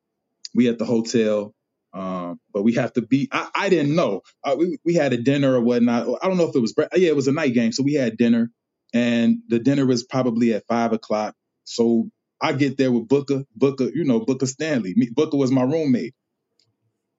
We 0.53 0.69
at 0.69 0.81
the 0.81 0.85
hotel. 0.85 1.55
Um, 1.93 2.41
but 2.53 2.65
we 2.65 2.73
have 2.73 2.93
to 2.95 3.03
be. 3.03 3.29
I, 3.31 3.51
I 3.55 3.69
didn't 3.69 3.95
know. 3.95 4.23
Uh, 4.43 4.57
we 4.59 4.79
we 4.85 4.95
had 4.95 5.13
a 5.13 5.17
dinner 5.17 5.55
or 5.55 5.61
whatnot. 5.61 6.09
I 6.21 6.27
don't 6.27 6.39
know 6.39 6.49
if 6.49 6.57
it 6.57 6.59
was. 6.59 6.75
Yeah, 6.97 7.11
it 7.11 7.15
was 7.15 7.29
a 7.29 7.33
night 7.33 7.55
game, 7.55 7.71
so 7.71 7.85
we 7.85 7.95
had 7.95 8.17
dinner, 8.17 8.51
and 8.93 9.37
the 9.47 9.61
dinner 9.61 9.87
was 9.87 10.03
probably 10.03 10.55
at 10.55 10.67
five 10.67 10.93
o'clock. 10.93 11.37
So 11.63 12.11
I 12.41 12.55
get 12.55 12.79
there 12.79 12.91
with 12.91 13.07
Booker. 13.07 13.45
Booker, 13.55 13.93
you 13.95 14.03
know, 14.03 14.19
Booker 14.19 14.47
Stanley. 14.47 14.95
Me, 14.97 15.09
Booker 15.15 15.37
was 15.37 15.53
my 15.53 15.63
roommate. 15.63 16.15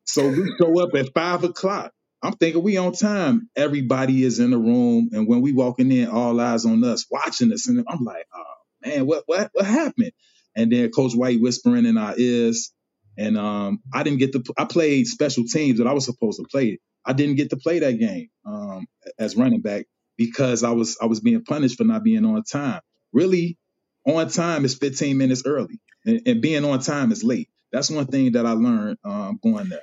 So 0.03 0.27
we 0.27 0.53
show 0.59 0.77
up 0.81 0.93
at 0.93 1.13
five 1.13 1.45
o'clock. 1.45 1.93
I'm 2.25 2.33
thinking 2.33 2.63
we 2.63 2.77
on 2.77 2.93
time. 2.93 3.49
Everybody 3.55 4.23
is 4.23 4.39
in 4.39 4.51
the 4.51 4.57
room, 4.57 5.09
and 5.13 5.27
when 5.27 5.41
we 5.41 5.53
walking 5.53 5.91
in, 5.91 6.09
all 6.09 6.39
eyes 6.41 6.65
on 6.65 6.83
us, 6.83 7.05
watching 7.11 7.53
us, 7.53 7.67
and 7.67 7.85
I'm 7.87 8.03
like, 8.03 8.25
oh 8.35 8.43
man, 8.85 9.05
what 9.05 9.23
what 9.27 9.51
what 9.53 9.65
happened? 9.65 10.11
And 10.55 10.71
then 10.71 10.91
Coach 10.91 11.13
White 11.13 11.41
whispering 11.41 11.85
in 11.85 11.97
our 11.97 12.15
ears, 12.17 12.73
and 13.17 13.37
um, 13.37 13.81
I 13.93 14.03
didn't 14.03 14.19
get 14.19 14.33
to. 14.33 14.43
I 14.57 14.65
played 14.65 15.07
special 15.07 15.45
teams 15.45 15.79
that 15.79 15.87
I 15.87 15.93
was 15.93 16.05
supposed 16.05 16.39
to 16.39 16.47
play. 16.51 16.79
I 17.05 17.13
didn't 17.13 17.35
get 17.35 17.51
to 17.51 17.57
play 17.57 17.79
that 17.79 17.99
game 17.99 18.29
um, 18.45 18.87
as 19.19 19.35
running 19.35 19.61
back 19.61 19.85
because 20.17 20.63
I 20.63 20.71
was 20.71 20.97
I 21.01 21.05
was 21.05 21.21
being 21.21 21.43
punished 21.43 21.77
for 21.77 21.83
not 21.85 22.03
being 22.03 22.25
on 22.25 22.43
time. 22.43 22.81
Really, 23.13 23.57
on 24.05 24.29
time 24.29 24.65
is 24.65 24.75
15 24.75 25.17
minutes 25.17 25.43
early, 25.45 25.79
and, 26.05 26.21
and 26.25 26.41
being 26.41 26.65
on 26.65 26.79
time 26.79 27.11
is 27.11 27.23
late. 27.23 27.49
That's 27.71 27.91
one 27.91 28.07
thing 28.07 28.33
that 28.33 28.45
I 28.45 28.51
learned 28.51 28.97
um, 29.03 29.39
going 29.43 29.69
there. 29.69 29.79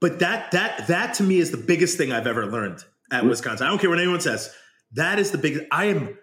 But 0.00 0.18
that 0.20 0.50
that 0.52 0.86
that 0.88 1.14
to 1.14 1.22
me 1.22 1.38
is 1.38 1.50
the 1.50 1.56
biggest 1.56 1.96
thing 1.98 2.12
I've 2.12 2.26
ever 2.26 2.46
learned 2.46 2.84
at 3.10 3.24
Wisconsin. 3.24 3.66
I 3.66 3.70
don't 3.70 3.78
care 3.80 3.90
what 3.90 3.98
anyone 3.98 4.20
says. 4.20 4.50
That 4.92 5.18
is 5.18 5.30
the 5.30 5.38
biggest. 5.38 5.64
I 5.72 5.86
am 5.86 6.18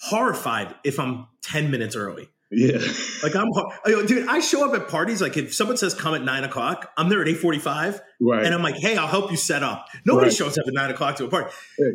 horrified 0.00 0.74
if 0.84 0.98
I'm 0.98 1.26
ten 1.42 1.70
minutes 1.70 1.96
early. 1.96 2.28
Yeah, 2.54 2.76
Like 3.22 3.34
I'm, 3.34 3.48
hor- 3.50 3.72
I 3.86 3.90
go, 3.92 4.04
dude. 4.06 4.28
I 4.28 4.40
show 4.40 4.68
up 4.68 4.78
at 4.78 4.86
parties. 4.88 5.22
Like 5.22 5.38
if 5.38 5.54
someone 5.54 5.78
says 5.78 5.94
come 5.94 6.14
at 6.14 6.22
nine 6.22 6.44
o'clock, 6.44 6.90
I'm 6.98 7.08
there 7.08 7.22
at 7.22 7.28
eight 7.28 7.38
forty-five, 7.38 7.98
right. 8.20 8.44
and 8.44 8.54
I'm 8.54 8.62
like, 8.62 8.74
hey, 8.76 8.96
I'll 8.98 9.06
help 9.06 9.30
you 9.30 9.38
set 9.38 9.62
up. 9.62 9.86
Nobody 10.04 10.26
Right. 10.26 10.36
shows 10.36 10.58
up 10.58 10.66
at 10.66 10.74
nine 10.74 10.90
o'clock 10.90 11.16
to 11.16 11.24
a 11.24 11.28
party. 11.28 11.50
Right. 11.80 11.94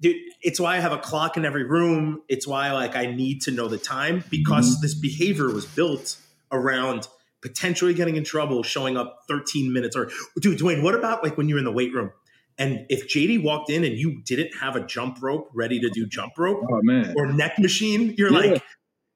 Dude, 0.00 0.16
it's 0.40 0.58
why 0.58 0.76
I 0.78 0.80
have 0.80 0.90
a 0.90 0.98
clock 0.98 1.36
in 1.36 1.44
every 1.44 1.62
room. 1.62 2.22
It's 2.28 2.44
why 2.44 2.72
like 2.72 2.96
I 2.96 3.06
need 3.06 3.42
to 3.42 3.52
know 3.52 3.68
the 3.68 3.78
time 3.78 4.24
because 4.30 4.72
Mm-hmm. 4.74 4.82
this 4.82 4.94
behavior 4.96 5.46
was 5.52 5.64
built 5.64 6.16
around 6.50 7.06
potentially 7.42 7.94
getting 7.94 8.16
in 8.16 8.24
trouble, 8.24 8.62
showing 8.62 8.96
up 8.96 9.20
13 9.28 9.72
minutes 9.72 9.96
or 9.96 10.10
dude, 10.40 10.58
Dwayne, 10.58 10.82
what 10.82 10.94
about 10.94 11.22
like 11.24 11.36
when 11.36 11.48
you're 11.48 11.58
in 11.58 11.64
the 11.64 11.72
weight 11.72 11.92
room? 11.92 12.12
And 12.58 12.86
if 12.88 13.08
JD 13.08 13.42
walked 13.42 13.70
in 13.70 13.84
and 13.84 13.96
you 13.96 14.22
didn't 14.24 14.56
have 14.60 14.76
a 14.76 14.86
jump 14.86 15.22
rope 15.22 15.50
ready 15.54 15.80
to 15.80 15.90
do 15.90 16.06
jump 16.06 16.34
rope 16.38 16.62
oh 16.70 16.80
man, 16.82 17.14
or 17.16 17.32
neck 17.32 17.58
machine, 17.58 18.14
you're 18.18 18.30
Yeah. 18.30 18.38
like, 18.50 18.62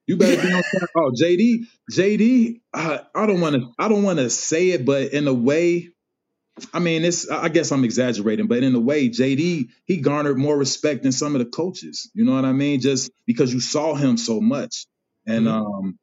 You 0.06 0.16
better 0.18 0.36
be 0.36 0.48
on 0.48 0.62
time. 0.62 0.88
Oh, 0.96 1.12
JD, 1.20 1.66
JD, 1.92 2.60
I, 2.74 3.00
I 3.14 3.26
don't 3.26 3.40
want 3.40 3.56
to, 3.56 3.72
I 3.78 3.88
don't 3.88 4.02
want 4.04 4.18
to 4.20 4.30
say 4.30 4.70
it, 4.70 4.84
but 4.86 5.12
in 5.12 5.28
a 5.28 5.34
way, 5.34 5.90
I 6.72 6.78
mean, 6.80 7.04
it's, 7.04 7.28
I 7.30 7.48
guess 7.50 7.72
I'm 7.72 7.84
exaggerating, 7.84 8.46
but 8.48 8.62
in 8.62 8.74
a 8.74 8.80
way, 8.80 9.08
JD, 9.10 9.68
he 9.84 9.96
garnered 9.98 10.38
more 10.38 10.56
respect 10.56 11.02
than 11.02 11.12
some 11.12 11.34
of 11.34 11.40
the 11.40 11.46
coaches. 11.50 12.10
You 12.14 12.24
know 12.24 12.32
what 12.34 12.44
I 12.44 12.52
mean? 12.52 12.80
Just 12.80 13.10
because 13.26 13.52
you 13.52 13.60
saw 13.60 13.94
him 13.94 14.16
so 14.16 14.40
much, 14.40 14.86
and 15.26 15.46
Mhm. 15.46 15.50
um, 15.52 15.98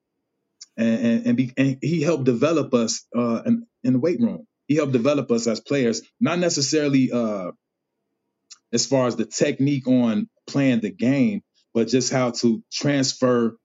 and 0.78 1.28
and, 1.28 1.38
be, 1.38 1.54
and 1.58 1.78
he 1.82 2.02
helped 2.02 2.26
develop 2.26 2.74
us 2.74 3.06
uh 3.16 3.44
in, 3.46 3.68
in 3.84 3.94
the 3.94 4.00
weight 4.00 4.20
room. 4.22 4.48
He 4.68 4.76
helped 4.76 4.94
develop 4.94 5.32
us 5.32 5.48
as 5.48 5.60
players, 5.62 6.02
not 6.22 6.40
necessarily 6.40 7.12
uh 7.12 7.52
as 8.74 8.88
far 8.88 9.08
as 9.08 9.18
the 9.18 9.26
technique 9.26 9.88
on 9.88 10.30
playing 10.48 10.82
the 10.82 10.92
game, 10.92 11.44
but 11.74 11.90
just 11.90 12.12
how 12.14 12.32
to 12.32 12.64
transfer 12.74 13.58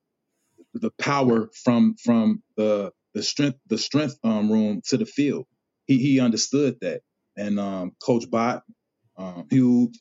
the 0.74 0.90
power 0.98 1.50
from 1.64 1.96
from 2.02 2.42
the 2.56 2.92
the 3.14 3.22
strength 3.22 3.58
the 3.68 3.78
strength 3.78 4.18
um, 4.24 4.50
room 4.50 4.82
to 4.86 4.96
the 4.96 5.06
field. 5.06 5.46
He 5.86 5.98
he 5.98 6.20
understood 6.20 6.78
that, 6.82 7.02
and 7.36 7.60
um, 7.60 7.92
Coach 8.02 8.30
Bot, 8.30 8.62
um, 9.18 9.46
Hugh, 9.50 9.92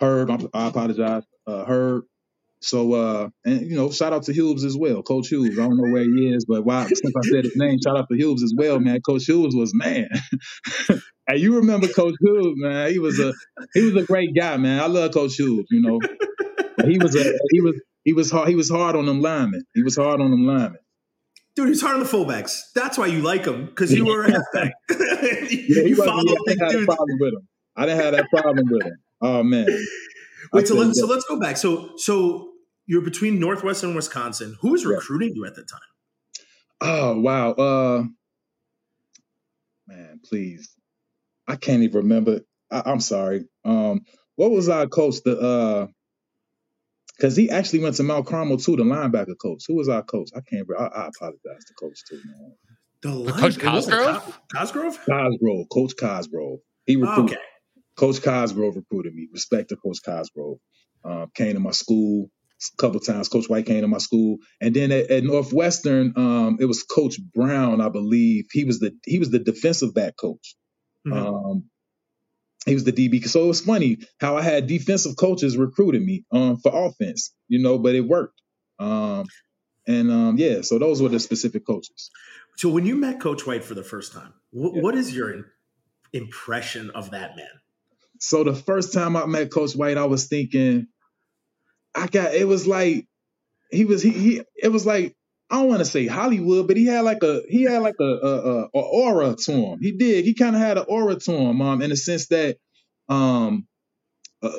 Herb, 0.00 0.30
I, 0.30 0.38
I 0.54 0.68
apologize, 0.68 1.24
uh, 1.46 1.64
Herb. 1.66 2.04
So 2.64 2.94
uh, 2.94 3.28
and 3.44 3.70
you 3.70 3.76
know, 3.76 3.90
shout 3.90 4.12
out 4.12 4.22
to 4.24 4.32
Hughes 4.32 4.64
as 4.64 4.76
well, 4.76 5.02
Coach 5.02 5.28
Hughes. 5.28 5.58
I 5.58 5.62
don't 5.62 5.76
know 5.76 5.92
where 5.92 6.02
he 6.02 6.32
is, 6.34 6.46
but 6.46 6.64
why 6.64 6.86
since 6.86 7.02
I 7.04 7.20
said 7.30 7.44
his 7.44 7.56
name, 7.56 7.78
shout 7.84 7.98
out 7.98 8.08
to 8.10 8.16
Hughes 8.16 8.42
as 8.42 8.54
well, 8.56 8.80
man. 8.80 9.00
Coach 9.02 9.24
Hughes 9.24 9.54
was 9.54 9.72
man. 9.74 10.08
and 11.28 11.38
you 11.38 11.56
remember 11.56 11.88
Coach 11.88 12.14
Hughes, 12.20 12.54
man? 12.56 12.90
He 12.90 12.98
was 12.98 13.20
a 13.20 13.34
he 13.74 13.82
was 13.82 13.96
a 14.02 14.06
great 14.06 14.34
guy, 14.34 14.56
man. 14.56 14.80
I 14.80 14.86
love 14.86 15.12
Coach 15.12 15.34
Hughes, 15.34 15.66
you 15.70 15.82
know. 15.82 16.00
But 16.76 16.88
he 16.88 16.98
was 16.98 17.14
a 17.14 17.24
he 17.50 17.60
was 17.60 17.80
he 18.02 18.12
was 18.14 18.30
hard 18.30 18.48
he 18.48 18.54
was 18.54 18.70
hard 18.70 18.96
on 18.96 19.04
them 19.04 19.20
linemen. 19.20 19.64
He 19.74 19.82
was 19.82 19.96
hard 19.96 20.22
on 20.22 20.30
them 20.30 20.46
linemen. 20.46 20.78
dude, 21.56 21.68
he's 21.68 21.82
hard 21.82 21.96
on 21.96 22.02
the 22.02 22.08
fullbacks. 22.08 22.62
That's 22.74 22.96
why 22.96 23.06
you 23.06 23.20
like 23.20 23.44
him 23.44 23.66
because 23.66 23.92
you 23.92 24.06
were 24.06 24.24
a 24.24 24.32
halfback. 24.32 24.72
Yeah, 24.88 25.82
you 25.82 25.96
wasn't 25.96 26.06
follow 26.06 26.22
yeah, 26.46 26.54
I 26.60 26.64
had 26.64 26.74
a 26.74 26.78
dudes. 26.78 26.86
problem 26.86 27.18
with 27.20 27.34
him. 27.34 27.48
I 27.76 27.86
didn't 27.86 28.02
have 28.02 28.12
that 28.14 28.26
problem 28.30 28.66
with 28.70 28.82
him. 28.84 28.96
Oh 29.20 29.42
man. 29.42 29.66
Wait, 30.52 30.68
so, 30.68 30.74
let, 30.74 30.94
so 30.94 31.06
let's 31.06 31.24
go 31.24 31.38
back. 31.38 31.56
So 31.56 31.92
so 31.96 32.53
you're 32.86 33.02
between 33.02 33.40
Northwestern 33.40 33.90
and 33.90 33.96
Wisconsin. 33.96 34.56
Who 34.60 34.72
was 34.72 34.84
recruiting 34.84 35.30
yeah. 35.30 35.34
you 35.36 35.46
at 35.46 35.54
that 35.56 35.68
time? 35.68 35.80
Oh 36.80 37.20
wow. 37.20 37.50
Uh 37.52 38.04
man, 39.86 40.20
please. 40.24 40.74
I 41.46 41.56
can't 41.56 41.82
even 41.82 42.02
remember. 42.02 42.40
I, 42.70 42.90
am 42.90 43.00
sorry. 43.00 43.44
Um, 43.64 44.00
what 44.36 44.50
was 44.50 44.68
our 44.68 44.86
coach? 44.86 45.16
The 45.24 45.38
uh 45.38 45.86
because 47.16 47.36
he 47.36 47.48
actually 47.48 47.80
went 47.80 47.94
to 47.96 48.02
Mount 48.02 48.26
Carmel 48.26 48.56
too, 48.56 48.74
the 48.76 48.82
linebacker 48.82 49.38
coach. 49.40 49.64
Who 49.68 49.76
was 49.76 49.88
our 49.88 50.02
coach? 50.02 50.30
I 50.34 50.40
can't. 50.40 50.66
I, 50.76 50.84
I 50.84 51.08
apologize 51.08 51.64
to 51.66 51.74
coach 51.78 52.00
too, 52.08 52.20
man. 52.24 52.52
The 53.02 53.10
line, 53.10 53.40
coach 53.40 53.58
Cosgrove. 53.58 54.40
Cosgrove. 54.52 54.98
Cosgrove. 55.06 55.66
Coach 55.72 55.92
Cosgrove. 55.96 56.58
He 56.86 56.96
recruited. 56.96 57.36
Okay. 57.36 57.42
Coach 57.96 58.20
Cosgrove 58.20 58.74
recruited 58.74 59.14
me. 59.14 59.28
Respect 59.32 59.68
to 59.68 59.76
Coach 59.76 59.98
Cosgrove. 60.04 60.58
Um, 61.04 61.30
came 61.34 61.52
to 61.52 61.60
my 61.60 61.70
school 61.70 62.30
a 62.30 62.33
couple 62.78 63.00
times. 63.00 63.28
Coach 63.28 63.48
White 63.48 63.66
came 63.66 63.82
to 63.82 63.88
my 63.88 63.98
school, 63.98 64.38
and 64.60 64.74
then 64.74 64.92
at, 64.92 65.10
at 65.10 65.24
Northwestern, 65.24 66.12
um, 66.16 66.58
it 66.60 66.66
was 66.66 66.82
Coach 66.82 67.18
Brown, 67.34 67.80
I 67.80 67.88
believe. 67.88 68.46
He 68.52 68.64
was 68.64 68.80
the 68.80 68.92
he 69.04 69.18
was 69.18 69.30
the 69.30 69.38
defensive 69.38 69.94
back 69.94 70.16
coach. 70.16 70.56
Mm-hmm. 71.06 71.18
Um, 71.18 71.64
he 72.66 72.74
was 72.74 72.84
the 72.84 72.92
DB. 72.92 73.26
So 73.26 73.44
it 73.44 73.48
was 73.48 73.60
funny 73.60 73.98
how 74.20 74.36
I 74.36 74.42
had 74.42 74.66
defensive 74.66 75.16
coaches 75.16 75.56
recruiting 75.56 76.04
me 76.04 76.24
um, 76.32 76.56
for 76.56 76.72
offense, 76.72 77.34
you 77.48 77.60
know, 77.60 77.78
but 77.78 77.94
it 77.94 78.00
worked. 78.00 78.40
Um, 78.78 79.26
and 79.86 80.10
um, 80.10 80.38
yeah, 80.38 80.62
so 80.62 80.78
those 80.78 81.02
were 81.02 81.10
the 81.10 81.20
specific 81.20 81.66
coaches. 81.66 82.10
So 82.56 82.70
when 82.70 82.86
you 82.86 82.96
met 82.96 83.20
Coach 83.20 83.46
White 83.46 83.64
for 83.64 83.74
the 83.74 83.82
first 83.82 84.12
time, 84.12 84.32
wh- 84.52 84.74
yeah. 84.74 84.82
what 84.82 84.94
is 84.94 85.14
your 85.14 85.30
in- 85.30 85.44
impression 86.12 86.90
of 86.90 87.10
that 87.10 87.36
man? 87.36 87.46
So 88.20 88.44
the 88.44 88.54
first 88.54 88.94
time 88.94 89.16
I 89.16 89.26
met 89.26 89.50
Coach 89.50 89.74
White, 89.74 89.98
I 89.98 90.04
was 90.04 90.26
thinking, 90.26 90.86
I 91.94 92.06
got 92.06 92.34
it 92.34 92.46
was 92.46 92.66
like 92.66 93.06
he 93.70 93.84
was 93.84 94.02
he, 94.02 94.10
he 94.10 94.42
it 94.56 94.68
was 94.68 94.86
like 94.86 95.14
I 95.50 95.58
don't 95.58 95.68
want 95.68 95.80
to 95.80 95.84
say 95.84 96.06
Hollywood, 96.06 96.66
but 96.66 96.76
he 96.76 96.86
had 96.86 97.02
like 97.02 97.22
a 97.22 97.42
he 97.48 97.64
had 97.64 97.82
like 97.82 97.96
a, 98.00 98.04
a, 98.04 98.62
a 98.64 98.80
aura 98.80 99.36
to 99.36 99.52
him. 99.52 99.78
He 99.80 99.92
did. 99.92 100.24
He 100.24 100.34
kind 100.34 100.56
of 100.56 100.62
had 100.62 100.78
an 100.78 100.86
aura 100.88 101.16
to 101.16 101.32
him, 101.32 101.60
um, 101.60 101.82
in 101.82 101.90
the 101.90 101.96
sense 101.96 102.28
that 102.28 102.56
um, 103.08 103.66
a 104.42 104.50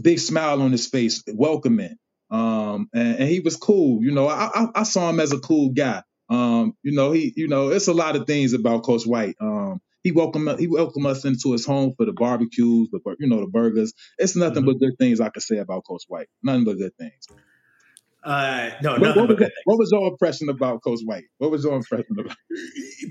big 0.00 0.18
smile 0.18 0.62
on 0.62 0.70
his 0.72 0.86
face, 0.86 1.22
welcoming, 1.26 1.96
um, 2.30 2.88
and, 2.92 3.20
and 3.20 3.28
he 3.28 3.40
was 3.40 3.56
cool. 3.56 4.02
You 4.04 4.12
know, 4.12 4.28
I, 4.28 4.50
I, 4.54 4.66
I 4.76 4.82
saw 4.82 5.08
him 5.10 5.20
as 5.20 5.32
a 5.32 5.38
cool 5.38 5.70
guy. 5.70 6.02
Um, 6.28 6.76
you 6.82 6.92
know, 6.92 7.12
he 7.12 7.32
you 7.36 7.48
know, 7.48 7.68
it's 7.68 7.88
a 7.88 7.94
lot 7.94 8.16
of 8.16 8.26
things 8.26 8.52
about 8.52 8.82
Coach 8.84 9.06
White. 9.06 9.36
Um, 9.40 9.80
he 10.04 10.12
welcomed 10.12 10.60
he 10.60 10.68
welcomed 10.68 11.06
us 11.06 11.24
into 11.24 11.52
his 11.52 11.66
home 11.66 11.94
for 11.96 12.06
the 12.06 12.12
barbecues, 12.12 12.90
the 12.92 13.00
you 13.18 13.28
know 13.28 13.40
the 13.40 13.50
burgers. 13.50 13.92
It's 14.18 14.36
nothing 14.36 14.58
mm-hmm. 14.62 14.66
but 14.66 14.78
good 14.78 14.96
things 14.98 15.20
I 15.20 15.30
could 15.30 15.42
say 15.42 15.56
about 15.56 15.84
Coach 15.88 16.04
White. 16.06 16.28
Nothing 16.42 16.64
but 16.64 16.76
good 16.76 16.96
things. 16.96 17.26
Uh, 18.22 18.70
no, 18.82 18.92
what, 18.92 19.16
what, 19.16 19.28
was, 19.28 19.50
what, 19.64 19.78
was, 19.78 19.90
your 19.92 20.06
impression 20.08 20.48
about 20.48 20.82
Coach 20.82 21.00
White? 21.04 21.24
What 21.36 21.50
was 21.50 21.62
your 21.62 21.76
impression 21.76 22.16
about? 22.18 22.34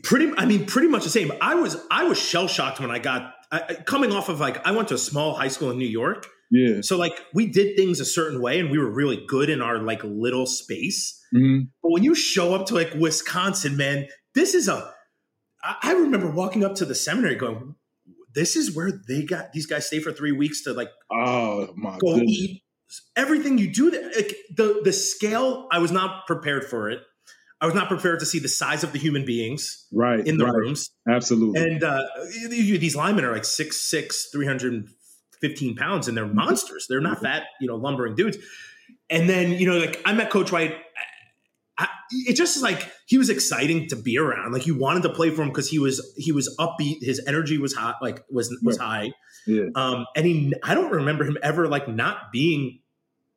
Pretty, 0.01 0.33
I 0.35 0.45
mean, 0.45 0.65
pretty 0.65 0.87
much 0.87 1.03
the 1.03 1.11
same. 1.11 1.31
I 1.39 1.53
was, 1.53 1.77
I 1.91 2.05
was 2.05 2.19
shell 2.19 2.47
shocked 2.47 2.79
when 2.79 2.89
I 2.89 2.97
got 2.97 3.31
I, 3.51 3.75
coming 3.85 4.11
off 4.11 4.29
of 4.29 4.39
like 4.39 4.65
I 4.65 4.71
went 4.71 4.87
to 4.87 4.95
a 4.95 4.99
small 4.99 5.35
high 5.35 5.49
school 5.49 5.69
in 5.69 5.77
New 5.77 5.85
York. 5.85 6.25
Yeah. 6.49 6.81
So 6.81 6.97
like 6.97 7.13
we 7.33 7.45
did 7.45 7.77
things 7.77 7.99
a 7.99 8.05
certain 8.05 8.41
way, 8.41 8.59
and 8.59 8.71
we 8.71 8.79
were 8.79 8.89
really 8.89 9.23
good 9.27 9.49
in 9.49 9.61
our 9.61 9.77
like 9.77 10.03
little 10.03 10.47
space. 10.47 11.19
Mm-hmm. 11.35 11.65
But 11.83 11.91
when 11.91 12.03
you 12.03 12.15
show 12.15 12.55
up 12.55 12.65
to 12.67 12.73
like 12.73 12.93
Wisconsin, 12.95 13.77
man, 13.77 14.07
this 14.33 14.55
is 14.55 14.67
a. 14.67 14.91
I, 15.63 15.93
remember 15.93 16.29
walking 16.29 16.63
up 16.63 16.75
to 16.75 16.85
the 16.85 16.95
seminary 16.95 17.35
going, 17.35 17.75
"This 18.33 18.55
is 18.55 18.75
where 18.75 18.91
they 18.91 19.23
got 19.23 19.53
these 19.53 19.65
guys 19.65 19.87
stay 19.87 19.99
for 19.99 20.11
three 20.11 20.31
weeks 20.31 20.63
to 20.63 20.73
like 20.73 20.89
oh 21.11 21.69
my 21.75 21.97
go 21.99 22.15
goodness. 22.15 22.31
eat 22.31 22.63
everything 23.15 23.57
you 23.57 23.71
do 23.71 23.89
there, 23.89 24.03
like 24.15 24.35
the 24.55 24.81
the 24.83 24.93
scale 24.93 25.67
i 25.71 25.79
was 25.79 25.91
not 25.91 26.27
prepared 26.27 26.65
for 26.65 26.89
it. 26.89 26.99
I 27.61 27.65
was 27.65 27.75
not 27.75 27.87
prepared 27.87 28.19
to 28.19 28.25
see 28.25 28.39
the 28.39 28.49
size 28.49 28.83
of 28.83 28.91
the 28.91 28.99
human 28.99 29.23
beings 29.25 29.87
right 29.93 30.25
in 30.25 30.37
the 30.37 30.43
right. 30.43 30.53
rooms. 30.53 30.89
Absolutely. 31.09 31.61
And 31.61 31.81
uh, 31.81 32.01
these 32.49 32.93
linemen 32.93 33.23
are 33.23 33.31
like 33.31 33.45
six 33.45 33.79
six 33.79 34.27
315 34.33 35.75
pounds 35.77 36.09
and 36.09 36.17
they're 36.17 36.27
monsters. 36.27 36.87
They're 36.89 36.99
not 36.99 37.21
fat 37.21 37.43
you 37.61 37.67
know 37.67 37.75
lumbering 37.75 38.15
dudes. 38.15 38.37
And 39.09 39.29
then 39.29 39.53
you 39.53 39.65
know 39.65 39.77
like 39.77 40.01
i 40.05 40.11
met 40.11 40.29
coach 40.29 40.51
white 40.51 40.75
it 42.27 42.35
just 42.35 42.61
like 42.61 42.89
he 43.05 43.17
was 43.17 43.29
exciting 43.29 43.87
to 43.89 43.95
be 43.95 44.17
around. 44.17 44.53
Like 44.53 44.67
you 44.67 44.77
wanted 44.77 45.03
to 45.03 45.09
play 45.09 45.29
for 45.29 45.41
him 45.41 45.49
because 45.49 45.69
he 45.69 45.79
was 45.79 46.13
he 46.17 46.31
was 46.31 46.55
upbeat. 46.59 46.97
His 47.01 47.21
energy 47.27 47.57
was 47.57 47.73
hot, 47.73 47.97
like 48.01 48.23
was 48.29 48.55
was 48.63 48.77
high. 48.77 49.11
Yeah. 49.45 49.67
Um, 49.75 50.05
and 50.15 50.25
he, 50.25 50.53
I 50.63 50.73
don't 50.73 50.91
remember 50.91 51.25
him 51.25 51.37
ever 51.43 51.67
like 51.67 51.87
not 51.87 52.31
being 52.31 52.79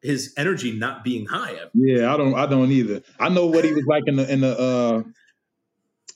his 0.03 0.33
energy 0.37 0.73
not 0.73 1.05
being 1.05 1.27
high. 1.27 1.59
Yeah, 1.75 2.13
I 2.13 2.17
don't 2.17 2.35
I 2.35 2.47
don't 2.47 2.71
either. 2.71 3.03
I 3.19 3.29
know 3.29 3.47
what 3.47 3.65
he 3.65 3.73
was 3.73 3.85
like 3.87 4.05
in 4.07 4.17
the 4.17 4.33
in 4.33 4.41
the 4.41 4.59
uh 4.59 5.03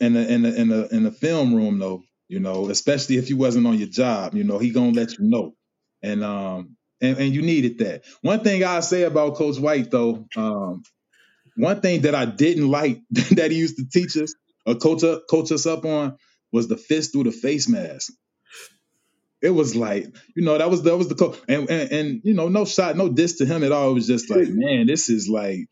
in 0.01 0.15
the 0.15 0.33
in 0.33 0.43
the 0.43 0.61
in 0.61 0.69
the 0.69 0.89
in 0.95 1.03
the 1.03 1.11
film 1.11 1.55
room 1.55 1.79
though, 1.79 2.03
you 2.29 2.41
know, 2.41 2.69
especially 2.71 3.17
if 3.17 3.29
you 3.29 3.37
wasn't 3.37 3.67
on 3.67 3.79
your 3.79 3.89
job, 3.89 4.35
you 4.35 4.45
know, 4.45 4.59
he 4.59 4.71
gonna 4.71 4.93
let 4.93 5.19
you 5.19 5.29
know. 5.29 5.55
And 6.03 6.25
um 6.25 6.77
and, 7.01 7.19
and 7.19 7.35
you 7.35 7.43
needed 7.43 7.79
that. 7.79 8.05
One 8.23 8.41
thing 8.41 8.63
I 8.63 8.81
say 8.81 9.03
about 9.03 9.35
Coach 9.37 9.59
White 9.59 9.91
though, 9.91 10.27
um, 10.37 10.83
one 11.57 11.81
thing 11.81 12.03
that 12.03 12.15
I 12.15 12.25
didn't 12.25 12.69
like 12.69 13.01
that 13.11 13.51
he 13.51 13.59
used 13.59 13.77
to 13.77 13.85
teach 13.91 14.17
us 14.17 14.35
or 14.67 14.75
coach 14.75 15.05
up, 15.05 15.25
coach 15.29 15.53
us 15.53 15.67
up 15.67 15.85
on 15.85 16.17
was 16.53 16.69
the 16.69 16.77
fist 16.77 17.13
through 17.13 17.25
the 17.25 17.33
face 17.33 17.69
mask 17.69 18.13
it 19.43 19.51
was 19.51 19.75
like 19.75 20.05
you 20.37 20.45
know 20.45 20.59
that 20.59 20.71
was 20.71 20.83
that 20.83 20.97
was 20.97 21.09
the 21.09 21.15
co- 21.15 21.37
and, 21.49 21.69
and 21.71 21.93
and 21.93 22.21
you 22.25 22.35
know 22.35 22.49
no 22.49 22.65
shot 22.65 22.97
no 22.97 23.09
diss 23.09 23.39
to 23.39 23.47
him 23.47 23.65
at 23.65 23.73
all. 23.73 23.91
It 23.91 23.95
was 23.95 24.07
just 24.07 24.31
like 24.31 24.49
man, 24.49 24.87
this 24.87 25.09
is 25.09 25.29
like 25.29 25.67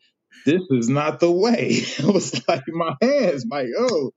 this 0.45 0.61
is 0.71 0.89
not 0.89 1.19
the 1.19 1.31
way. 1.31 1.67
it 1.69 2.05
was 2.05 2.47
like 2.47 2.63
my 2.67 2.95
hands, 3.01 3.45
my 3.45 3.65
oh. 3.77 4.11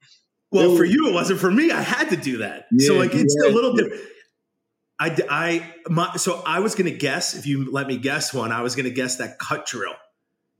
Well, 0.51 0.71
was, 0.71 0.79
for 0.79 0.85
you 0.85 1.09
it 1.09 1.15
wasn't. 1.15 1.41
For 1.41 1.51
me, 1.51 1.71
I 1.71 1.81
had 1.81 2.11
to 2.11 2.17
do 2.17 2.39
that. 2.39 2.67
Yeah, 2.71 2.89
so 2.89 2.95
like 2.95 3.15
it's 3.15 3.35
yeah. 3.43 3.51
a 3.51 3.53
little 3.53 3.75
different. 3.75 4.03
I 5.01 5.17
I 5.31 5.75
my 5.89 6.17
so 6.17 6.43
I 6.47 6.61
was 6.61 6.75
gonna 6.75 6.91
guess 6.91 7.35
if 7.35 7.47
you 7.47 7.71
let 7.71 7.87
me 7.87 7.97
guess 7.97 8.35
one. 8.35 8.53
I 8.53 8.63
was 8.63 8.77
gonna 8.77 8.91
guess 8.91 9.17
that 9.17 9.39
cut 9.39 9.67
drill. 9.67 9.95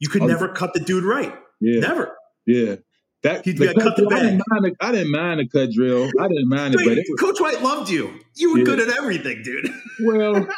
You 0.03 0.09
could 0.09 0.25
never 0.25 0.49
cut 0.49 0.75
the 0.75 0.81
dude 0.81 1.05
right. 1.05 1.33
Yeah. 1.61 1.79
Never. 1.79 2.17
Yeah. 2.45 2.75
That 3.23 3.45
he 3.45 3.55
cut, 3.55 3.77
cut 3.77 3.97
the 3.97 4.09
I 4.11 4.19
didn't, 4.19 4.43
mind 4.49 4.77
I 4.81 4.91
didn't 4.91 5.13
mind 5.13 5.39
the 5.39 5.47
cut 5.49 5.71
drill. 5.71 6.11
I 6.19 6.27
didn't 6.27 6.49
mind 6.49 6.75
it, 6.75 6.81
but 6.85 6.99
it 6.99 7.07
was, 7.09 7.21
Coach 7.21 7.41
White 7.41 7.63
loved 7.63 7.89
you. 7.89 8.19
You 8.35 8.53
were 8.53 8.59
yeah. 8.59 8.65
good 8.65 8.81
at 8.81 8.89
everything, 8.89 9.43
dude. 9.45 9.71
Well, 10.01 10.49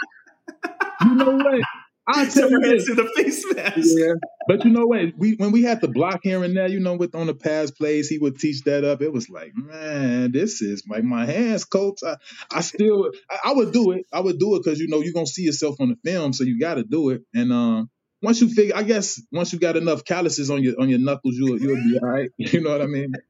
you 1.02 1.14
know 1.14 1.36
what? 1.36 1.60
I 2.08 2.26
tell 2.26 2.50
you 2.50 2.60
this. 2.60 2.86
to 2.86 2.94
the 2.94 3.10
face 3.16 3.44
mask. 3.54 3.76
Yeah, 3.80 4.14
but 4.48 4.64
you 4.64 4.70
know 4.70 4.86
what? 4.86 5.16
We 5.18 5.34
when 5.34 5.52
we 5.52 5.62
had 5.62 5.82
to 5.82 5.88
block 5.88 6.20
here 6.22 6.42
and 6.42 6.56
there, 6.56 6.68
you 6.68 6.80
know, 6.80 6.96
with 6.96 7.14
on 7.14 7.26
the 7.26 7.34
pass 7.34 7.70
plays, 7.70 8.08
he 8.08 8.16
would 8.16 8.38
teach 8.38 8.62
that 8.62 8.82
up. 8.82 9.02
It 9.02 9.12
was 9.12 9.28
like, 9.28 9.52
man, 9.54 10.32
this 10.32 10.62
is 10.62 10.84
like 10.88 11.04
my 11.04 11.26
hands, 11.26 11.64
coach. 11.64 12.00
I, 12.02 12.16
I 12.50 12.60
still, 12.62 13.10
I, 13.30 13.50
I 13.50 13.52
would 13.52 13.72
do 13.72 13.92
it. 13.92 14.06
I 14.10 14.20
would 14.20 14.38
do 14.38 14.56
it 14.56 14.62
because 14.64 14.80
you 14.80 14.88
know 14.88 15.00
you're 15.00 15.14
gonna 15.14 15.26
see 15.26 15.44
yourself 15.44 15.76
on 15.80 15.90
the 15.90 15.96
film, 16.02 16.32
so 16.32 16.44
you 16.44 16.58
got 16.58 16.74
to 16.74 16.84
do 16.84 17.10
it. 17.10 17.22
And 17.34 17.52
um, 17.52 17.90
once 18.24 18.40
you 18.40 18.48
figure, 18.48 18.74
I 18.74 18.82
guess 18.82 19.20
once 19.30 19.52
you 19.52 19.58
got 19.58 19.76
enough 19.76 20.04
calluses 20.04 20.50
on 20.50 20.62
your 20.62 20.80
on 20.80 20.88
your 20.88 20.98
knuckles, 20.98 21.36
you'll 21.36 21.60
you'll 21.60 21.76
be 21.76 21.98
all 22.02 22.08
right. 22.08 22.30
You 22.38 22.60
know 22.60 22.70
what 22.70 22.82
I 22.82 22.86
mean? 22.86 23.14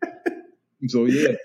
So 0.86 1.06
yeah. 1.06 1.36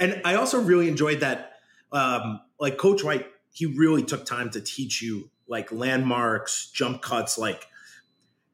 And 0.00 0.20
I 0.24 0.34
also 0.34 0.60
really 0.60 0.88
enjoyed 0.88 1.20
that. 1.20 1.52
Um, 1.92 2.40
like 2.58 2.76
Coach 2.76 3.04
White, 3.04 3.24
he 3.52 3.66
really 3.66 4.02
took 4.02 4.26
time 4.26 4.50
to 4.50 4.60
teach 4.60 5.00
you 5.00 5.30
like 5.46 5.70
landmarks, 5.70 6.68
jump 6.72 7.02
cuts, 7.02 7.38
like 7.38 7.68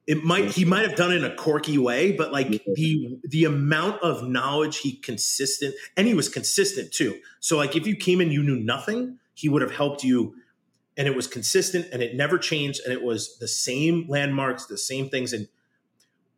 it 0.06 0.24
might 0.24 0.50
he 0.50 0.64
might 0.66 0.86
have 0.86 0.96
done 0.96 1.12
it 1.12 1.16
in 1.16 1.24
a 1.24 1.34
quirky 1.34 1.78
way, 1.78 2.12
but 2.12 2.32
like 2.32 2.50
yeah. 2.50 2.58
the 2.74 3.18
the 3.24 3.44
amount 3.44 4.02
of 4.02 4.28
knowledge 4.28 4.78
he 4.78 4.92
consistent 4.96 5.74
and 5.96 6.06
he 6.06 6.14
was 6.14 6.28
consistent 6.28 6.92
too. 6.92 7.18
So 7.40 7.56
like 7.56 7.76
if 7.76 7.86
you 7.86 7.96
came 7.96 8.20
in 8.20 8.30
you 8.30 8.42
knew 8.42 8.56
nothing, 8.56 9.18
he 9.32 9.48
would 9.48 9.62
have 9.62 9.74
helped 9.74 10.04
you 10.04 10.34
and 10.98 11.06
it 11.06 11.14
was 11.16 11.26
consistent 11.26 11.86
and 11.92 12.02
it 12.02 12.14
never 12.14 12.36
changed 12.36 12.80
and 12.84 12.92
it 12.92 13.02
was 13.02 13.38
the 13.38 13.48
same 13.48 14.06
landmarks 14.08 14.66
the 14.66 14.76
same 14.76 15.08
things 15.08 15.32
and 15.32 15.48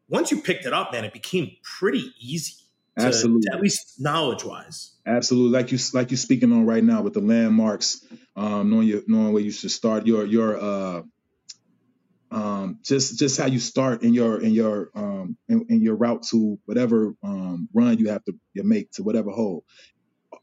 once 0.09 0.31
you 0.31 0.41
picked 0.41 0.67
it 0.67 0.73
up 0.73 0.93
man 0.93 1.05
it 1.05 1.13
became 1.13 1.51
pretty 1.63 2.13
easy 2.21 2.55
to, 2.99 3.07
absolutely. 3.07 3.43
to 3.43 3.57
at 3.57 3.61
least 3.61 3.97
knowledge 3.99 4.45
wise 4.45 4.93
absolutely. 5.07 5.59
Like 5.59 5.73
you 5.73 5.79
like 5.95 6.11
you're 6.11 6.19
speaking 6.19 6.53
on 6.53 6.67
right 6.67 6.85
now 6.85 7.03
with 7.03 7.15
the 7.15 7.21
landmarks 7.21 8.05
um 8.37 8.71
knowing 8.71 8.87
your 8.87 9.03
knowing 9.09 9.33
where 9.33 9.43
you 9.43 9.51
should 9.51 9.71
start 9.71 10.07
your 10.07 10.25
your 10.25 10.57
uh 10.61 11.03
um, 12.33 12.79
just 12.85 13.19
just 13.19 13.41
how 13.41 13.47
you 13.47 13.59
start 13.59 14.03
in 14.03 14.15
your 14.15 14.41
in 14.41 14.53
your 14.53 14.91
um 14.95 15.37
in, 15.49 15.67
in 15.69 15.83
your 15.83 15.97
route 15.97 16.23
to 16.31 16.59
whatever 16.65 17.15
um, 17.25 17.69
run 17.75 17.99
you 17.99 18.11
have 18.11 18.25
to 18.25 18.35
you 18.55 18.63
make 18.63 18.93
to 18.93 19.03
whatever 19.03 19.31
hole. 19.31 19.65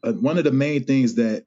Uh, 0.02 0.12
one 0.12 0.38
of 0.38 0.44
the 0.44 0.52
main 0.52 0.84
things 0.84 1.14
that 1.14 1.44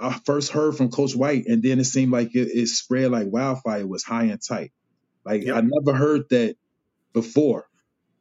I 0.00 0.18
first 0.24 0.52
heard 0.52 0.76
from 0.76 0.90
Coach 0.90 1.14
White, 1.14 1.46
and 1.46 1.62
then 1.62 1.78
it 1.78 1.84
seemed 1.84 2.12
like 2.12 2.34
it, 2.34 2.48
it 2.48 2.68
spread 2.68 3.10
like 3.10 3.28
wildfire. 3.30 3.86
Was 3.86 4.02
high 4.02 4.24
and 4.24 4.40
tight. 4.40 4.72
Like 5.24 5.44
yep. 5.44 5.56
I 5.56 5.60
never 5.62 5.96
heard 5.96 6.28
that 6.30 6.56
before 7.12 7.68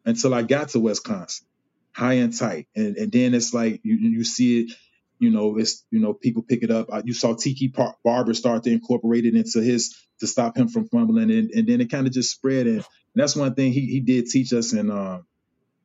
until 0.06 0.34
I 0.34 0.44
got 0.44 0.70
to 0.70 0.80
Wisconsin. 0.80 1.46
High 1.92 2.14
and 2.14 2.38
tight, 2.38 2.68
and 2.76 2.98
and 2.98 3.12
then 3.12 3.34
it's 3.34 3.54
like 3.54 3.82
you 3.84 3.96
you 3.96 4.24
see 4.24 4.62
it 4.62 4.72
you 5.20 5.30
know, 5.30 5.58
it's 5.58 5.86
you 5.92 6.00
know 6.00 6.14
people 6.14 6.42
pick 6.42 6.64
it 6.64 6.72
up. 6.72 6.88
You 7.04 7.14
saw 7.14 7.36
Tiki 7.36 7.68
Par- 7.68 7.98
Barber 8.04 8.34
start 8.34 8.64
to 8.64 8.72
incorporate 8.72 9.26
it 9.26 9.36
into 9.36 9.62
his 9.62 9.96
to 10.22 10.28
stop 10.28 10.58
him 10.58 10.70
from 10.70 10.88
fumbling, 10.88 11.30
and, 11.30 11.52
and 11.52 11.68
then 11.68 11.82
it 11.82 11.92
kind 11.92 12.08
of 12.08 12.14
just 12.14 12.32
spread. 12.32 12.68
And, 12.68 12.78
and, 12.78 12.86
that's 13.16 13.36
one 13.36 13.54
thing 13.54 13.74
he 13.74 13.82
he 13.82 14.00
did 14.00 14.28
teach 14.28 14.54
us. 14.54 14.72
And 14.72 14.90
um, 14.90 15.26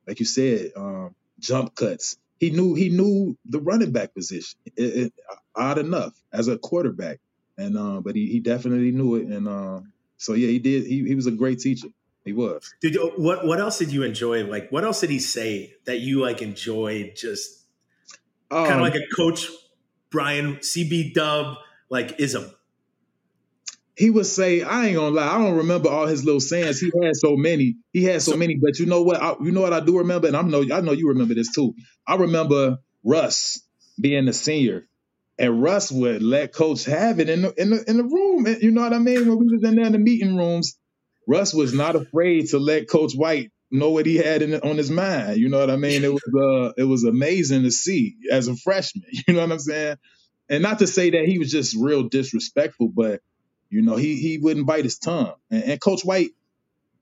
like 0.07 0.19
you 0.19 0.25
said, 0.25 0.71
um, 0.77 1.15
jump 1.37 1.75
cuts. 1.75 2.17
He 2.39 2.49
knew 2.49 2.73
he 2.73 2.89
knew 2.89 3.37
the 3.45 3.59
running 3.59 3.91
back 3.91 4.13
position. 4.13 4.59
It, 4.75 4.83
it, 4.83 5.13
odd 5.55 5.77
enough 5.77 6.13
as 6.33 6.47
a 6.47 6.57
quarterback, 6.57 7.19
and 7.57 7.77
uh, 7.77 8.01
but 8.01 8.15
he 8.15 8.27
he 8.27 8.39
definitely 8.39 8.91
knew 8.91 9.15
it. 9.15 9.27
And 9.27 9.47
uh, 9.47 9.81
so 10.17 10.33
yeah, 10.33 10.47
he 10.47 10.59
did. 10.59 10.85
He 10.85 11.05
he 11.05 11.15
was 11.15 11.27
a 11.27 11.31
great 11.31 11.59
teacher. 11.59 11.87
He 12.25 12.33
was. 12.33 12.73
Did 12.81 12.95
you, 12.95 13.13
what 13.17 13.45
what 13.45 13.59
else 13.59 13.77
did 13.77 13.91
you 13.91 14.03
enjoy? 14.03 14.45
Like 14.45 14.69
what 14.69 14.83
else 14.83 15.01
did 15.01 15.11
he 15.11 15.19
say 15.19 15.75
that 15.85 15.99
you 15.99 16.21
like 16.21 16.41
enjoyed? 16.41 17.13
Just 17.15 17.65
um, 18.51 18.65
kind 18.65 18.75
of 18.75 18.81
like 18.81 18.95
a 18.95 19.15
coach 19.15 19.49
Brian 20.09 20.57
CB 20.57 21.13
Dub 21.13 21.57
like 21.89 22.19
ism. 22.19 22.51
He 23.95 24.09
would 24.09 24.25
say, 24.25 24.61
"I 24.61 24.87
ain't 24.87 24.95
gonna 24.95 25.15
lie, 25.15 25.35
I 25.35 25.37
don't 25.37 25.57
remember 25.57 25.89
all 25.89 26.07
his 26.07 26.25
little 26.25 26.41
sayings. 26.41 26.79
He 26.79 26.91
had 27.01 27.15
so 27.15 27.37
many. 27.37 27.77
He 27.93 28.03
had 28.03 28.21
so, 28.21 28.31
so 28.31 28.37
many. 28.37 28.55
But 28.55 28.79
you 28.79 28.87
know 28.87 29.03
what? 29.03 29.21
I, 29.21 29.35
you 29.41 29.51
know 29.51 29.61
what 29.61 29.73
I 29.73 29.79
do 29.79 29.99
remember, 29.99 30.27
and 30.27 30.35
I 30.35 30.41
know 30.41 30.63
I 30.73 30.81
know 30.81 30.91
you 30.91 31.09
remember 31.09 31.33
this 31.35 31.53
too. 31.53 31.75
I 32.07 32.15
remember 32.15 32.77
Russ 33.03 33.61
being 33.99 34.25
the 34.25 34.33
senior, 34.33 34.87
and 35.39 35.61
Russ 35.61 35.91
would 35.91 36.23
let 36.23 36.53
Coach 36.53 36.85
have 36.85 37.19
it 37.21 37.29
in 37.29 37.43
the 37.43 37.53
in 37.61 37.69
the 37.69 37.89
in 37.89 37.97
the 37.97 38.03
room. 38.03 38.47
You 38.61 38.71
know 38.71 38.81
what 38.81 38.93
I 38.93 38.99
mean? 38.99 39.27
When 39.29 39.39
we 39.39 39.45
was 39.47 39.63
in 39.63 39.75
there 39.75 39.85
in 39.85 39.93
the 39.93 39.99
meeting 39.99 40.35
rooms, 40.35 40.77
Russ 41.27 41.53
was 41.53 41.73
not 41.73 41.95
afraid 41.95 42.49
to 42.49 42.59
let 42.59 42.89
Coach 42.89 43.13
White 43.15 43.51
know 43.71 43.91
what 43.91 44.05
he 44.05 44.17
had 44.17 44.41
in, 44.41 44.55
on 44.55 44.77
his 44.77 44.91
mind. 44.91 45.37
You 45.37 45.49
know 45.49 45.59
what 45.59 45.69
I 45.71 45.77
mean? 45.77 46.03
It 46.03 46.11
was 46.13 46.23
uh, 46.35 46.73
it 46.77 46.83
was 46.85 47.05
amazing 47.05 47.63
to 47.63 47.71
see 47.71 48.17
as 48.31 48.47
a 48.49 48.55
freshman. 48.57 49.05
You 49.27 49.33
know 49.35 49.41
what 49.41 49.51
I'm 49.53 49.59
saying? 49.59 49.97
And 50.49 50.63
not 50.63 50.79
to 50.79 50.87
say 50.87 51.11
that 51.11 51.25
he 51.25 51.39
was 51.39 51.51
just 51.51 51.75
real 51.79 52.03
disrespectful, 52.09 52.89
but 52.89 53.21
you 53.69 53.81
know 53.81 53.95
he 53.95 54.15
he 54.15 54.37
wouldn't 54.37 54.65
bite 54.65 54.83
his 54.83 54.97
tongue. 54.97 55.33
And, 55.51 55.63
and 55.63 55.81
Coach 55.81 56.03
White 56.03 56.31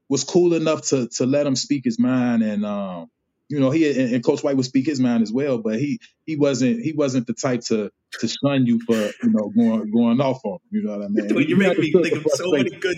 was 0.10 0.24
cool 0.24 0.54
enough 0.54 0.84
to 0.90 1.08
to 1.10 1.26
let 1.26 1.46
him 1.46 1.56
speak 1.56 1.84
his 1.86 2.00
mind, 2.00 2.44
and 2.44 2.66
um, 2.66 3.10
you 3.50 3.60
know 3.60 3.72
he 3.72 3.90
and, 3.90 4.16
and, 4.16 4.24
Coach 4.24 4.44
White 4.44 4.56
would 4.56 4.66
speak 4.66 4.86
his 4.86 5.00
mind 5.00 5.24
as 5.24 5.32
well. 5.32 5.58
But 5.58 5.80
he 5.80 6.00
he 6.26 6.36
wasn't 6.36 6.82
he 6.82 6.94
wasn't 6.94 7.28
the 7.28 7.34
type 7.34 7.62
to 7.62 7.92
to 8.20 8.28
shun 8.28 8.66
you 8.66 8.80
for 8.86 8.96
you 8.96 9.30
know 9.30 9.52
going 9.56 9.92
going 9.92 10.22
off 10.22 10.42
on 10.46 10.54
him. 10.54 10.60
You 10.72 10.84
know 10.84 10.98
what 10.98 11.06
I 11.06 11.08
mean? 11.10 11.48
you 11.50 11.56
make 11.56 11.78
me 11.78 11.92
think 11.92 12.26
of 12.26 12.32
so 12.34 12.52
many 12.52 12.70
good 12.70 12.98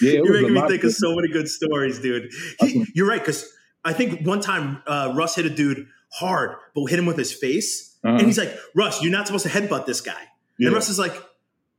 yeah, 0.00 0.12
you're 0.12 0.32
making 0.32 0.54
me 0.54 0.60
think 0.68 0.82
of, 0.82 0.88
of 0.88 0.94
so 0.94 1.14
many 1.14 1.28
good 1.28 1.48
stories, 1.48 2.00
dude. 2.00 2.32
He, 2.60 2.84
you're 2.94 3.06
right 3.06 3.20
because 3.20 3.48
I 3.84 3.92
think 3.92 4.26
one 4.26 4.40
time 4.40 4.82
uh, 4.86 5.12
Russ 5.16 5.36
hit 5.36 5.46
a 5.46 5.50
dude 5.50 5.86
hard, 6.12 6.56
but 6.74 6.86
hit 6.86 6.98
him 6.98 7.06
with 7.06 7.16
his 7.16 7.32
face, 7.32 7.96
uh-huh. 8.02 8.16
and 8.16 8.26
he's 8.26 8.38
like, 8.38 8.56
"Russ, 8.74 9.02
you're 9.02 9.12
not 9.12 9.26
supposed 9.26 9.44
to 9.44 9.50
headbutt 9.50 9.86
this 9.86 10.00
guy." 10.00 10.12
Yeah. 10.58 10.68
And 10.68 10.74
Russ 10.74 10.88
is 10.88 10.98
like, 10.98 11.14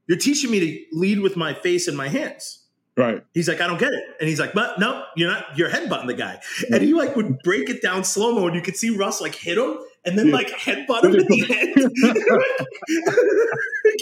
"You're 0.07 0.17
teaching 0.17 0.51
me 0.51 0.59
to 0.59 0.85
lead 0.91 1.19
with 1.19 1.35
my 1.35 1.53
face 1.53 1.87
and 1.87 1.97
my 1.97 2.07
hands." 2.07 2.61
Right. 2.97 3.23
He's 3.33 3.49
like, 3.49 3.59
I 3.59 3.67
don't 3.67 3.77
get 3.77 3.91
it. 3.91 4.01
And 4.21 4.29
he's 4.29 4.39
like, 4.39 4.53
but 4.53 4.79
no, 4.79 5.03
you're 5.17 5.29
not, 5.29 5.57
you're 5.57 5.69
headbutting 5.69 6.07
the 6.07 6.13
guy. 6.13 6.39
And 6.71 6.81
he 6.81 6.93
like 6.93 7.13
would 7.17 7.39
break 7.39 7.69
it 7.69 7.81
down 7.81 8.05
slow 8.05 8.33
mo 8.33 8.47
and 8.47 8.55
you 8.55 8.61
could 8.61 8.77
see 8.77 8.89
Russ 8.89 9.19
like 9.19 9.35
hit 9.35 9.57
him 9.57 9.79
and 10.05 10.17
then 10.17 10.27
yeah. 10.27 10.33
like 10.33 10.47
headbutt 10.47 11.03
him 11.03 11.13
at 11.15 11.27
the 11.27 11.41
end. 11.59 11.75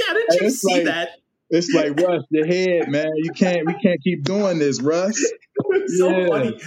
How 0.07 0.13
did 0.13 0.41
you 0.41 0.51
see 0.51 0.75
like, 0.75 0.83
that? 0.83 1.09
It's 1.49 1.71
like 1.71 1.99
Russ, 1.99 2.23
your 2.29 2.45
head, 2.45 2.89
man. 2.89 3.11
You 3.15 3.31
can't. 3.31 3.65
We 3.65 3.73
can't 3.75 4.01
keep 4.03 4.23
doing 4.23 4.59
this, 4.59 4.81
Russ. 4.81 5.15
so 5.97 6.09
yeah. 6.09 6.27
funny. 6.27 6.59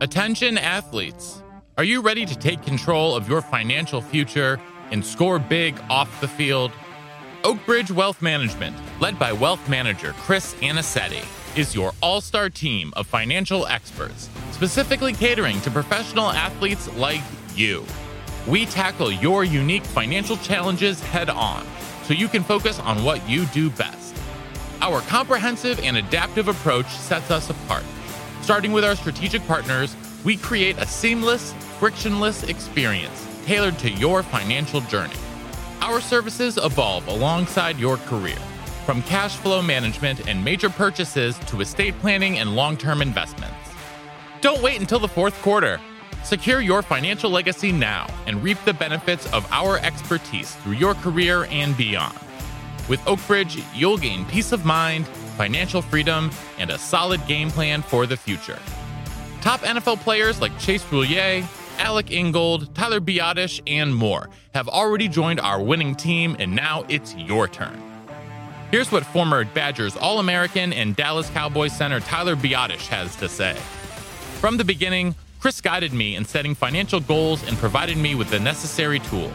Attention, 0.00 0.58
athletes. 0.58 1.42
Are 1.78 1.84
you 1.84 2.00
ready 2.00 2.26
to 2.26 2.36
take 2.36 2.62
control 2.62 3.14
of 3.14 3.28
your 3.28 3.40
financial 3.40 4.00
future 4.00 4.60
and 4.90 5.04
score 5.04 5.38
big 5.38 5.80
off 5.88 6.20
the 6.20 6.28
field? 6.28 6.72
Oakbridge 7.42 7.90
Wealth 7.90 8.20
Management, 8.20 8.76
led 9.00 9.18
by 9.18 9.32
wealth 9.32 9.66
manager 9.66 10.12
Chris 10.18 10.52
Anicete, 10.56 11.24
is 11.56 11.74
your 11.74 11.92
all 12.02 12.20
star 12.20 12.50
team 12.50 12.92
of 12.96 13.06
financial 13.06 13.66
experts, 13.66 14.28
specifically 14.52 15.14
catering 15.14 15.58
to 15.62 15.70
professional 15.70 16.28
athletes 16.28 16.94
like 16.96 17.22
you. 17.54 17.82
We 18.46 18.66
tackle 18.66 19.10
your 19.10 19.42
unique 19.42 19.86
financial 19.86 20.36
challenges 20.36 21.00
head 21.00 21.30
on 21.30 21.66
so 22.02 22.12
you 22.12 22.28
can 22.28 22.42
focus 22.42 22.78
on 22.78 23.02
what 23.04 23.26
you 23.26 23.46
do 23.46 23.70
best. 23.70 24.14
Our 24.82 25.00
comprehensive 25.02 25.80
and 25.80 25.96
adaptive 25.96 26.48
approach 26.48 26.88
sets 26.88 27.30
us 27.30 27.48
apart. 27.48 27.84
Starting 28.42 28.72
with 28.72 28.84
our 28.84 28.96
strategic 28.96 29.46
partners, 29.46 29.96
we 30.24 30.36
create 30.36 30.76
a 30.76 30.86
seamless, 30.86 31.54
frictionless 31.78 32.42
experience 32.42 33.26
tailored 33.46 33.78
to 33.78 33.90
your 33.90 34.22
financial 34.22 34.82
journey. 34.82 35.16
Our 35.82 36.02
services 36.02 36.58
evolve 36.58 37.08
alongside 37.08 37.78
your 37.78 37.96
career, 37.96 38.36
from 38.84 39.02
cash 39.02 39.36
flow 39.36 39.62
management 39.62 40.28
and 40.28 40.44
major 40.44 40.68
purchases 40.68 41.38
to 41.46 41.62
estate 41.62 41.98
planning 42.00 42.38
and 42.38 42.54
long 42.54 42.76
term 42.76 43.00
investments. 43.00 43.54
Don't 44.42 44.62
wait 44.62 44.78
until 44.78 44.98
the 44.98 45.08
fourth 45.08 45.40
quarter. 45.40 45.80
Secure 46.22 46.60
your 46.60 46.82
financial 46.82 47.30
legacy 47.30 47.72
now 47.72 48.06
and 48.26 48.42
reap 48.42 48.58
the 48.66 48.74
benefits 48.74 49.26
of 49.32 49.50
our 49.50 49.78
expertise 49.78 50.54
through 50.56 50.74
your 50.74 50.92
career 50.94 51.46
and 51.50 51.74
beyond. 51.78 52.18
With 52.86 53.00
Oakbridge, 53.00 53.64
you'll 53.74 53.96
gain 53.96 54.26
peace 54.26 54.52
of 54.52 54.66
mind, 54.66 55.08
financial 55.38 55.80
freedom, 55.80 56.30
and 56.58 56.68
a 56.68 56.76
solid 56.78 57.26
game 57.26 57.50
plan 57.50 57.80
for 57.80 58.04
the 58.04 58.18
future. 58.18 58.58
Top 59.40 59.60
NFL 59.60 60.00
players 60.00 60.42
like 60.42 60.58
Chase 60.58 60.84
Roullier, 60.84 61.42
Alec 61.80 62.10
Ingold, 62.10 62.74
Tyler 62.74 63.00
Biadasz, 63.00 63.60
and 63.66 63.94
more 63.94 64.28
have 64.54 64.68
already 64.68 65.08
joined 65.08 65.40
our 65.40 65.62
winning 65.62 65.94
team, 65.94 66.36
and 66.38 66.54
now 66.54 66.84
it's 66.90 67.16
your 67.16 67.48
turn. 67.48 67.82
Here's 68.70 68.92
what 68.92 69.04
former 69.06 69.44
Badgers 69.46 69.96
All 69.96 70.20
American 70.20 70.74
and 70.74 70.94
Dallas 70.94 71.30
Cowboys 71.30 71.72
center 71.72 71.98
Tyler 71.98 72.36
Biadasz 72.36 72.86
has 72.88 73.16
to 73.16 73.28
say. 73.28 73.54
From 74.40 74.58
the 74.58 74.64
beginning, 74.64 75.14
Chris 75.40 75.62
guided 75.62 75.94
me 75.94 76.16
in 76.16 76.24
setting 76.26 76.54
financial 76.54 77.00
goals 77.00 77.42
and 77.48 77.56
provided 77.56 77.96
me 77.96 78.14
with 78.14 78.28
the 78.28 78.38
necessary 78.38 79.00
tools. 79.00 79.32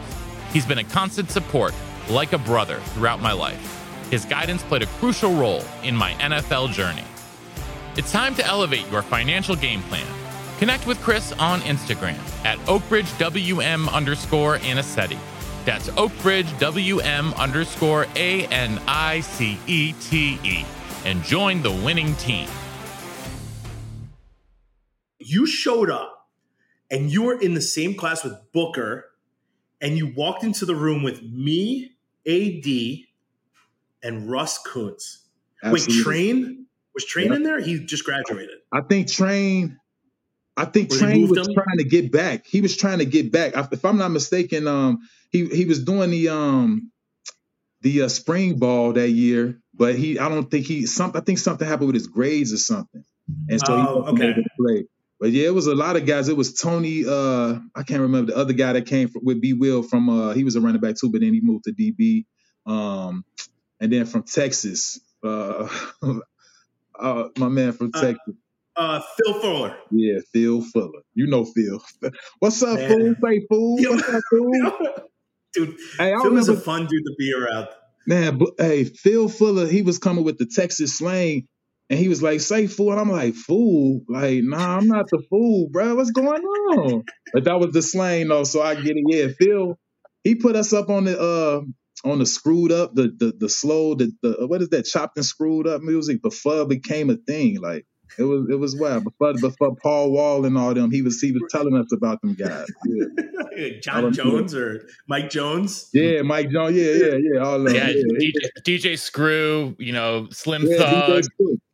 He's 0.52 0.64
been 0.64 0.78
a 0.78 0.84
constant 0.84 1.30
support, 1.32 1.74
like 2.08 2.32
a 2.32 2.38
brother, 2.38 2.78
throughout 2.94 3.20
my 3.20 3.32
life. 3.32 4.08
His 4.10 4.24
guidance 4.24 4.62
played 4.62 4.82
a 4.82 4.86
crucial 4.98 5.34
role 5.34 5.64
in 5.82 5.96
my 5.96 6.12
NFL 6.12 6.72
journey. 6.72 7.04
It's 7.96 8.12
time 8.12 8.36
to 8.36 8.46
elevate 8.46 8.88
your 8.92 9.02
financial 9.02 9.56
game 9.56 9.82
plan. 9.82 10.06
Connect 10.58 10.86
with 10.86 11.02
Chris 11.02 11.32
on 11.32 11.60
Instagram 11.62 12.16
at 12.46 12.58
OakbridgeWM 12.60 13.92
underscore 13.92 14.58
Anicete. 14.58 15.18
That's 15.66 15.88
OakbridgeWM 15.90 17.36
underscore 17.36 18.06
A 18.16 18.46
N 18.46 18.80
I 18.86 19.20
C 19.20 19.58
E 19.66 19.92
T 20.00 20.38
E. 20.42 20.64
And 21.04 21.22
join 21.22 21.62
the 21.62 21.72
winning 21.72 22.14
team 22.14 22.48
you 25.26 25.46
showed 25.46 25.90
up 25.90 26.28
and 26.90 27.10
you 27.10 27.24
were 27.24 27.40
in 27.40 27.54
the 27.54 27.60
same 27.60 27.94
class 27.94 28.22
with 28.22 28.34
Booker 28.52 29.06
and 29.80 29.96
you 29.96 30.12
walked 30.16 30.44
into 30.44 30.64
the 30.64 30.74
room 30.74 31.02
with 31.02 31.22
me, 31.22 31.92
AD, 32.26 32.66
and 34.02 34.30
Russ 34.30 34.58
Kuntz. 34.58 35.26
Absolutely. 35.62 35.96
Wait, 35.96 36.02
Train? 36.04 36.66
Was 36.94 37.04
Train 37.04 37.32
in 37.32 37.42
there? 37.42 37.60
He 37.60 37.84
just 37.84 38.04
graduated. 38.04 38.56
I 38.72 38.80
think 38.82 39.08
Train. 39.08 39.78
I 40.56 40.64
think 40.64 40.90
Train 40.90 41.28
was 41.28 41.46
him? 41.46 41.54
trying 41.54 41.78
to 41.78 41.84
get 41.84 42.10
back. 42.10 42.46
He 42.46 42.60
was 42.60 42.76
trying 42.76 42.98
to 42.98 43.04
get 43.04 43.30
back. 43.30 43.52
If 43.72 43.84
I'm 43.84 43.98
not 43.98 44.10
mistaken, 44.10 44.66
um, 44.66 45.00
he 45.30 45.46
he 45.46 45.66
was 45.66 45.84
doing 45.84 46.10
the 46.10 46.28
um 46.28 46.90
the 47.82 48.02
uh, 48.02 48.08
spring 48.08 48.58
ball 48.58 48.92
that 48.94 49.10
year, 49.10 49.60
but 49.74 49.96
he 49.96 50.18
I 50.18 50.28
don't 50.28 50.50
think 50.50 50.66
he 50.66 50.86
some 50.86 51.12
I 51.14 51.20
think 51.20 51.38
something 51.38 51.66
happened 51.66 51.88
with 51.88 51.94
his 51.94 52.06
grades 52.06 52.52
or 52.52 52.58
something, 52.58 53.04
and 53.48 53.60
so 53.60 53.74
oh, 53.74 54.16
he 54.16 54.22
okay. 54.22 54.44
play. 54.58 54.84
But 55.20 55.30
yeah, 55.30 55.46
it 55.46 55.54
was 55.54 55.66
a 55.66 55.74
lot 55.74 55.96
of 55.96 56.06
guys. 56.06 56.28
It 56.28 56.36
was 56.36 56.54
Tony. 56.54 57.04
Uh, 57.06 57.58
I 57.74 57.82
can't 57.82 58.02
remember 58.02 58.32
the 58.32 58.38
other 58.38 58.52
guy 58.52 58.74
that 58.74 58.86
came 58.86 59.08
from, 59.08 59.24
with 59.24 59.40
B. 59.40 59.52
Will 59.52 59.82
from. 59.82 60.08
Uh, 60.08 60.32
he 60.32 60.44
was 60.44 60.56
a 60.56 60.60
running 60.60 60.80
back 60.80 60.96
too, 60.96 61.10
but 61.10 61.20
then 61.20 61.34
he 61.34 61.40
moved 61.42 61.64
to 61.64 61.72
DB. 61.72 62.24
Um, 62.66 63.24
and 63.80 63.92
then 63.92 64.06
from 64.06 64.24
Texas, 64.24 65.00
uh, 65.22 65.68
uh 66.98 67.28
my 67.36 67.48
man 67.48 67.72
from 67.72 67.90
uh, 67.94 68.00
Texas. 68.00 68.34
Uh, 68.76 69.00
Phil 69.16 69.40
Fuller. 69.40 69.76
Yeah, 69.90 70.18
Phil 70.32 70.62
Fuller. 70.62 71.02
You 71.14 71.26
know 71.26 71.44
Phil. 71.44 71.80
What's 72.40 72.62
up, 72.62 72.78
man. 72.78 72.90
fool? 72.90 73.14
Say 73.22 73.46
fool. 73.48 73.76
What's 73.76 74.08
up, 74.08 74.22
fool? 74.30 74.80
dude, 75.54 75.76
hey, 75.98 76.14
Phil 76.22 76.32
was 76.32 76.48
a 76.48 76.56
fun 76.56 76.86
dude 76.86 77.04
to 77.04 77.14
be 77.18 77.32
around. 77.32 77.68
Man, 78.06 78.38
but, 78.38 78.50
hey, 78.58 78.84
Phil 78.84 79.28
Fuller, 79.28 79.66
he 79.66 79.82
was 79.82 79.98
coming 79.98 80.24
with 80.24 80.38
the 80.38 80.46
Texas 80.46 80.98
slang 80.98 81.48
and 81.88 81.98
he 81.98 82.08
was 82.08 82.22
like, 82.22 82.40
say 82.40 82.66
fool. 82.66 82.92
And 82.92 83.00
I'm 83.00 83.10
like, 83.10 83.34
fool? 83.34 84.02
Like, 84.08 84.42
nah, 84.42 84.76
I'm 84.76 84.86
not 84.86 85.06
the 85.10 85.22
fool, 85.30 85.68
bro. 85.70 85.94
What's 85.94 86.10
going 86.10 86.42
on? 86.42 87.04
But 87.32 87.44
that 87.44 87.58
was 87.58 87.72
the 87.72 87.82
slang 87.82 88.28
though, 88.28 88.44
so 88.44 88.62
I 88.62 88.74
get 88.74 88.96
it. 88.96 89.04
Yeah, 89.08 89.28
Phil, 89.38 89.78
he 90.22 90.34
put 90.34 90.56
us 90.56 90.72
up 90.72 90.90
on 90.90 91.04
the 91.04 91.18
uh 91.18 91.62
on 92.04 92.18
the 92.18 92.26
screwed 92.26 92.72
up, 92.72 92.94
the 92.94 93.12
the 93.16 93.32
the 93.38 93.48
slow, 93.48 93.94
the, 93.94 94.12
the 94.22 94.46
what 94.46 94.62
is 94.62 94.68
that 94.70 94.84
chopped 94.84 95.16
and 95.16 95.24
screwed 95.24 95.66
up 95.66 95.82
music 95.82 96.22
before 96.22 96.62
it 96.62 96.68
became 96.68 97.10
a 97.10 97.16
thing. 97.16 97.60
Like 97.60 97.86
It 98.18 98.22
was 98.22 98.48
it 98.50 98.58
was 98.58 98.76
wild. 98.76 99.04
Before 99.04 99.34
before 99.34 99.76
Paul 99.76 100.12
Wall 100.12 100.44
and 100.44 100.56
all 100.56 100.74
them, 100.74 100.90
he 100.90 101.02
was 101.02 101.20
he 101.20 101.32
was 101.32 101.42
telling 101.50 101.76
us 101.76 101.92
about 101.92 102.20
them 102.22 102.34
guys. 102.34 102.66
Yeah, 103.56 103.68
John 103.82 104.12
Jones 104.12 104.54
or 104.54 104.86
Mike 105.08 105.30
Jones. 105.30 105.90
yeah 105.92 106.22
Mike 106.22 106.50
Jones. 106.50 106.76
Yeah, 106.76 106.92
yeah, 106.92 107.16
yeah. 107.20 107.40
All 107.40 107.56
of 107.56 107.64
them. 107.64 107.74
Yeah, 107.74 107.88
Yeah, 107.88 108.30
DJ, 108.64 108.80
DJ 108.80 108.98
Screw, 108.98 109.76
you 109.78 109.92
know, 109.92 110.28
Slim 110.30 110.66
yeah, 110.66 110.78
Thug, 110.78 111.24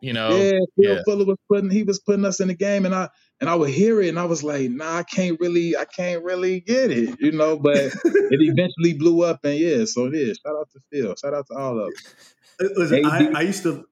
you 0.00 0.12
know. 0.12 0.30
yeah, 0.36 0.50
Phil 0.50 0.96
yeah. 0.96 1.02
Fuller 1.04 1.24
was 1.24 1.38
putting 1.48 1.70
he 1.70 1.82
was 1.82 2.00
putting 2.00 2.24
us 2.24 2.40
in 2.40 2.48
the 2.48 2.54
game, 2.54 2.86
and 2.86 2.94
I 2.94 3.08
and 3.40 3.50
I 3.50 3.56
would 3.56 3.70
hear 3.70 4.00
it, 4.00 4.08
and 4.08 4.20
I 4.20 4.24
was 4.24 4.44
like, 4.44 4.70
nah, 4.70 4.98
I 4.98 5.02
can't 5.02 5.38
really, 5.40 5.76
I 5.76 5.84
can't 5.84 6.22
really 6.22 6.60
get 6.60 6.92
it, 6.92 7.20
you 7.20 7.32
know. 7.32 7.58
But 7.58 7.76
it 7.76 7.92
eventually 8.04 8.94
blew 8.94 9.24
up, 9.24 9.44
and 9.44 9.58
yeah, 9.58 9.84
so 9.84 10.06
it 10.06 10.14
is. 10.14 10.38
Shout 10.44 10.54
out 10.56 10.68
to 10.70 10.80
Phil. 10.92 11.14
Shout 11.16 11.34
out 11.34 11.46
to 11.48 11.54
all 11.54 11.78
of 11.80 11.86
them. 11.86 12.70
Listen, 12.76 13.04
I, 13.04 13.32
I 13.34 13.40
used 13.40 13.64
to, 13.64 13.84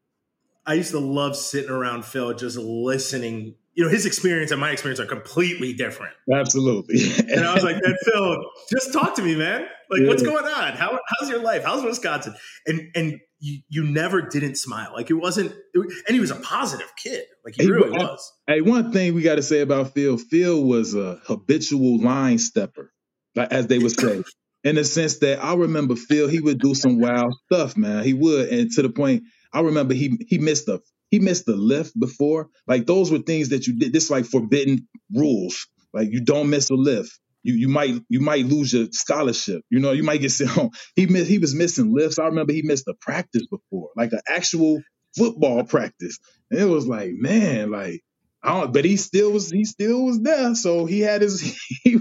I 0.66 0.74
used 0.74 0.90
to 0.92 0.98
love 1.00 1.36
sitting 1.36 1.70
around 1.70 2.04
Phil, 2.04 2.32
just 2.34 2.56
listening. 2.58 3.54
You 3.74 3.84
know, 3.84 3.90
his 3.90 4.04
experience 4.04 4.50
and 4.50 4.60
my 4.60 4.70
experience 4.70 5.00
are 5.00 5.06
completely 5.06 5.72
different. 5.72 6.12
Absolutely. 6.32 6.96
And 7.32 7.44
I 7.44 7.54
was 7.54 7.62
like, 7.62 7.76
man, 7.76 7.94
Phil, 8.04 8.36
just 8.70 8.92
talk 8.92 9.14
to 9.16 9.22
me, 9.22 9.36
man. 9.36 9.62
Like, 9.88 10.00
Yeah. 10.02 10.08
what's 10.08 10.22
going 10.22 10.44
on? 10.44 10.72
How, 10.72 10.98
how's 11.20 11.30
your 11.30 11.40
life? 11.40 11.62
How's 11.64 11.82
Wisconsin? 11.84 12.34
And 12.66 12.90
and 12.94 13.20
you, 13.38 13.60
you 13.68 13.84
never 13.84 14.20
didn't 14.22 14.56
smile. 14.56 14.92
Like 14.94 15.08
it 15.08 15.14
wasn't, 15.14 15.52
it, 15.72 15.92
and 16.06 16.14
he 16.14 16.20
was 16.20 16.30
a 16.30 16.36
positive 16.36 16.92
kid. 17.02 17.24
Like 17.44 17.54
he 17.56 17.64
He 17.64 17.70
really 17.70 17.90
was. 17.90 18.02
was. 18.02 18.32
Hey, 18.46 18.60
one 18.60 18.92
thing 18.92 19.14
we 19.14 19.22
got 19.22 19.36
to 19.36 19.42
say 19.42 19.60
about 19.60 19.94
Phil: 19.94 20.18
Phil 20.18 20.62
was 20.62 20.94
a 20.94 21.20
habitual 21.24 22.00
line 22.02 22.38
stepper, 22.38 22.92
like 23.36 23.50
as 23.52 23.66
they 23.68 23.78
would 23.78 23.98
say, 23.98 24.22
in 24.64 24.74
the 24.74 24.84
sense 24.84 25.20
that 25.20 25.42
I 25.42 25.54
remember 25.54 25.94
Phil. 25.96 26.28
He 26.28 26.40
would 26.40 26.58
do 26.58 26.74
some 26.74 26.98
wild 27.00 27.32
stuff, 27.46 27.76
man. 27.78 28.04
He 28.04 28.12
would, 28.14 28.48
and 28.50 28.70
to 28.72 28.82
the 28.82 28.90
point, 28.90 29.22
I 29.52 29.60
remember 29.60 29.94
he 29.94 30.18
he 30.28 30.38
missed 30.38 30.68
a 30.68 30.80
he 31.10 31.18
missed 31.18 31.46
the 31.46 31.56
lift 31.56 31.98
before. 31.98 32.48
Like 32.66 32.86
those 32.86 33.10
were 33.10 33.18
things 33.18 33.50
that 33.50 33.66
you 33.66 33.78
did. 33.78 33.92
This 33.92 34.10
like 34.10 34.26
forbidden 34.26 34.88
rules. 35.14 35.66
Like 35.92 36.08
you 36.10 36.20
don't 36.22 36.50
miss 36.50 36.70
a 36.70 36.74
lift. 36.74 37.18
You 37.42 37.54
you 37.54 37.68
might 37.68 37.94
you 38.08 38.20
might 38.20 38.46
lose 38.46 38.72
your 38.72 38.86
scholarship. 38.92 39.62
You 39.70 39.80
know 39.80 39.92
you 39.92 40.02
might 40.02 40.20
get 40.20 40.30
sent 40.32 40.50
home. 40.50 40.70
He 40.94 41.06
missed 41.06 41.30
he 41.30 41.38
was 41.38 41.54
missing 41.54 41.92
lifts. 41.92 42.18
I 42.18 42.26
remember 42.26 42.52
he 42.52 42.62
missed 42.62 42.88
a 42.88 42.94
practice 42.94 43.46
before, 43.46 43.90
like 43.96 44.12
an 44.12 44.20
actual 44.28 44.80
football 45.16 45.64
practice. 45.64 46.18
And 46.50 46.60
it 46.60 46.66
was 46.66 46.86
like, 46.86 47.12
man, 47.12 47.70
like 47.70 48.02
I 48.42 48.60
don't, 48.60 48.72
but 48.72 48.84
he 48.84 48.96
still 48.96 49.32
was 49.32 49.50
he 49.50 49.64
still 49.64 50.04
was 50.04 50.20
there. 50.20 50.54
So 50.54 50.86
he 50.86 51.00
had 51.00 51.22
his 51.22 51.40
he, 51.84 51.98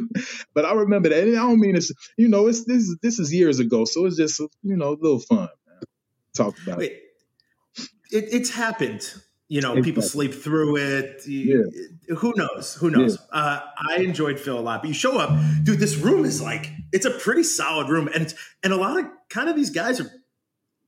but 0.54 0.66
I 0.66 0.74
remember 0.74 1.10
that. 1.10 1.28
And 1.28 1.38
I 1.38 1.42
don't 1.42 1.60
mean 1.60 1.76
it's 1.76 1.92
you 2.18 2.28
know, 2.28 2.48
it's 2.48 2.66
this 2.66 2.84
is 2.84 2.98
this 3.02 3.20
is 3.20 3.34
years 3.34 3.60
ago. 3.60 3.86
So 3.86 4.06
it's 4.06 4.18
just 4.18 4.40
you 4.40 4.78
know, 4.78 4.90
a 4.90 5.00
little 5.00 5.20
fun, 5.20 5.50
man. 5.68 5.82
Talk 6.36 6.56
about. 6.64 6.78
Wait, 6.78 6.92
it, 6.92 7.04
it's 8.12 8.50
happened. 8.50 9.12
You 9.52 9.62
know, 9.62 9.74
It's 9.76 9.86
people 9.86 10.04
sleep 10.04 10.34
through 10.34 10.78
it. 10.78 11.26
You- 11.26 11.72
Who 12.18 12.34
knows? 12.36 12.76
Who 12.76 12.92
knows? 12.92 13.18
Uh, 13.32 13.60
I 13.90 13.98
enjoyed 13.98 14.40
Phil 14.40 14.60
a 14.60 14.62
lot, 14.62 14.82
but 14.82 14.88
you 14.90 14.94
show 14.94 15.18
up, 15.18 15.32
dude. 15.64 15.80
This 15.80 15.96
room 15.96 16.24
is 16.24 16.40
like 16.42 16.70
it's 16.92 17.06
a 17.06 17.12
pretty 17.12 17.44
solid 17.44 17.90
room, 17.90 18.10
and 18.14 18.32
and 18.64 18.74
a 18.74 18.76
lot 18.76 19.00
of 19.00 19.06
kind 19.30 19.50
of 19.50 19.56
these 19.56 19.70
guys 19.72 20.00
are. 20.00 20.10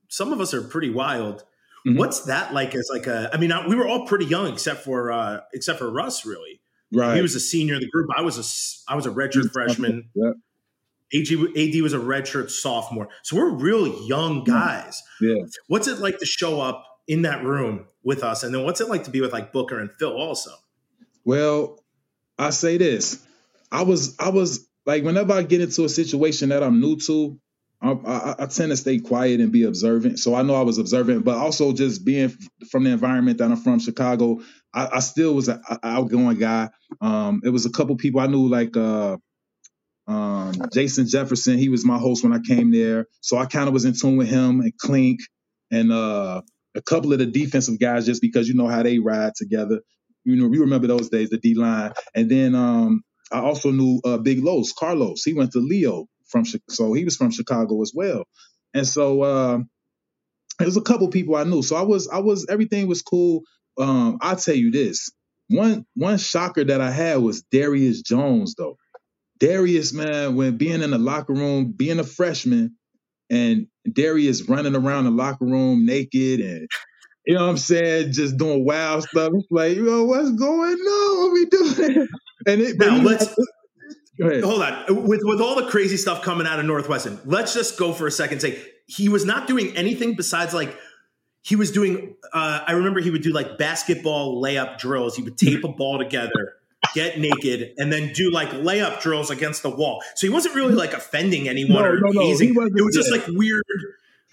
Some 0.08 0.32
of 0.32 0.40
us 0.40 0.52
are 0.54 0.62
pretty 0.62 0.90
wild. 0.90 1.44
Mhm. 1.86 1.96
What's 1.96 2.20
that 2.26 2.52
like? 2.54 2.74
As 2.76 2.88
like 2.92 3.06
a, 3.08 3.30
I 3.32 3.38
mean, 3.38 3.50
I, 3.50 3.66
we 3.66 3.74
were 3.74 3.88
all 3.88 4.06
pretty 4.06 4.26
young 4.26 4.52
except 4.52 4.84
for 4.84 5.10
uh 5.10 5.40
except 5.52 5.78
for 5.80 5.90
Russ. 5.90 6.24
Really, 6.24 6.60
Right. 6.92 7.16
he 7.16 7.22
was 7.22 7.34
a 7.34 7.40
senior 7.40 7.74
in 7.74 7.80
the 7.80 7.90
group. 7.90 8.08
I 8.16 8.22
was 8.22 8.36
a 8.38 8.92
I 8.92 8.94
was 8.94 9.06
a 9.06 9.10
redshirt 9.10 9.52
freshman. 9.52 10.08
Yeah. 10.14 10.32
AG, 11.14 11.34
AD 11.34 11.82
was 11.82 11.92
a 11.92 11.98
redshirt 11.98 12.50
sophomore. 12.50 13.08
So 13.22 13.36
we're 13.36 13.50
real 13.50 13.86
young 14.06 14.44
guys. 14.44 15.02
Yeah. 15.20 15.42
What's 15.66 15.86
it 15.88 15.98
like 15.98 16.18
to 16.20 16.26
show 16.26 16.60
up 16.60 16.86
in 17.06 17.22
that 17.22 17.44
room 17.44 17.86
with 18.02 18.22
us? 18.22 18.42
And 18.42 18.54
then 18.54 18.64
what's 18.64 18.80
it 18.80 18.88
like 18.88 19.04
to 19.04 19.10
be 19.10 19.20
with 19.20 19.32
like 19.32 19.52
Booker 19.52 19.78
and 19.78 19.90
Phil 19.92 20.12
also? 20.12 20.50
Well, 21.24 21.82
I 22.38 22.50
say 22.50 22.78
this. 22.78 23.24
I 23.70 23.82
was 23.82 24.16
I 24.18 24.30
was 24.30 24.68
like 24.86 25.04
whenever 25.04 25.32
I 25.32 25.42
get 25.42 25.60
into 25.60 25.84
a 25.84 25.88
situation 25.88 26.50
that 26.50 26.62
I'm 26.62 26.80
new 26.80 26.96
to, 26.96 27.38
I, 27.80 27.90
I, 27.92 28.34
I 28.40 28.46
tend 28.46 28.70
to 28.70 28.76
stay 28.76 28.98
quiet 28.98 29.40
and 29.40 29.50
be 29.50 29.64
observant. 29.64 30.18
So 30.18 30.34
I 30.34 30.42
know 30.42 30.54
I 30.54 30.62
was 30.62 30.78
observant, 30.78 31.24
but 31.24 31.36
also 31.36 31.72
just 31.72 32.04
being 32.04 32.32
from 32.70 32.84
the 32.84 32.90
environment 32.90 33.38
that 33.38 33.50
I'm 33.50 33.56
from, 33.56 33.80
Chicago, 33.80 34.40
I, 34.72 34.88
I 34.94 35.00
still 35.00 35.34
was 35.34 35.48
an 35.48 35.60
outgoing 35.82 36.38
guy. 36.38 36.70
Um, 37.00 37.42
it 37.44 37.50
was 37.50 37.66
a 37.66 37.70
couple 37.70 37.96
people 37.96 38.20
I 38.20 38.26
knew, 38.26 38.48
like 38.48 38.76
uh, 38.76 39.16
um, 40.06 40.52
Jason 40.72 41.06
Jefferson. 41.06 41.58
He 41.58 41.68
was 41.68 41.84
my 41.84 41.98
host 41.98 42.22
when 42.22 42.32
I 42.32 42.38
came 42.38 42.70
there, 42.70 43.06
so 43.20 43.36
I 43.36 43.46
kind 43.46 43.68
of 43.68 43.74
was 43.74 43.84
in 43.84 43.94
tune 43.94 44.16
with 44.16 44.28
him 44.28 44.60
and 44.60 44.76
Clink 44.76 45.20
and 45.70 45.90
uh, 45.90 46.42
a 46.74 46.82
couple 46.82 47.12
of 47.12 47.18
the 47.18 47.26
defensive 47.26 47.78
guys, 47.78 48.06
just 48.06 48.22
because 48.22 48.48
you 48.48 48.54
know 48.54 48.68
how 48.68 48.82
they 48.82 48.98
ride 48.98 49.34
together. 49.36 49.80
You 50.24 50.36
know, 50.36 50.48
we 50.48 50.58
remember 50.58 50.86
those 50.86 51.08
days, 51.08 51.30
the 51.30 51.38
D 51.38 51.54
line, 51.54 51.92
and 52.14 52.30
then 52.30 52.54
um, 52.54 53.02
I 53.32 53.40
also 53.40 53.70
knew 53.70 54.00
uh, 54.04 54.18
Big 54.18 54.42
Los, 54.42 54.72
Carlos. 54.72 55.22
He 55.24 55.34
went 55.34 55.52
to 55.52 55.58
Leo 55.58 56.06
from, 56.28 56.44
so 56.68 56.92
he 56.92 57.04
was 57.04 57.16
from 57.16 57.30
Chicago 57.30 57.82
as 57.82 57.92
well, 57.94 58.24
and 58.74 58.86
so 58.86 59.22
uh, 59.22 59.58
was 60.64 60.76
a 60.76 60.82
couple 60.82 61.08
people 61.10 61.36
I 61.36 61.44
knew. 61.44 61.62
So 61.62 61.76
I 61.76 61.82
was, 61.82 62.08
I 62.08 62.18
was, 62.18 62.46
everything 62.48 62.86
was 62.88 63.02
cool. 63.02 63.42
Um, 63.78 64.18
I'll 64.20 64.36
tell 64.36 64.54
you 64.54 64.70
this: 64.70 65.10
one, 65.48 65.86
one 65.94 66.18
shocker 66.18 66.64
that 66.64 66.80
I 66.80 66.90
had 66.90 67.18
was 67.18 67.42
Darius 67.42 68.02
Jones, 68.02 68.54
though. 68.56 68.76
Darius, 69.38 69.92
man, 69.92 70.36
when 70.36 70.56
being 70.56 70.82
in 70.82 70.92
the 70.92 70.98
locker 70.98 71.32
room, 71.34 71.72
being 71.72 71.98
a 71.98 72.04
freshman, 72.04 72.76
and 73.30 73.66
Darius 73.90 74.48
running 74.48 74.76
around 74.76 75.04
the 75.04 75.10
locker 75.10 75.44
room 75.44 75.84
naked 75.86 76.40
and 76.40 76.68
you 77.26 77.34
know 77.34 77.44
what 77.44 77.50
I'm 77.50 77.56
saying, 77.58 78.12
just 78.12 78.36
doing 78.36 78.64
wild 78.64 79.04
stuff. 79.04 79.30
It's 79.34 79.46
like, 79.50 79.76
yo, 79.76 80.04
what's 80.04 80.30
going 80.32 80.72
on? 80.76 81.18
What 81.18 81.32
we 81.32 81.44
doing? 81.46 82.08
And 82.46 82.60
it, 82.60 82.76
Now 82.76 82.96
let's 82.96 83.32
go 84.20 84.28
ahead. 84.28 84.42
hold 84.42 84.62
on. 84.62 85.06
With 85.06 85.20
with 85.22 85.40
all 85.40 85.54
the 85.54 85.68
crazy 85.68 85.96
stuff 85.96 86.22
coming 86.22 86.44
out 86.46 86.58
of 86.58 86.64
Northwestern, 86.66 87.20
let's 87.24 87.54
just 87.54 87.78
go 87.78 87.92
for 87.92 88.08
a 88.08 88.10
second. 88.10 88.34
and 88.34 88.42
Say 88.42 88.62
he 88.86 89.08
was 89.08 89.24
not 89.24 89.46
doing 89.46 89.76
anything 89.76 90.16
besides 90.16 90.52
like 90.52 90.76
he 91.42 91.54
was 91.54 91.70
doing. 91.70 92.16
Uh, 92.32 92.64
I 92.66 92.72
remember 92.72 92.98
he 92.98 93.12
would 93.12 93.22
do 93.22 93.32
like 93.32 93.58
basketball 93.58 94.42
layup 94.42 94.78
drills. 94.78 95.14
He 95.14 95.22
would 95.22 95.38
tape 95.38 95.62
a 95.62 95.68
ball 95.68 95.98
together, 95.98 96.54
get 96.94 97.18
naked, 97.18 97.72
and 97.78 97.92
then 97.92 98.12
do 98.12 98.30
like 98.30 98.50
layup 98.50 99.00
drills 99.00 99.30
against 99.30 99.62
the 99.62 99.70
wall. 99.70 100.02
So 100.16 100.26
he 100.26 100.32
wasn't 100.32 100.54
really 100.54 100.74
like 100.74 100.92
offending 100.92 101.48
anyone 101.48 101.82
No, 101.82 101.88
or 101.90 102.00
no, 102.00 102.08
no, 102.10 102.20
hazing. 102.22 102.50
it 102.50 102.84
was 102.84 102.94
just 102.94 103.10
like 103.10 103.24
weird. 103.28 103.62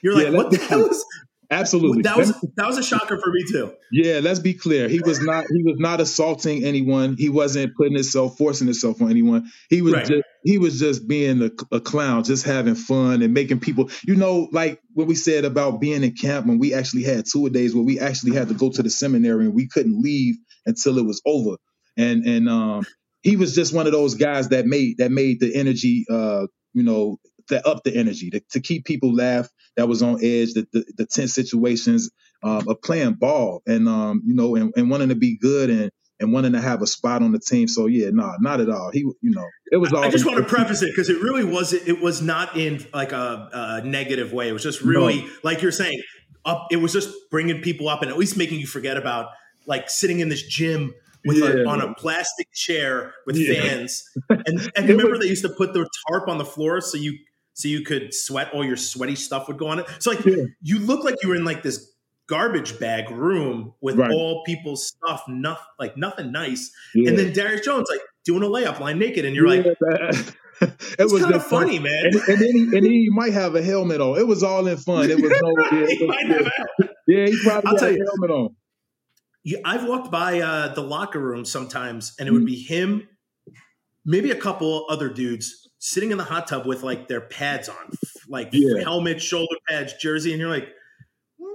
You're 0.01 0.17
Yeah, 0.21 0.29
like, 0.29 0.33
what 0.37 0.51
the 0.51 0.57
hell 0.57 0.85
is 0.85 1.03
Absolutely. 1.51 2.03
that? 2.03 2.15
Was 2.15 2.29
that 2.57 2.67
was 2.67 2.77
a 2.77 2.83
shocker 2.83 3.19
for 3.19 3.31
me 3.31 3.43
too. 3.51 3.73
Yeah, 3.91 4.19
let's 4.21 4.39
be 4.39 4.53
clear. 4.53 4.87
He 4.87 4.99
was 4.99 5.19
not 5.19 5.45
he 5.51 5.63
was 5.63 5.79
not 5.79 5.99
assaulting 5.99 6.63
anyone. 6.63 7.15
He 7.17 7.29
wasn't 7.29 7.75
putting 7.75 7.95
himself 7.95 8.37
forcing 8.37 8.67
himself 8.67 9.01
on 9.01 9.09
anyone. 9.09 9.49
He 9.69 9.81
was 9.81 9.93
Right. 9.93 10.05
just 10.05 10.23
he 10.43 10.59
was 10.59 10.79
just 10.79 11.07
being 11.07 11.41
a, 11.41 11.49
a 11.75 11.81
clown, 11.81 12.23
just 12.23 12.45
having 12.45 12.75
fun 12.75 13.23
and 13.23 13.33
making 13.33 13.61
people, 13.61 13.89
you 14.07 14.15
know, 14.15 14.47
like 14.51 14.79
what 14.93 15.07
we 15.07 15.15
said 15.15 15.43
about 15.43 15.81
being 15.81 16.03
in 16.03 16.11
camp 16.13 16.45
when 16.45 16.59
we 16.59 16.73
actually 16.75 17.03
had 17.03 17.25
two 17.25 17.49
days 17.49 17.73
where 17.73 17.83
we 17.83 17.99
actually 17.99 18.35
had 18.35 18.47
to 18.49 18.53
go 18.53 18.69
to 18.69 18.83
the 18.83 18.89
seminary 18.91 19.45
and 19.45 19.55
we 19.55 19.67
couldn't 19.67 19.99
leave 19.99 20.35
until 20.67 20.99
it 20.99 21.05
was 21.05 21.19
over. 21.25 21.57
And 21.99 22.25
and 22.25 22.49
um 22.49 22.85
he 23.21 23.35
was 23.35 23.53
just 23.53 23.73
one 23.73 23.85
of 23.85 23.91
those 23.91 24.15
guys 24.15 24.49
that 24.49 24.65
made 24.65 24.97
that 24.97 25.12
made 25.12 25.39
the 25.39 25.53
energy 25.53 26.05
uh, 26.09 26.47
you 26.73 26.83
know, 26.83 27.19
that 27.49 27.65
up 27.65 27.83
the 27.83 27.95
energy 27.95 28.29
to, 28.29 28.41
to 28.51 28.59
keep 28.59 28.85
people 28.85 29.13
laugh 29.13 29.47
that 29.75 29.88
was 29.88 30.01
on 30.01 30.15
edge, 30.23 30.53
the 30.53 30.67
the, 30.71 30.85
the 30.97 31.05
tense 31.05 31.33
situations 31.33 32.09
um, 32.43 32.67
of 32.67 32.81
playing 32.81 33.13
ball 33.13 33.62
and 33.65 33.88
um, 33.88 34.21
you 34.25 34.35
know, 34.35 34.55
and, 34.55 34.73
and 34.75 34.89
wanting 34.89 35.09
to 35.09 35.15
be 35.15 35.38
good 35.38 35.69
and 35.69 35.91
and 36.21 36.33
wanting 36.33 36.51
to 36.51 36.59
have 36.59 36.81
a 36.81 36.88
spot 36.88 37.21
on 37.21 37.31
the 37.31 37.39
team. 37.39 37.67
So 37.67 37.88
yeah, 37.88 38.09
no, 38.12 38.33
not 38.41 38.59
at 38.59 38.69
all. 38.69 38.91
He, 38.91 38.99
you 38.99 39.15
know, 39.31 39.45
it 39.71 39.77
was 39.77 39.93
all. 39.93 40.03
I 40.03 40.09
just 40.09 40.25
want 40.25 40.38
to 40.38 40.43
preface 40.43 40.81
it 40.81 40.91
because 40.91 41.09
it 41.09 41.21
really 41.21 41.43
was 41.43 41.73
it 41.73 42.01
was 42.01 42.21
not 42.21 42.57
in 42.57 42.85
like 42.93 43.12
a, 43.12 43.81
a 43.81 43.88
negative 43.88 44.33
way. 44.33 44.49
It 44.49 44.53
was 44.53 44.63
just 44.63 44.81
really 44.81 45.25
like 45.43 45.62
you're 45.62 45.71
saying 45.71 46.01
up. 46.45 46.67
It 46.71 46.77
was 46.77 46.93
just 46.93 47.09
bringing 47.31 47.62
people 47.62 47.89
up 47.89 48.01
and 48.01 48.12
at 48.12 48.17
least 48.17 48.38
making 48.38 48.59
you 48.59 48.67
forget 48.67 48.97
about 48.97 49.29
like 49.65 49.89
sitting 49.89 50.19
in 50.19 50.29
this 50.29 50.45
gym 50.45 50.93
with 51.25 51.38
a, 51.43 51.65
on 51.65 51.82
a 51.82 51.93
plastic 51.95 52.47
chair 52.53 53.13
with 53.25 53.36
Yeah. 53.38 53.62
fans. 53.62 54.03
And 54.29 54.71
and 54.75 54.88
remember 54.89 55.12
was- 55.12 55.19
they 55.21 55.27
used 55.27 55.43
to 55.43 55.49
put 55.49 55.73
the 55.73 55.88
tarp 56.10 56.27
on 56.27 56.38
the 56.38 56.45
floor 56.45 56.81
so 56.81 56.98
you 56.98 57.17
so 57.54 57.67
you 57.67 57.83
could 57.83 58.13
sweat. 58.13 58.50
All 58.54 58.63
your 58.65 58.77
sweaty 58.77 59.15
stuff 59.15 59.48
would 59.48 59.58
go 59.58 59.67
on 59.67 59.79
it. 59.79 59.85
So 60.00 60.12
like 60.12 60.23
Yeah. 60.25 60.43
you 60.62 60.79
look 60.79 61.04
like 61.04 61.15
you 61.21 61.29
were 61.29 61.35
in 61.35 61.43
like 61.46 61.62
this 61.63 61.91
garbage 62.27 62.79
bag 62.79 63.10
room 63.12 63.73
with 63.81 63.98
Right. 63.98 64.12
all 64.12 64.43
people's 64.46 64.87
stuff, 64.87 65.23
nothing 65.27 65.63
like 65.79 65.98
nothing 65.98 66.31
nice. 66.31 66.71
Yeah. 66.96 67.10
And 67.10 67.17
then 67.19 67.33
Darius 67.33 67.65
Jones 67.65 67.87
like 67.89 68.02
doing 68.23 68.43
a 68.43 68.48
layup 68.48 68.79
line 68.79 69.00
naked, 69.00 69.25
and 69.25 69.35
you're 69.35 69.48
like, 69.48 69.65
Yeah, 69.65 69.73
that- 69.79 70.33
it 70.62 70.71
it's 71.00 71.12
was 71.13 71.21
kind 71.23 71.33
of 71.35 71.46
funny, 71.46 71.79
man. 71.79 72.06
And, 72.06 72.15
and 72.15 72.37
then 72.41 72.52
he, 72.54 72.62
and 72.63 72.73
then 72.73 72.85
he 72.85 73.10
might 73.12 73.33
have 73.33 73.56
a 73.56 73.62
helmet 73.63 74.00
on. 74.02 74.19
It 74.19 74.27
was 74.27 74.43
all 74.43 74.67
in 74.67 74.77
fun. 74.77 75.10
It 75.10 75.19
was 75.21 75.31
no. 75.41 75.54
Yeah, 75.71 75.87
He 75.87 75.93
it 75.96 76.00
was- 76.02 76.08
might 76.08 76.27
have- 76.27 76.52
yeah, 77.08 77.25
he 77.27 77.39
probably 77.43 77.71
I'll 77.71 77.79
had 77.79 77.96
a 77.96 77.98
helmet 78.06 78.29
on. 78.31 78.56
Yeah, 79.44 79.60
I've 79.65 79.87
walked 79.87 80.12
by 80.12 80.42
uh, 80.42 80.73
the 80.73 80.81
locker 80.81 81.19
room 81.19 81.46
sometimes, 81.46 82.13
and 82.19 82.27
it 82.27 82.31
would 82.31 82.46
be 82.46 82.56
him, 82.58 83.08
maybe 84.06 84.31
a 84.31 84.35
couple 84.35 84.85
other 84.90 85.10
dudes 85.10 85.69
sitting 85.79 86.12
in 86.12 86.17
the 86.17 86.23
hot 86.25 86.48
tub 86.48 86.65
with 86.65 86.83
like 86.83 87.08
their 87.08 87.21
pads 87.21 87.69
on, 87.69 87.75
like 88.27 88.50
Yeah. 88.52 88.83
helmet, 88.83 89.21
shoulder 89.21 89.56
pads, 89.67 89.94
jersey, 90.02 90.31
and 90.31 90.40
you're 90.42 90.50
like, 90.50 90.67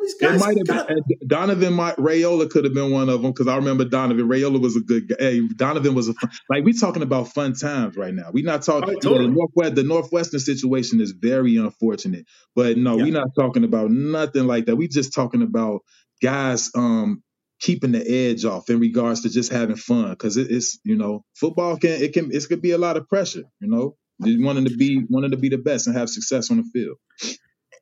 these 0.01 0.15
guys. 0.21 0.41
might 0.41 0.57
have 0.59 0.67
got- 0.67 0.89
been 0.89 0.99
Donovan. 1.27 1.73
Might, 1.75 1.97
Raiola 1.97 2.49
could 2.51 2.65
have 2.65 2.75
been 2.75 2.91
one 2.91 3.09
of 3.09 3.23
them 3.23 3.31
because 3.33 3.47
I 3.49 3.57
remember 3.57 3.85
Donovan. 3.87 4.29
Raiola 4.29 4.61
was 4.61 4.77
a 4.77 4.81
good 4.81 5.09
guy. 5.09 5.17
Hey, 5.19 5.41
Donovan 5.57 5.95
was 5.95 6.09
a 6.09 6.15
fun, 6.15 6.31
like 6.51 6.63
we're 6.65 6.75
talking 6.75 7.03
about 7.03 7.29
fun 7.29 7.55
times 7.55 7.97
right 7.97 8.13
now. 8.15 8.31
We're 8.33 8.45
not 8.45 8.63
talking. 8.63 8.97
Oh, 9.03 9.11
you 9.11 9.17
know, 9.19 9.23
the 9.23 9.29
Northwest, 9.35 9.75
the 9.77 9.83
Northwestern 9.83 10.41
situation 10.41 11.01
is 11.01 11.13
very 11.13 11.57
unfortunate, 11.57 12.27
but 12.55 12.77
no, 12.77 12.97
Yeah. 12.99 13.05
we're 13.05 13.13
not 13.13 13.29
talking 13.39 13.65
about 13.65 13.91
nothing 13.91 14.47
like 14.47 14.67
that. 14.67 14.77
We're 14.77 14.89
just 14.89 15.15
talking 15.15 15.43
about 15.43 15.81
guys 16.23 16.71
um 16.75 17.23
keeping 17.61 17.93
the 17.93 18.07
edge 18.07 18.45
off 18.45 18.69
in 18.69 18.79
regards 18.79 19.23
to 19.23 19.31
just 19.31 19.53
having 19.53 19.77
fun 19.77 20.11
because 20.11 20.37
it, 20.37 20.51
it's 20.51 20.79
you 20.85 20.97
know 20.97 21.25
football 21.35 21.77
can 21.77 22.03
it 22.03 22.13
can 22.13 22.31
it 22.33 22.45
could 22.49 22.63
be 22.63 22.73
a 22.73 22.79
lot 22.79 22.97
of 22.97 23.09
pressure. 23.09 23.45
You 23.61 23.69
know, 23.69 23.97
just 24.23 24.43
wanting 24.43 24.65
to 24.67 24.77
be 24.77 25.05
wanting 25.09 25.31
to 25.31 25.37
be 25.37 25.49
the 25.49 25.59
best 25.59 25.87
and 25.87 25.97
have 25.97 26.09
success 26.09 26.51
on 26.51 26.59
the 26.59 26.65
field. 26.73 26.97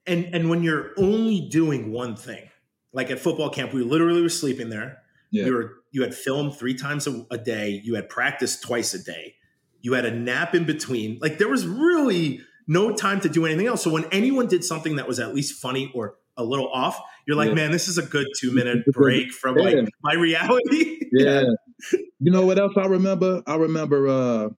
and 0.07 0.27
and 0.35 0.51
when 0.51 0.63
you're 0.63 0.91
only 0.97 1.49
doing 1.51 1.93
one 1.93 2.17
thing, 2.17 2.49
like 2.93 3.11
at 3.11 3.19
football 3.19 3.51
camp, 3.51 3.73
we 3.73 3.83
literally 3.83 4.23
were 4.23 4.29
sleeping 4.29 4.71
there. 4.71 4.99
Yeah. 5.31 5.47
You 5.47 5.55
were 5.55 5.73
you 5.91 6.03
had 6.03 6.15
film 6.15 6.51
three 6.51 6.75
times 6.75 7.07
a, 7.07 7.25
a 7.31 7.39
day. 7.39 7.81
You 7.83 7.95
had 7.95 8.09
practice 8.09 8.61
twice 8.61 8.95
a 8.95 9.03
day. 9.03 9.35
You 9.81 9.95
had 9.95 10.05
a 10.05 10.11
nap 10.11 10.55
in 10.55 10.65
between. 10.65 11.19
Like 11.21 11.39
there 11.39 11.49
was 11.49 11.67
really 11.67 12.41
no 12.69 12.95
time 12.95 13.21
to 13.21 13.29
do 13.29 13.45
anything 13.47 13.67
else. 13.67 13.83
So 13.83 13.91
when 13.91 14.05
anyone 14.13 14.47
did 14.47 14.65
something 14.65 14.97
that 14.97 15.09
was 15.09 15.19
at 15.19 15.35
least 15.35 15.61
funny 15.61 15.91
or 15.95 16.17
a 16.37 16.45
little 16.45 16.69
off, 16.69 16.99
you're 17.27 17.37
like, 17.37 17.49
Yeah. 17.49 17.55
man, 17.55 17.71
this 17.73 17.89
is 17.89 17.99
a 17.99 18.03
good 18.03 18.27
two 18.39 18.53
minute 18.53 18.85
break 18.93 19.33
from 19.41 19.57
like 19.57 19.77
my 20.03 20.15
reality. 20.15 20.99
Yeah. 21.15 21.43
you 21.93 22.31
know 22.33 22.47
what 22.47 22.59
else 22.59 22.73
I 22.75 22.87
remember? 22.87 23.43
I 23.47 23.57
remember 23.57 24.09
uh 24.09 24.49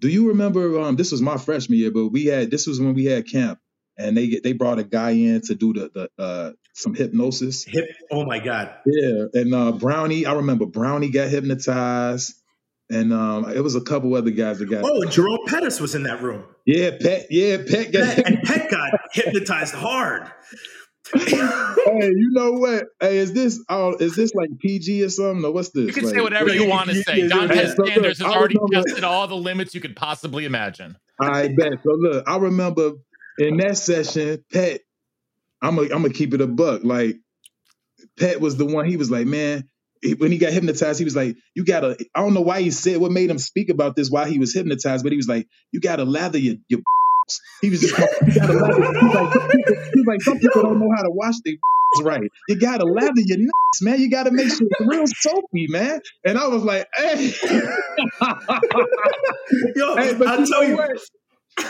do 0.00 0.08
you 0.08 0.28
remember 0.28 0.80
um 0.80 0.96
this 0.96 1.12
was 1.12 1.22
my 1.22 1.36
freshman 1.36 1.78
year, 1.78 1.92
but 1.92 2.08
we 2.08 2.24
had 2.26 2.50
this 2.50 2.66
was 2.66 2.80
when 2.80 2.94
we 2.94 3.04
had 3.04 3.28
camp 3.28 3.60
and 3.96 4.16
they 4.16 4.40
they 4.42 4.54
brought 4.54 4.80
a 4.80 4.84
guy 4.84 5.10
in 5.10 5.40
to 5.42 5.54
do 5.54 5.72
the 5.72 5.90
the 5.94 6.22
uh 6.22 6.52
some 6.74 6.94
hypnosis. 6.96 7.64
Hip. 7.64 7.84
Oh 8.10 8.24
my 8.24 8.40
god. 8.40 8.74
Yeah. 8.86 9.26
And 9.34 9.54
uh 9.54 9.70
Brownie, 9.70 10.26
I 10.26 10.32
remember 10.34 10.66
Brownie 10.66 11.10
got 11.10 11.28
hypnotized. 11.28 12.34
And 12.90 13.12
um 13.12 13.50
it 13.50 13.60
was 13.60 13.74
a 13.74 13.80
couple 13.80 14.14
other 14.14 14.30
guys 14.30 14.58
that 14.58 14.66
got 14.66 14.84
Oh, 14.84 15.02
and 15.02 15.10
Jerome 15.10 15.38
Pettis 15.46 15.80
was 15.80 15.94
in 15.94 16.02
that 16.02 16.20
room. 16.22 16.44
Yeah, 16.66 16.90
Pet, 17.00 17.26
yeah, 17.30 17.58
Pet 17.66 17.92
got 17.92 18.16
Pet, 18.16 18.26
and 18.26 18.42
Pet 18.44 18.70
got 18.70 18.90
hypnotized 19.12 19.74
hard. 19.74 20.30
Hey, 21.14 21.30
you 21.36 22.30
know 22.32 22.52
what? 22.52 22.84
Hey, 23.00 23.18
is 23.18 23.32
this 23.32 23.62
oh 23.68 23.94
is 23.98 24.14
this 24.16 24.32
like 24.34 24.50
PG 24.60 25.02
or 25.02 25.08
something? 25.08 25.44
Or 25.44 25.52
what's 25.52 25.70
this? 25.70 25.86
You 25.88 25.92
can 25.92 26.04
Like- 26.04 26.14
say 26.14 26.20
whatever 26.20 26.52
you 26.52 26.62
you- 26.64 26.68
want 26.70 26.90
to 26.90 27.02
say. 27.02 27.20
you- 27.20 27.28
Dante 27.28 27.54
Hey, 27.54 27.66
so 27.66 27.74
look, 27.78 27.88
Sanders 27.88 28.18
has 28.18 28.26
already 28.34 28.56
remember- 28.60 28.86
tested 28.88 29.04
all 29.04 29.26
the 29.26 29.36
limits 29.36 29.74
you 29.74 29.80
could 29.80 29.96
possibly 29.96 30.44
imagine. 30.44 30.96
I 31.20 31.48
bet. 31.48 31.72
So 31.84 31.90
look, 31.92 32.24
I 32.26 32.36
remember 32.38 32.92
in 33.38 33.56
that 33.58 33.76
session, 33.78 34.44
Pet. 34.52 34.80
I'm 35.60 35.76
gonna 35.76 35.88
I'm 35.94 36.02
gonna 36.02 36.10
keep 36.10 36.34
it 36.34 36.40
a 36.40 36.46
buck. 36.46 36.82
Like 36.84 37.16
Pet 38.18 38.40
was 38.40 38.56
the 38.56 38.66
one. 38.66 38.86
He 38.86 38.96
was 38.96 39.10
like, 39.10 39.26
man, 39.26 39.58
he- 39.60 39.66
when 40.18 40.32
he 40.32 40.38
got 40.38 40.52
hypnotized, 40.52 40.98
he 40.98 41.04
was 41.04 41.16
like, 41.16 41.36
you 41.54 41.64
gotta. 41.64 41.96
I 42.14 42.20
don't 42.22 42.34
know 42.34 42.40
why 42.42 42.62
he 42.62 42.70
said 42.70 42.98
what 42.98 43.12
made 43.12 43.30
him 43.30 43.38
speak 43.38 43.68
about 43.70 43.96
this. 43.96 44.10
Why 44.10 44.28
he 44.28 44.38
was 44.38 44.54
hypnotized, 44.54 45.02
but 45.04 45.12
he 45.12 45.16
was 45.16 45.28
like, 45.28 45.46
you 45.72 45.80
gotta 45.80 46.04
lather 46.04 46.38
your 46.38 46.56
your. 46.68 46.80
He 47.62 47.70
was 47.70 47.80
just 47.80 47.96
you 47.98 48.34
gotta 48.34 48.52
lather. 48.54 48.82
He's 49.00 49.14
like, 49.14 49.32
some 49.32 49.48
people, 49.50 49.76
he's 49.94 50.06
like, 50.06 50.22
some 50.22 50.38
people 50.38 50.62
don't 50.62 50.80
know 50.80 50.90
how 50.96 51.02
to 51.02 51.10
wash 51.10 51.34
their 51.44 51.54
right. 52.04 52.30
You 52.48 52.58
gotta 52.60 52.84
lather 52.84 53.12
your 53.16 53.38
nuts, 53.38 53.82
man. 53.82 54.00
You 54.00 54.10
gotta 54.10 54.32
make 54.32 54.48
sure 54.48 54.66
it's 54.68 54.80
real 54.80 55.04
soapy, 55.06 55.66
man. 55.68 56.00
And 56.26 56.38
I 56.38 56.48
was 56.48 56.64
like, 56.64 56.88
hey. 56.96 57.32
Yo, 59.76 59.96
Hey, 59.96 60.14
but 60.14 60.28
I'll 60.28 60.40
you 60.40 60.46
tell 60.46 60.62
know 60.62 60.68
you. 60.68 60.76
what? 60.76 60.90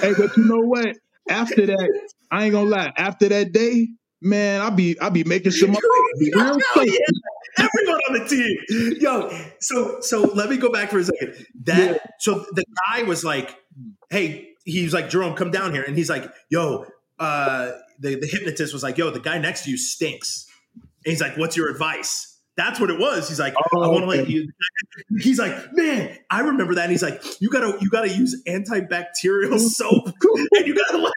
Hey, 0.01 0.15
but 0.17 0.37
you 0.37 0.45
know 0.45 0.61
what? 0.61 0.97
After 1.29 1.67
that, 1.67 2.11
I 2.31 2.45
ain't 2.45 2.53
gonna 2.53 2.69
lie. 2.71 2.93
After 2.97 3.29
that 3.29 3.53
day, 3.53 3.89
man, 4.23 4.61
I 4.61 4.71
be 4.71 4.99
I 5.01 5.09
be 5.11 5.25
making 5.25 5.53
sure 5.53 5.69
my 5.69 5.79
be 6.19 6.33
real 6.35 6.45
Hell 6.75 6.87
yeah. 6.87 6.99
Everyone 7.59 8.01
on 8.09 8.19
the 8.19 8.27
team. 8.27 8.97
Yo, 9.01 9.31
so 9.61 10.01
so 10.01 10.23
let 10.35 10.49
me 10.49 10.57
go 10.57 10.71
back 10.73 10.91
for 10.91 10.99
a 10.99 11.05
second. 11.05 11.47
That 11.65 12.01
so 12.21 12.45
the 12.53 12.65
guy 12.91 13.03
was 13.03 13.25
like, 13.25 13.55
hey, 14.11 14.49
he's 14.65 14.95
like, 14.95 15.11
Jerome, 15.11 15.35
come 15.35 15.51
down 15.51 15.73
here. 15.75 15.83
And 15.83 15.97
he's 15.97 16.09
like, 16.09 16.31
yo, 16.49 16.87
uh, 17.19 17.73
the, 17.99 18.15
the 18.17 18.27
hypnotist 18.27 18.73
was 18.73 18.83
like, 18.83 18.97
yo, 18.97 19.11
the 19.11 19.21
guy 19.21 19.39
next 19.39 19.65
to 19.65 19.71
you 19.71 19.77
stinks. 19.77 20.47
And 20.75 21.11
he's 21.13 21.21
like, 21.21 21.37
what's 21.37 21.57
your 21.57 21.71
advice? 21.71 22.29
That's 22.57 22.79
what 22.79 22.91
it 22.91 22.99
was. 22.99 23.29
He's 23.29 23.41
like, 23.41 23.55
I 23.57 23.61
Oh, 23.73 23.91
want 23.91 24.03
to 24.05 24.07
let 24.09 24.29
you. 24.29 24.51
He's 25.21 25.39
like, 25.39 25.55
man, 25.73 26.17
I 26.31 26.41
remember 26.41 26.75
that. 26.77 26.83
And 26.85 26.91
he's 26.93 27.03
like, 27.03 27.23
you 27.41 27.49
gotta, 27.51 27.79
you 27.81 27.89
gotta 27.91 28.11
use 28.11 28.43
antibacterial 28.47 29.59
soap, 29.59 30.07
and 30.53 30.67
you 30.67 30.75
gotta 30.75 30.99
let. 30.99 31.13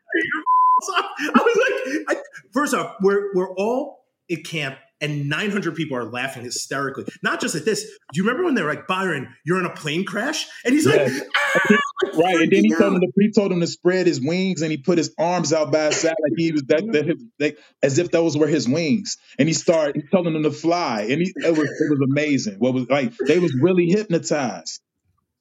I 0.98 1.32
was 1.36 2.06
like, 2.08 2.18
I, 2.18 2.22
first 2.54 2.74
off, 2.74 2.96
we're 3.02 3.34
we're 3.34 3.54
all 3.56 4.06
at 4.32 4.44
camp, 4.44 4.78
and 5.02 5.30
900 5.30 5.76
people 5.76 5.98
are 5.98 6.06
laughing 6.06 6.44
hysterically. 6.44 7.06
Not 7.22 7.40
just 7.42 7.56
at 7.56 7.66
this. 7.66 7.84
Do 7.84 7.90
you 8.16 8.24
remember 8.24 8.44
when 8.46 8.56
they 8.56 8.64
were 8.64 8.74
like, 8.74 8.88
Byron, 8.88 9.34
you're 9.46 9.60
in 9.60 9.66
a 9.66 9.74
plane 9.74 10.06
crash, 10.06 10.46
and 10.64 10.74
he's 10.74 10.86
like, 10.86 11.02
"Ah!" 11.36 11.78
Right, 12.14 12.36
and 12.36 12.52
then 12.52 12.64
he 12.64 12.74
told 12.76 12.94
him 12.94 13.02
to 13.02 13.08
he 13.20 13.32
told 13.32 13.52
him 13.52 13.62
to 13.62 13.68
spread 13.68 14.06
his 14.06 14.22
wings, 14.22 14.62
and 14.62 14.70
he 14.72 14.78
put 14.78 14.98
his 14.98 15.14
arms 15.18 15.54
out 15.54 15.72
by 15.72 15.86
his 15.88 15.98
side 15.98 16.14
like 16.22 16.34
he 16.38 16.52
was 16.52 16.64
that, 16.68 16.86
that, 16.92 17.18
that 17.40 17.56
as 17.82 17.98
if 18.00 18.12
those 18.12 18.38
were 18.38 18.48
his 18.48 18.68
wings, 18.68 19.18
and 19.40 19.48
he 19.48 19.54
started 19.54 20.04
telling 20.12 20.34
them 20.34 20.44
to 20.44 20.52
fly, 20.52 21.08
and 21.10 21.22
he 21.22 21.34
it 21.38 21.58
was 21.58 21.70
it 21.70 21.90
was 21.90 22.00
amazing. 22.10 22.56
What 22.60 22.74
was 22.74 22.90
like 22.90 23.16
they 23.18 23.40
was 23.40 23.54
really 23.60 23.88
hypnotized. 23.88 24.82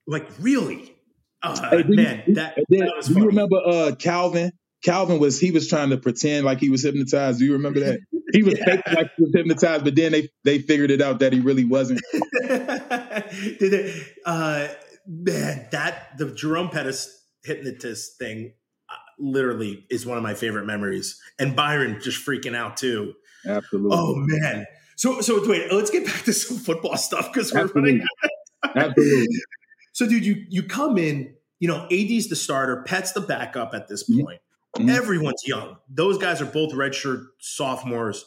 like 0.07 0.27
really, 0.41 0.95
uh, 1.43 1.71
Hey, 1.71 1.83
do 1.83 1.89
you- 1.91 1.97
man, 1.97 2.23
that, 2.35 2.57
that 2.57 2.93
was 2.97 3.09
do 3.09 3.15
you 3.21 3.27
remember 3.27 3.57
uh 3.67 3.93
Calvin? 3.99 4.53
Calvin 4.85 5.19
was 5.19 5.41
he 5.41 5.51
was 5.51 5.67
trying 5.69 5.91
to 5.91 5.97
pretend 5.97 6.45
like 6.45 6.59
he 6.61 6.69
was 6.71 6.83
hypnotized. 6.83 7.39
Do 7.39 7.45
you 7.47 7.55
remember 7.55 7.81
that? 7.81 8.01
He 8.33 8.43
was 8.43 8.55
Yeah. 8.59 8.83
like 8.95 9.11
he 9.17 9.23
was 9.25 9.33
hypnotized, 9.35 9.85
but 9.85 9.95
then 9.97 10.13
they 10.13 10.29
they 10.45 10.59
figured 10.59 10.91
it 10.91 11.01
out 11.01 11.21
that 11.21 11.33
he 11.33 11.41
really 11.41 11.65
wasn't. 11.65 12.01
Did 12.49 13.73
it, 13.75 14.07
uh, 14.25 14.69
man, 15.07 15.67
that 15.73 16.17
the 16.19 16.31
Jerome 16.31 16.69
Pettis 16.71 17.23
hypnotist 17.45 18.19
thing 18.19 18.53
uh, 18.91 18.95
literally 19.19 19.87
is 19.91 20.05
one 20.07 20.17
of 20.17 20.23
my 20.23 20.35
favorite 20.35 20.67
memories. 20.67 21.21
And 21.39 21.55
Byron 21.57 22.01
just 22.03 22.27
freaking 22.27 22.55
out 22.57 22.77
too. 22.77 23.15
Absolutely. 23.47 23.97
Oh 23.97 24.15
man. 24.17 24.67
So 24.97 25.21
so 25.21 25.47
wait, 25.49 25.73
let's 25.73 25.91
get 25.91 26.05
back 26.07 26.25
to 26.25 26.33
some 26.33 26.59
football 26.59 26.97
stuff 26.97 27.33
because 27.33 27.53
we're 27.53 27.61
Absolutely. 27.63 28.01
running. 28.01 28.07
Absolutely. 28.89 29.29
So 29.93 30.07
dude, 30.09 30.25
you 30.27 30.45
you 30.49 30.63
come 30.63 30.99
in, 30.99 31.35
you 31.61 31.69
know, 31.69 31.87
AD's 31.91 32.29
the 32.29 32.37
starter, 32.37 32.83
Pet's 32.87 33.13
the 33.13 33.21
backup 33.21 33.75
at 33.75 33.89
this 33.89 34.09
Mhm. 34.11 34.25
point. 34.25 34.41
Mhm. 34.77 34.91
Everyone's 34.91 35.43
young. 35.47 35.77
Those 35.89 36.19
guys 36.19 36.41
are 36.41 36.47
both 36.47 36.73
redshirt 36.73 37.27
sophomores. 37.39 38.25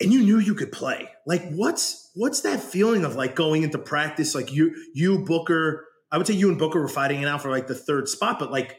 And 0.00 0.12
you 0.12 0.22
knew 0.22 0.38
you 0.38 0.54
could 0.54 0.72
play. 0.72 1.08
Like 1.26 1.48
what's 1.50 2.10
what's 2.14 2.40
that 2.40 2.60
feeling 2.60 3.04
of 3.04 3.14
like 3.14 3.36
going 3.36 3.62
into 3.62 3.78
practice 3.78 4.34
like 4.34 4.52
you 4.52 4.74
you 4.94 5.20
Booker, 5.20 5.86
I 6.10 6.18
would 6.18 6.26
say 6.26 6.34
you 6.34 6.48
and 6.48 6.58
Booker 6.58 6.80
were 6.80 6.88
fighting 6.88 7.22
it 7.22 7.28
out 7.28 7.42
for 7.42 7.50
like 7.50 7.66
the 7.68 7.74
third 7.74 8.08
spot, 8.08 8.38
but 8.38 8.50
like 8.50 8.78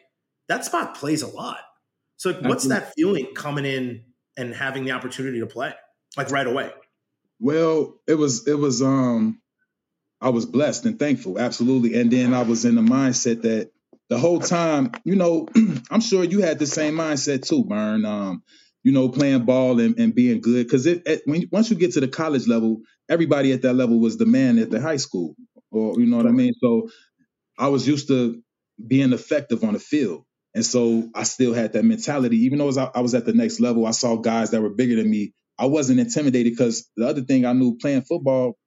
that 0.49 0.65
spot 0.65 0.95
plays 0.95 1.21
a 1.21 1.27
lot. 1.27 1.59
So 2.17 2.31
like, 2.31 2.41
what's 2.41 2.67
that 2.67 2.93
feeling 2.93 3.33
coming 3.35 3.65
in 3.65 4.03
and 4.37 4.53
having 4.53 4.85
the 4.85 4.91
opportunity 4.91 5.39
to 5.39 5.47
play 5.47 5.73
like 6.17 6.29
right 6.31 6.47
away? 6.47 6.71
Well, 7.39 7.99
it 8.07 8.15
was 8.15 8.47
it 8.47 8.55
was 8.57 8.81
um 8.81 9.41
I 10.21 10.29
was 10.29 10.45
blessed 10.45 10.85
and 10.85 10.97
thankful, 10.99 11.39
absolutely. 11.39 11.99
And 11.99 12.11
then 12.11 12.33
I 12.33 12.43
was 12.43 12.65
in 12.65 12.75
the 12.75 12.81
mindset 12.81 13.43
that 13.43 13.71
the 14.13 14.19
whole 14.19 14.39
time, 14.39 14.91
you 15.05 15.15
know, 15.15 15.47
I'm 15.91 16.01
sure 16.01 16.23
you 16.23 16.41
had 16.41 16.59
the 16.59 16.67
same 16.67 16.95
mindset 16.95 17.47
too, 17.47 17.65
Burn. 17.65 18.05
Um, 18.05 18.43
you 18.83 18.91
know, 18.93 19.09
playing 19.09 19.45
ball 19.45 19.79
and, 19.79 19.99
and 19.99 20.15
being 20.15 20.41
good. 20.41 20.65
Because 20.67 20.85
it, 20.85 21.03
it 21.07 21.23
when 21.25 21.45
once 21.51 21.71
you 21.71 21.77
get 21.77 21.93
to 21.93 22.01
the 22.01 22.07
college 22.09 22.47
level, 22.47 22.81
everybody 23.09 23.53
at 23.53 23.63
that 23.63 23.73
level 23.73 23.99
was 23.99 24.17
the 24.17 24.27
man 24.27 24.59
at 24.59 24.71
the 24.71 24.81
high 24.81 24.97
school, 24.97 25.35
or 25.71 25.99
you 25.99 26.05
know 26.05 26.17
what 26.17 26.27
I 26.27 26.31
mean. 26.31 26.53
So 26.61 26.89
I 27.59 27.69
was 27.69 27.87
used 27.87 28.09
to 28.09 28.41
being 28.85 29.13
effective 29.13 29.63
on 29.63 29.73
the 29.73 29.79
field, 29.79 30.25
and 30.55 30.65
so 30.65 31.09
I 31.15 31.23
still 31.23 31.53
had 31.53 31.73
that 31.73 31.85
mentality. 31.85 32.37
Even 32.45 32.59
though 32.59 32.71
I 32.71 32.91
I 32.95 33.01
was 33.01 33.15
at 33.15 33.25
the 33.25 33.33
next 33.33 33.59
level, 33.61 33.85
I 33.87 33.91
saw 33.91 34.17
guys 34.17 34.51
that 34.51 34.61
were 34.61 34.75
bigger 34.75 34.97
than 34.97 35.09
me. 35.11 35.33
I 35.59 35.67
wasn't 35.67 35.99
intimidated 36.01 36.53
because 36.53 36.89
the 36.97 37.07
other 37.07 37.21
thing 37.21 37.45
I 37.45 37.53
knew 37.53 37.77
playing 37.77 38.03
football, 38.03 38.57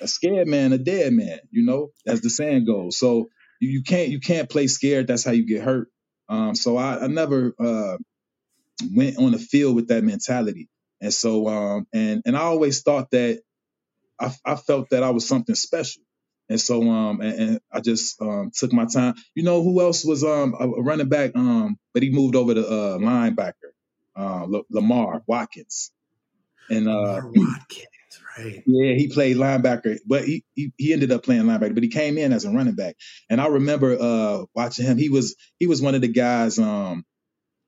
a 0.00 0.08
scared 0.08 0.48
man, 0.48 0.72
a 0.72 0.78
dead 0.78 1.12
man. 1.12 1.40
You 1.50 1.64
know, 1.66 1.90
as 2.06 2.20
the 2.22 2.30
saying 2.30 2.66
goes. 2.66 2.98
So 2.98 3.28
you, 3.64 3.70
you 3.70 3.82
can't 3.82 4.10
you 4.10 4.20
can't 4.20 4.50
play 4.50 4.68
scared. 4.68 5.08
That's 5.08 5.24
how 5.24 5.32
you 5.32 5.46
get 5.46 5.62
hurt. 5.62 5.88
Um, 6.28 6.54
so 6.54 6.76
I, 6.76 7.04
I 7.04 7.06
never 7.08 7.54
uh, 7.58 7.96
went 8.94 9.18
on 9.18 9.32
the 9.32 9.38
field 9.38 9.76
with 9.76 9.88
that 9.88 10.04
mentality. 10.04 10.68
And 11.00 11.14
so 11.14 11.48
um, 11.48 11.86
and 11.94 12.22
and 12.26 12.36
I 12.36 12.42
always 12.42 12.82
thought 12.82 13.10
that 13.12 13.40
I, 14.20 14.32
I 14.44 14.56
felt 14.56 14.90
that 14.90 15.02
I 15.02 15.10
was 15.10 15.26
something 15.28 15.54
special. 15.54 16.02
And 16.48 16.60
so 16.60 16.88
um 16.90 17.20
and, 17.20 17.40
and 17.40 17.60
I 17.72 17.80
just 17.80 18.20
um 18.22 18.50
took 18.54 18.72
my 18.72 18.86
time. 18.86 19.14
You 19.34 19.44
know 19.44 19.62
who 19.62 19.80
else 19.80 20.04
was 20.04 20.24
um 20.24 20.54
a 20.58 20.68
running 20.68 21.08
back 21.08 21.32
um 21.36 21.78
but 21.94 22.02
he 22.02 22.10
moved 22.10 22.36
over 22.36 22.54
to 22.54 22.66
uh 22.66 22.98
linebacker 22.98 23.72
uh 24.16 24.44
L- 24.52 24.66
Lamar 24.70 25.22
Watkins. 25.26 25.90
And 26.70 26.88
uh 26.88 26.92
Lamar 26.92 27.32
Watkins, 27.32 27.86
right? 28.38 28.62
yeah, 28.66 28.94
he 28.94 29.08
played 29.08 29.36
linebacker, 29.36 29.98
but 30.06 30.24
he, 30.24 30.44
he 30.54 30.72
he 30.78 30.92
ended 30.92 31.12
up 31.12 31.24
playing 31.24 31.44
linebacker, 31.44 31.74
but 31.74 31.82
he 31.84 31.90
came 31.90 32.18
in 32.18 32.32
as 32.32 32.44
a 32.44 32.50
running 32.50 32.74
back. 32.76 32.96
And 33.30 33.40
I 33.40 33.46
remember 33.48 33.96
uh 34.00 34.44
watching 34.54 34.86
him. 34.86 34.98
He 34.98 35.08
was 35.10 35.36
he 35.58 35.66
was 35.66 35.82
one 35.82 35.94
of 35.94 36.02
the 36.02 36.08
guys 36.08 36.58
um 36.58 37.04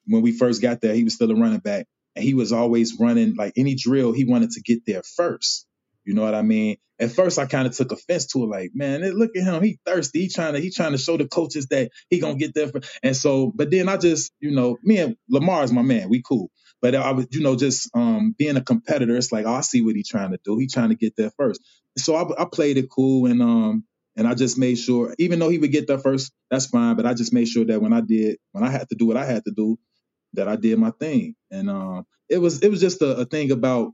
when 0.07 0.23
we 0.23 0.33
first 0.33 0.63
got 0.63 0.81
there, 0.81 0.95
he 0.95 1.05
was 1.05 1.15
still 1.15 1.31
a 1.31 1.37
running 1.37 1.61
back. 1.61 1.87
and 2.17 2.25
he 2.25 2.35
was 2.35 2.53
always 2.53 2.99
running 3.01 3.35
like 3.37 3.55
any 3.57 3.75
drill. 3.75 4.13
He 4.13 4.25
wanted 4.25 4.51
to 4.53 4.63
get 4.63 4.87
there 4.87 5.03
first. 5.17 5.67
You 6.05 6.15
know 6.15 6.23
what 6.23 6.35
I 6.35 6.43
mean? 6.43 6.77
At 7.01 7.13
first, 7.13 7.39
I 7.39 7.47
kind 7.47 7.67
of 7.67 7.77
took 7.77 7.93
offense 7.93 8.27
to 8.29 8.45
it, 8.45 8.49
like, 8.49 8.71
man, 8.75 9.03
look 9.03 9.33
at 9.37 9.45
him, 9.45 9.63
he 9.63 9.79
thirsty. 9.87 10.23
He 10.23 10.29
trying 10.29 10.55
to 10.55 10.61
he 10.61 10.71
trying 10.71 10.93
to 10.93 10.99
show 10.99 11.17
the 11.17 11.29
coaches 11.29 11.69
that 11.69 11.91
he 12.11 12.21
gonna 12.21 12.37
get 12.37 12.55
there. 12.55 12.69
For, 12.69 12.81
and 13.03 13.17
so, 13.17 13.53
but 13.55 13.71
then 13.71 13.89
I 13.89 13.97
just, 13.99 14.33
you 14.41 14.53
know, 14.53 14.79
me 14.83 14.99
and 14.99 15.17
Lamar 15.29 15.65
is 15.65 15.73
my 15.73 15.83
man. 15.83 16.11
We 16.11 16.23
cool. 16.23 16.51
But 16.83 16.95
I 16.95 17.13
was, 17.13 17.27
you 17.31 17.43
know, 17.43 17.57
just 17.57 17.91
um, 17.95 18.35
being 18.37 18.57
a 18.57 18.61
competitor, 18.61 19.17
it's 19.17 19.33
like, 19.33 19.47
oh, 19.47 19.55
I 19.55 19.61
see 19.63 19.83
what 19.83 19.97
he's 19.97 20.09
trying 20.09 20.33
to 20.33 20.41
do. 20.45 20.59
He's 20.59 20.73
trying 20.73 20.91
to 20.91 20.95
get 20.95 21.17
there 21.17 21.31
first. 21.37 21.61
So 21.97 22.15
I, 22.15 22.43
I 22.43 22.47
played 22.53 22.77
it 22.77 22.91
cool, 22.91 23.27
and 23.27 23.41
um, 23.41 23.85
and 24.17 24.27
I 24.27 24.35
just 24.35 24.59
made 24.59 24.77
sure, 24.77 25.15
even 25.19 25.39
though 25.39 25.49
he 25.49 25.59
would 25.59 25.73
get 25.73 25.87
there 25.87 25.99
first, 25.99 26.33
that's 26.51 26.67
fine. 26.67 26.97
But 26.97 27.07
I 27.07 27.15
just 27.15 27.33
made 27.33 27.49
sure 27.49 27.65
that 27.65 27.81
when 27.81 27.93
I 27.93 28.01
did, 28.01 28.39
when 28.53 28.65
I 28.65 28.71
had 28.71 28.89
to 28.91 28.95
do 28.95 29.07
what 29.07 29.17
I 29.17 29.25
had 29.25 29.45
to 29.45 29.51
do, 29.51 29.79
that 30.35 30.49
I 30.49 30.57
did 30.57 30.79
my 30.79 30.91
thing. 30.91 31.35
And 31.51 31.71
um, 31.71 32.07
it 32.29 32.39
was 32.39 32.63
it 32.63 32.71
was 32.71 32.81
just 32.81 33.03
a, 33.03 33.19
a 33.19 33.25
thing 33.25 33.51
about 33.51 33.93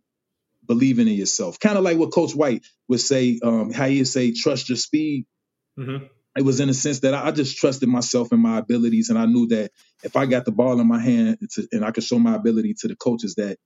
believing 0.66 1.08
in 1.08 1.14
yourself, 1.14 1.58
kind 1.58 1.76
of 1.76 1.84
like 1.84 1.98
what 1.98 2.12
Coach 2.12 2.34
White 2.34 2.64
would 2.88 3.00
say, 3.00 3.38
um, 3.42 3.72
how 3.72 3.88
would 3.88 4.08
say, 4.08 4.32
trust 4.32 4.68
your 4.68 4.76
speed. 4.76 5.26
Mm-hmm. 5.78 6.06
It 6.36 6.44
was 6.44 6.60
in 6.60 6.68
a 6.68 6.74
sense 6.74 7.00
that 7.00 7.14
I 7.14 7.30
just 7.32 7.58
trusted 7.58 7.88
myself 7.88 8.32
and 8.32 8.42
my 8.42 8.58
abilities, 8.58 9.10
and 9.10 9.18
I 9.18 9.26
knew 9.26 9.48
that 9.48 9.70
if 10.02 10.16
I 10.16 10.26
got 10.26 10.44
the 10.44 10.52
ball 10.52 10.80
in 10.80 10.88
my 10.88 11.00
hand 11.00 11.38
to, 11.52 11.68
and 11.72 11.84
I 11.84 11.90
could 11.90 12.04
show 12.04 12.18
my 12.18 12.34
ability 12.34 12.74
to 12.80 12.88
the 12.88 12.96
coaches, 12.96 13.34
that 13.36 13.58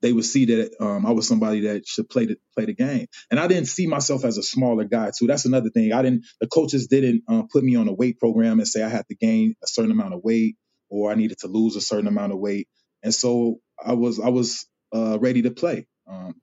they 0.00 0.12
would 0.12 0.24
see 0.24 0.46
that 0.46 0.76
um, 0.80 1.06
I 1.06 1.10
was 1.12 1.26
somebody 1.26 1.60
that 1.62 1.86
should 1.86 2.08
play 2.08 2.26
the 2.26 2.36
play 2.54 2.66
the 2.66 2.74
game. 2.74 3.06
And 3.30 3.40
I 3.40 3.46
didn't 3.48 3.66
see 3.66 3.86
myself 3.86 4.24
as 4.24 4.38
a 4.38 4.42
smaller 4.42 4.84
guy 4.84 5.10
too. 5.16 5.26
That's 5.26 5.44
another 5.44 5.70
thing. 5.70 5.92
I 5.92 6.02
didn't. 6.02 6.26
The 6.40 6.46
coaches 6.46 6.86
didn't 6.88 7.24
um, 7.28 7.48
put 7.52 7.64
me 7.64 7.76
on 7.76 7.88
a 7.88 7.92
weight 7.92 8.18
program 8.18 8.60
and 8.60 8.68
say 8.68 8.82
I 8.82 8.88
had 8.88 9.08
to 9.08 9.16
gain 9.16 9.54
a 9.62 9.66
certain 9.66 9.90
amount 9.90 10.14
of 10.14 10.20
weight 10.22 10.56
or 10.90 11.10
I 11.10 11.14
needed 11.14 11.38
to 11.40 11.48
lose 11.48 11.76
a 11.76 11.80
certain 11.80 12.06
amount 12.06 12.32
of 12.32 12.38
weight. 12.38 12.68
And 13.02 13.14
so 13.14 13.60
I 13.84 13.94
was 13.94 14.20
I 14.20 14.28
was 14.28 14.66
uh, 14.94 15.18
ready 15.20 15.42
to 15.42 15.50
play. 15.50 15.86
Um, 16.10 16.34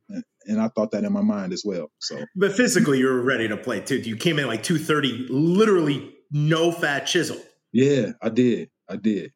and 0.45 0.61
I 0.61 0.67
thought 0.69 0.91
that 0.91 1.03
in 1.03 1.11
my 1.11 1.21
mind 1.21 1.53
as 1.53 1.63
well. 1.65 1.91
So, 1.99 2.23
but 2.35 2.53
physically, 2.53 2.99
you 2.99 3.07
were 3.07 3.21
ready 3.21 3.47
to 3.47 3.57
play 3.57 3.81
too. 3.81 3.97
You 3.97 4.15
came 4.15 4.37
in 4.39 4.47
like 4.47 4.63
two 4.63 4.77
thirty, 4.77 5.25
literally 5.29 6.13
no 6.31 6.71
fat 6.71 7.07
chisel. 7.07 7.37
Yeah, 7.73 8.11
I 8.21 8.29
did. 8.29 8.69
I 8.89 8.97
did. 8.97 9.31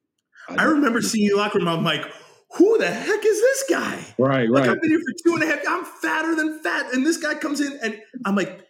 I, 0.47 0.55
I 0.59 0.63
remember 0.65 1.01
seeing 1.01 1.25
you 1.25 1.37
locker 1.37 1.59
room. 1.59 1.67
I'm 1.67 1.83
like, 1.83 2.05
who 2.51 2.77
the 2.77 2.87
heck 2.87 3.25
is 3.25 3.41
this 3.41 3.63
guy? 3.69 4.05
Right, 4.17 4.49
like, 4.49 4.61
right. 4.61 4.69
I've 4.69 4.81
been 4.81 4.91
here 4.91 4.99
for 4.99 5.23
two 5.23 5.33
and 5.35 5.43
a 5.43 5.47
half. 5.47 5.59
I'm 5.67 5.85
fatter 5.85 6.35
than 6.35 6.59
fat, 6.59 6.93
and 6.93 7.05
this 7.05 7.17
guy 7.17 7.35
comes 7.35 7.59
in, 7.59 7.79
and 7.81 7.99
I'm 8.25 8.35
like, 8.35 8.61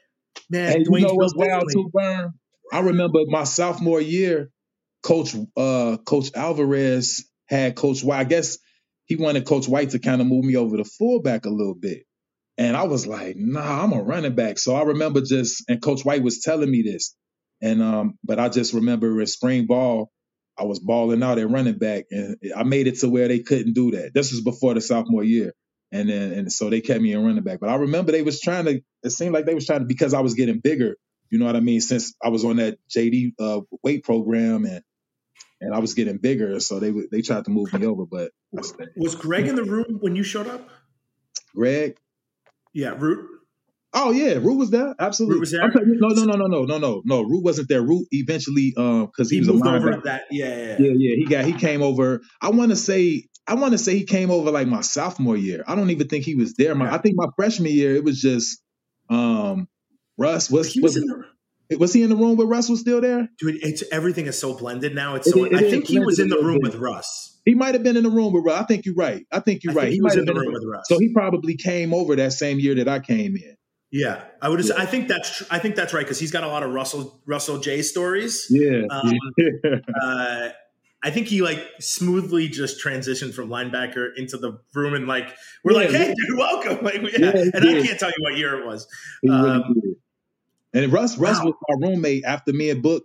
man, 0.49 0.71
hey, 0.71 0.83
Dwayne 0.83 1.01
you 1.01 1.07
know 1.07 1.13
what's 1.13 1.35
wild 1.35 1.65
too, 1.71 1.89
Burn? 1.93 2.33
I 2.71 2.79
remember 2.79 3.19
my 3.27 3.43
sophomore 3.43 4.01
year, 4.01 4.49
Coach 5.03 5.35
uh, 5.57 5.97
Coach 6.05 6.31
Alvarez 6.35 7.25
had 7.47 7.75
Coach 7.75 8.03
White. 8.03 8.19
I 8.19 8.23
guess 8.23 8.57
he 9.09 9.17
wanted 9.17 9.47
Coach 9.47 9.67
White 9.69 9.91
to 9.91 9.99
kind 9.99 10.21
of 10.21 10.27
move 10.27 10.45
me 10.45 10.57
over 10.57 10.77
to 10.77 10.85
fullback 10.85 11.47
a 11.47 11.51
little 11.51 11.75
bit. 11.75 12.05
And 12.57 12.77
I 12.77 12.85
was 12.85 13.07
like, 13.07 13.37
nah, 13.37 13.83
I'm 13.83 13.93
a 13.93 14.03
running 14.03 14.35
back. 14.35 14.59
So 14.59 14.75
I 14.75 14.83
remember 14.83 15.21
just, 15.21 15.65
and 15.69 15.81
Coach 15.81 16.05
White 16.05 16.23
was 16.23 16.41
telling 16.41 16.71
me 16.71 16.83
this. 16.83 17.15
And, 17.61 17.83
um, 17.83 18.19
but 18.23 18.39
I 18.39 18.49
just 18.49 18.73
remember 18.73 19.19
in 19.19 19.27
spring 19.27 19.67
ball, 19.67 20.11
I 20.57 20.65
was 20.65 20.79
balling 20.79 21.23
out 21.23 21.39
at 21.39 21.49
running 21.49 21.79
back 21.79 22.05
and 22.11 22.37
I 22.55 22.63
made 22.63 22.87
it 22.87 22.99
to 22.99 23.09
where 23.09 23.27
they 23.29 23.39
couldn't 23.41 23.73
do 23.73 23.91
that. 23.93 24.13
This 24.13 24.31
was 24.31 24.41
before 24.41 24.75
the 24.75 24.81
sophomore 24.81 25.23
year. 25.23 25.53
And 25.91 26.09
then, 26.09 26.33
and 26.33 26.53
so 26.53 26.69
they 26.69 26.81
kept 26.81 27.01
me 27.01 27.13
in 27.13 27.25
running 27.25 27.43
back. 27.43 27.61
But 27.61 27.69
I 27.69 27.75
remember 27.77 28.13
they 28.13 28.23
was 28.23 28.41
trying 28.41 28.65
to, 28.65 28.81
it 29.03 29.11
seemed 29.11 29.33
like 29.33 29.47
they 29.47 29.55
was 29.55 29.67
trying 29.67 29.81
to, 29.81 29.87
because 29.87 30.13
I 30.13 30.21
was 30.21 30.35
getting 30.35 30.59
bigger, 30.59 30.97
you 31.31 31.39
know 31.39 31.45
what 31.47 31.57
I 31.57 31.61
mean? 31.61 31.81
Since 31.81 32.15
I 32.23 32.29
was 32.29 32.45
on 32.45 32.57
that 32.57 32.77
JD 32.89 33.33
uh, 33.39 33.61
weight 33.83 34.03
program 34.05 34.65
and, 34.65 34.83
and 35.61 35.73
I 35.73 35.79
was 35.79 35.93
getting 35.93 36.17
bigger. 36.17 36.59
So 36.59 36.79
they, 36.79 36.93
they 37.11 37.21
tried 37.21 37.45
to 37.45 37.51
move 37.51 37.73
me 37.73 37.85
over, 37.85 38.05
but 38.05 38.31
was 38.51 39.15
Greg 39.15 39.47
in 39.47 39.55
the 39.55 39.63
room 39.63 39.97
when 39.99 40.15
you 40.15 40.23
showed 40.23 40.47
up? 40.47 40.67
Greg? 41.55 41.97
Yeah, 42.73 42.95
Root. 42.97 43.25
Oh 43.91 44.11
yeah, 44.11 44.33
Root 44.33 44.57
was 44.57 44.69
there. 44.69 44.93
Absolutely. 44.99 45.35
Root 45.35 45.39
was 45.39 45.51
there. 45.51 45.67
No, 45.67 46.09
no, 46.09 46.23
no, 46.25 46.35
no, 46.35 46.47
no, 46.47 46.65
no, 46.65 46.77
no, 46.77 47.01
no. 47.03 47.21
Root 47.23 47.43
wasn't 47.43 47.69
there. 47.69 47.81
Root 47.81 48.07
eventually, 48.11 48.73
um, 48.77 49.07
because 49.07 49.31
he, 49.31 49.37
he, 49.37 49.39
was 49.41 49.49
moved 49.49 49.65
a 49.65 49.69
over 49.71 50.01
that. 50.03 50.25
Yeah, 50.29 50.45
yeah, 50.45 50.75
yeah, 50.79 50.91
yeah. 50.95 51.15
He 51.15 51.25
got 51.25 51.45
he 51.45 51.53
came 51.53 51.81
over. 51.81 52.21
I 52.39 52.51
want 52.51 52.69
to 52.69 52.75
say 52.75 53.23
I 53.47 53.55
want 53.55 53.71
to 53.71 53.79
say 53.79 53.97
he 53.97 54.05
came 54.05 54.29
over 54.29 54.51
like 54.51 54.67
my 54.67 54.81
sophomore 54.81 55.35
year. 55.35 55.63
I 55.67 55.75
don't 55.75 55.89
even 55.89 56.07
think 56.07 56.23
he 56.23 56.35
was 56.35 56.53
there. 56.53 56.75
My 56.75 56.85
yeah. 56.85 56.95
I 56.95 56.97
think 56.99 57.15
my 57.17 57.27
freshman 57.35 57.71
year 57.71 57.95
it 57.95 58.03
was 58.03 58.21
just 58.21 58.61
um 59.09 59.67
Russ 60.19 60.51
was 60.51 60.71
he 60.71 60.81
was, 60.81 60.95
was 60.95 61.03
in 61.03 61.07
the 61.07 61.23
was 61.77 61.93
he 61.93 62.01
in 62.01 62.09
the 62.09 62.15
room 62.15 62.35
where 62.37 62.47
Russ 62.47 62.69
was 62.69 62.79
still 62.79 63.01
there? 63.01 63.29
Dude, 63.37 63.63
it's 63.63 63.83
everything 63.91 64.25
is 64.25 64.39
so 64.39 64.53
blended 64.53 64.95
now. 64.95 65.15
It's 65.15 65.29
so. 65.29 65.43
It, 65.45 65.53
it 65.53 65.57
I 65.57 65.69
think 65.69 65.85
he 65.85 65.99
was 65.99 66.19
in 66.19 66.29
the 66.29 66.37
room 66.37 66.59
with 66.61 66.75
Russ. 66.75 67.39
He 67.45 67.53
might 67.55 67.73
have 67.73 67.83
been 67.83 67.97
in 67.97 68.03
the 68.03 68.09
room 68.09 68.33
with 68.33 68.45
Russ. 68.45 68.61
I 68.61 68.65
think 68.65 68.85
you're 68.85 68.95
right. 68.95 69.25
I 69.31 69.39
think 69.39 69.63
you're 69.63 69.73
I 69.73 69.75
right. 69.75 69.81
Think 69.83 69.91
he, 69.91 69.95
he 69.97 70.01
was 70.01 70.15
in 70.15 70.25
the 70.25 70.33
been 70.33 70.41
room 70.41 70.53
with 70.53 70.65
Russ. 70.65 70.85
So 70.87 70.97
he 70.99 71.13
probably 71.13 71.55
came 71.55 71.93
over 71.93 72.15
that 72.15 72.33
same 72.33 72.59
year 72.59 72.75
that 72.75 72.87
I 72.87 72.99
came 72.99 73.35
in. 73.35 73.55
Yeah, 73.91 74.23
I 74.41 74.49
would. 74.49 74.63
Yeah. 74.63 74.73
I 74.77 74.85
think 74.85 75.07
that's. 75.07 75.37
Tr- 75.37 75.43
I 75.51 75.59
think 75.59 75.75
that's 75.75 75.93
right 75.93 76.03
because 76.03 76.19
he's 76.19 76.31
got 76.31 76.43
a 76.43 76.47
lot 76.47 76.63
of 76.63 76.73
Russell 76.73 77.21
Russell 77.25 77.59
J 77.59 77.81
stories. 77.81 78.47
Yeah. 78.49 78.83
Um, 78.89 79.13
uh, 80.01 80.49
I 81.01 81.11
think 81.11 81.27
he 81.27 81.41
like 81.41 81.65
smoothly 81.79 82.49
just 82.49 82.83
transitioned 82.83 83.33
from 83.33 83.49
linebacker 83.49 84.09
into 84.17 84.37
the 84.37 84.59
room 84.73 84.93
and 84.93 85.07
like 85.07 85.33
we're 85.63 85.73
yeah, 85.73 85.77
like, 85.77 85.89
hey, 85.91 86.13
dude, 86.13 86.37
welcome. 86.37 86.79
Like, 86.83 87.01
yeah. 87.17 87.31
and 87.53 87.55
I 87.55 87.81
can't 87.81 87.99
tell 87.99 88.09
you 88.09 88.15
what 88.19 88.37
year 88.37 88.59
it 88.59 88.65
was. 88.65 88.87
Um, 89.29 89.75
and 90.73 90.91
Russ, 90.91 91.17
Russ 91.17 91.43
was 91.43 91.53
my 91.67 91.87
roommate 91.87 92.23
after 92.25 92.53
me 92.53 92.69
and 92.69 92.81
Book 92.81 93.03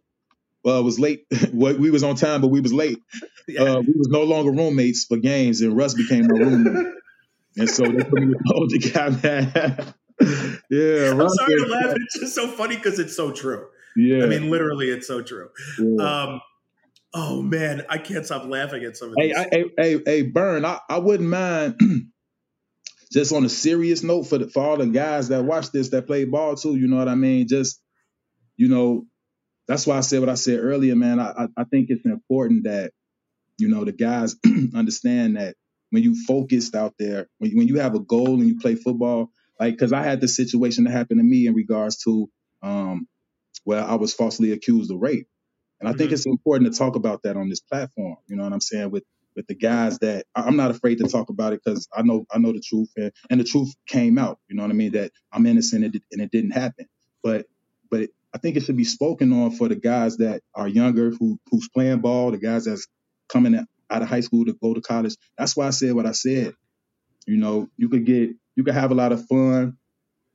uh, 0.66 0.82
was 0.82 0.98
late. 0.98 1.26
we 1.52 1.90
was 1.90 2.02
on 2.02 2.16
time, 2.16 2.40
but 2.40 2.48
we 2.48 2.60
was 2.60 2.72
late. 2.72 2.98
Yeah. 3.46 3.60
Uh, 3.60 3.80
we 3.80 3.92
was 3.94 4.08
no 4.08 4.22
longer 4.22 4.50
roommates 4.52 5.04
for 5.04 5.18
games, 5.18 5.60
and 5.60 5.76
Russ 5.76 5.92
became 5.92 6.28
my 6.28 6.38
roommate. 6.38 6.94
and 7.58 7.68
so 7.68 7.82
they 7.82 8.02
put 8.02 8.14
me 8.14 8.28
with 8.28 8.38
the 8.38 8.54
older 8.54 8.78
guy, 8.88 9.10
man. 9.22 9.94
yeah, 10.70 11.10
I'm 11.10 11.18
Russ 11.18 11.36
sorry 11.36 11.54
to 11.56 11.66
laugh. 11.66 11.94
It's 11.94 12.20
just 12.20 12.34
so 12.34 12.48
funny 12.48 12.76
because 12.76 12.98
it's 12.98 13.14
so 13.14 13.32
true. 13.32 13.66
Yeah, 13.96 14.24
I 14.24 14.28
mean, 14.28 14.48
literally, 14.50 14.86
it's 14.88 15.06
so 15.06 15.20
true. 15.20 15.50
Yeah. 15.78 16.22
Um, 16.22 16.40
oh 17.12 17.42
man, 17.42 17.82
I 17.90 17.98
can't 17.98 18.24
stop 18.24 18.46
laughing 18.46 18.82
at 18.84 18.96
some 18.96 19.10
of 19.10 19.14
hey. 19.18 19.34
Hey, 19.50 19.64
hey, 19.76 20.00
hey, 20.06 20.22
Burn, 20.22 20.64
I, 20.64 20.78
I 20.88 20.96
wouldn't 20.96 21.28
mind 21.28 21.78
just 23.12 23.32
on 23.32 23.44
a 23.44 23.48
serious 23.48 24.02
note 24.02 24.24
for 24.24 24.38
the, 24.38 24.48
for 24.48 24.62
all 24.62 24.76
the 24.76 24.86
guys 24.86 25.28
that 25.28 25.44
watch 25.44 25.70
this 25.70 25.90
that 25.90 26.06
play 26.06 26.24
ball 26.24 26.56
too. 26.56 26.76
You 26.76 26.88
know 26.88 26.96
what 26.96 27.08
I 27.08 27.14
mean? 27.14 27.48
Just 27.48 27.80
you 28.56 28.68
know, 28.68 29.06
that's 29.66 29.86
why 29.86 29.96
I 29.96 30.00
said 30.00 30.20
what 30.20 30.28
I 30.28 30.34
said 30.34 30.60
earlier, 30.60 30.96
man. 30.96 31.20
I 31.20 31.48
I 31.56 31.64
think 31.64 31.90
it's 31.90 32.04
important 32.04 32.64
that 32.64 32.92
you 33.58 33.68
know 33.68 33.84
the 33.84 33.92
guys 33.92 34.36
understand 34.74 35.36
that 35.36 35.56
when 35.90 36.02
you 36.02 36.16
focused 36.26 36.74
out 36.74 36.94
there, 36.98 37.28
when 37.38 37.56
when 37.56 37.68
you 37.68 37.78
have 37.78 37.94
a 37.94 38.00
goal 38.00 38.40
and 38.40 38.48
you 38.48 38.58
play 38.58 38.74
football, 38.74 39.30
like 39.60 39.74
because 39.74 39.92
I 39.92 40.02
had 40.02 40.20
this 40.20 40.36
situation 40.36 40.84
that 40.84 40.90
happened 40.90 41.20
to 41.20 41.24
me 41.24 41.46
in 41.46 41.54
regards 41.54 41.98
to 42.04 42.28
um, 42.62 43.06
where 43.64 43.82
I 43.82 43.94
was 43.94 44.14
falsely 44.14 44.52
accused 44.52 44.90
of 44.90 44.98
rape. 45.00 45.28
And 45.80 45.88
I 45.88 45.92
mm-hmm. 45.92 45.98
think 45.98 46.12
it's 46.12 46.26
important 46.26 46.72
to 46.72 46.78
talk 46.78 46.96
about 46.96 47.22
that 47.24 47.36
on 47.36 47.48
this 47.48 47.60
platform. 47.60 48.16
You 48.26 48.36
know 48.36 48.44
what 48.44 48.52
I'm 48.52 48.60
saying? 48.60 48.90
With 48.90 49.04
with 49.36 49.46
the 49.46 49.54
guys 49.54 49.98
that 50.00 50.26
I'm 50.34 50.56
not 50.56 50.70
afraid 50.70 50.98
to 50.98 51.08
talk 51.08 51.28
about 51.28 51.52
it 51.52 51.60
because 51.64 51.88
I 51.94 52.02
know 52.02 52.26
I 52.30 52.38
know 52.38 52.52
the 52.52 52.60
truth 52.60 52.90
and, 52.96 53.12
and 53.30 53.40
the 53.40 53.44
truth 53.44 53.74
came 53.86 54.18
out. 54.18 54.38
You 54.48 54.56
know 54.56 54.62
what 54.62 54.70
I 54.70 54.74
mean? 54.74 54.92
That 54.92 55.12
I'm 55.32 55.46
innocent 55.46 55.84
and 55.84 55.94
it, 55.94 56.02
and 56.12 56.20
it 56.20 56.30
didn't 56.30 56.52
happen. 56.52 56.86
But 57.22 57.46
but 57.90 58.00
it, 58.00 58.10
I 58.34 58.38
think 58.38 58.56
it 58.56 58.64
should 58.64 58.76
be 58.76 58.84
spoken 58.84 59.32
on 59.32 59.52
for 59.52 59.68
the 59.68 59.76
guys 59.76 60.16
that 60.18 60.42
are 60.54 60.68
younger 60.68 61.10
who 61.10 61.38
who's 61.50 61.68
playing 61.68 62.00
ball, 62.00 62.30
the 62.30 62.38
guys 62.38 62.64
that's 62.64 62.86
coming 63.28 63.54
out 63.90 64.02
of 64.02 64.08
high 64.08 64.20
school 64.20 64.44
to 64.44 64.52
go 64.54 64.74
to 64.74 64.80
college. 64.80 65.16
That's 65.38 65.56
why 65.56 65.66
I 65.66 65.70
said 65.70 65.94
what 65.94 66.06
I 66.06 66.12
said. 66.12 66.54
You 67.26 67.36
know, 67.36 67.68
you 67.76 67.88
could 67.88 68.04
get 68.04 68.30
you 68.56 68.64
could 68.64 68.74
have 68.74 68.90
a 68.90 68.94
lot 68.94 69.12
of 69.12 69.26
fun 69.26 69.76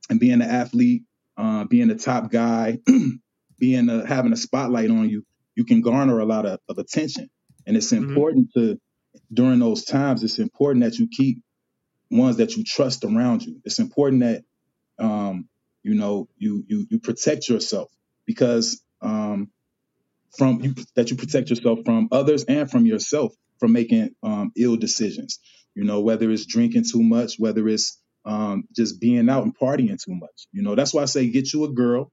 and 0.08 0.20
being 0.20 0.34
an 0.34 0.42
athlete, 0.42 1.04
uh, 1.36 1.64
being 1.64 1.88
the 1.88 1.94
top 1.94 2.30
guy, 2.30 2.78
being 3.58 3.88
a, 3.88 4.06
having 4.06 4.32
a 4.32 4.36
spotlight 4.36 4.90
on 4.90 5.08
you. 5.08 5.24
You 5.54 5.64
can 5.64 5.82
garner 5.82 6.18
a 6.20 6.24
lot 6.24 6.46
of, 6.46 6.60
of 6.68 6.78
attention, 6.78 7.28
and 7.66 7.76
it's 7.76 7.92
important 7.92 8.48
mm-hmm. 8.56 8.72
to 8.72 8.80
during 9.32 9.58
those 9.60 9.84
times, 9.84 10.22
it's 10.24 10.38
important 10.38 10.84
that 10.84 10.98
you 10.98 11.08
keep 11.08 11.42
ones 12.10 12.36
that 12.38 12.56
you 12.56 12.64
trust 12.64 13.04
around 13.04 13.44
you. 13.44 13.60
It's 13.64 13.78
important 13.78 14.22
that 14.22 14.44
um, 14.98 15.48
you 15.82 15.94
know 15.94 16.28
you 16.38 16.64
you 16.68 16.86
you 16.90 17.00
protect 17.00 17.48
yourself 17.48 17.90
because 18.26 18.82
um, 19.02 19.50
from 20.36 20.60
you 20.62 20.74
that 20.96 21.10
you 21.10 21.16
protect 21.16 21.50
yourself 21.50 21.80
from 21.84 22.08
others 22.12 22.44
and 22.44 22.70
from 22.70 22.86
yourself 22.86 23.34
from 23.60 23.72
making 23.72 24.14
um, 24.22 24.52
ill 24.56 24.76
decisions. 24.76 25.40
You 25.76 25.84
know 25.84 26.00
whether 26.02 26.30
it's 26.30 26.46
drinking 26.46 26.84
too 26.90 27.02
much, 27.02 27.36
whether 27.38 27.68
it's 27.68 28.00
um, 28.26 28.64
just 28.76 29.00
being 29.00 29.30
out 29.30 29.44
and 29.44 29.56
partying 29.58 30.02
too 30.02 30.14
much. 30.14 30.48
You 30.52 30.62
know 30.62 30.76
that's 30.76 30.94
why 30.94 31.02
I 31.02 31.06
say 31.06 31.30
get 31.30 31.52
you 31.54 31.64
a 31.66 31.72
girl 31.72 32.12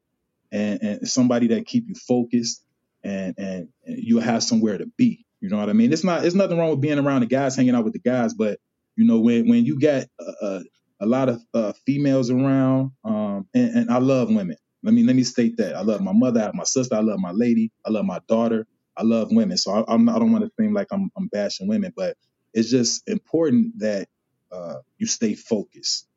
and, 0.52 0.82
and 0.84 1.10
somebody 1.10 1.50
that 1.50 1.68
keep 1.68 1.86
you 1.90 1.96
focused 1.96 2.64
and, 3.04 3.36
and 3.40 3.70
and 3.86 4.00
you 4.00 4.20
have 4.20 4.44
somewhere 4.44 4.80
to 4.80 4.88
be. 4.98 5.27
You 5.42 5.50
know 5.50 5.58
what 5.58 5.70
I 5.70 5.74
mean? 5.74 5.94
It's 5.94 6.04
not. 6.04 6.26
It's 6.26 6.36
nothing 6.36 6.58
wrong 6.58 6.72
with 6.72 6.82
being 6.82 7.00
around 7.00 7.22
the 7.22 7.28
guys, 7.28 7.56
hanging 7.56 7.76
out 7.76 7.84
with 7.84 7.94
the 7.94 8.00
guys, 8.00 8.34
but 8.34 8.60
you 8.96 9.06
know 9.06 9.20
when 9.20 9.48
when 9.48 9.66
you 9.66 9.80
got 9.80 10.06
a, 10.20 10.62
a 11.00 11.06
lot 11.06 11.30
of 11.30 11.42
uh, 11.54 11.74
females 11.86 12.32
around, 12.32 12.92
um, 13.04 13.48
and, 13.54 13.76
and, 13.76 13.92
I 13.92 14.00
love 14.00 14.30
women. 14.30 14.58
Let 14.84 14.94
me 14.94 15.04
let 15.04 15.16
me 15.16 15.24
state 15.24 15.58
that 15.58 15.76
I 15.76 15.82
love 15.82 16.02
my 16.02 16.14
mother, 16.14 16.40
I 16.40 16.46
have 16.46 16.56
my 16.56 16.64
sister, 16.64 16.96
I 16.96 17.02
love 17.02 17.20
my 17.20 17.32
lady, 17.32 17.72
I 17.86 17.92
love 17.92 18.06
my 18.06 18.20
daughter, 18.28 18.66
I 18.96 19.04
love 19.04 19.30
women. 19.32 19.58
So 19.58 19.72
I, 19.72 19.94
I'm, 19.94 20.10
I 20.10 20.18
don't 20.18 20.32
want 20.32 20.44
to 20.44 20.52
seem 20.60 20.74
like 20.74 20.88
I'm, 20.92 21.12
I'm 21.18 21.28
bashing 21.28 21.68
women, 21.68 21.94
but 21.96 22.16
it's 22.54 22.70
just 22.70 23.08
important 23.08 23.80
that 23.80 24.08
uh, 24.52 24.76
you 24.98 25.06
stay 25.06 25.36
focused 25.36 26.08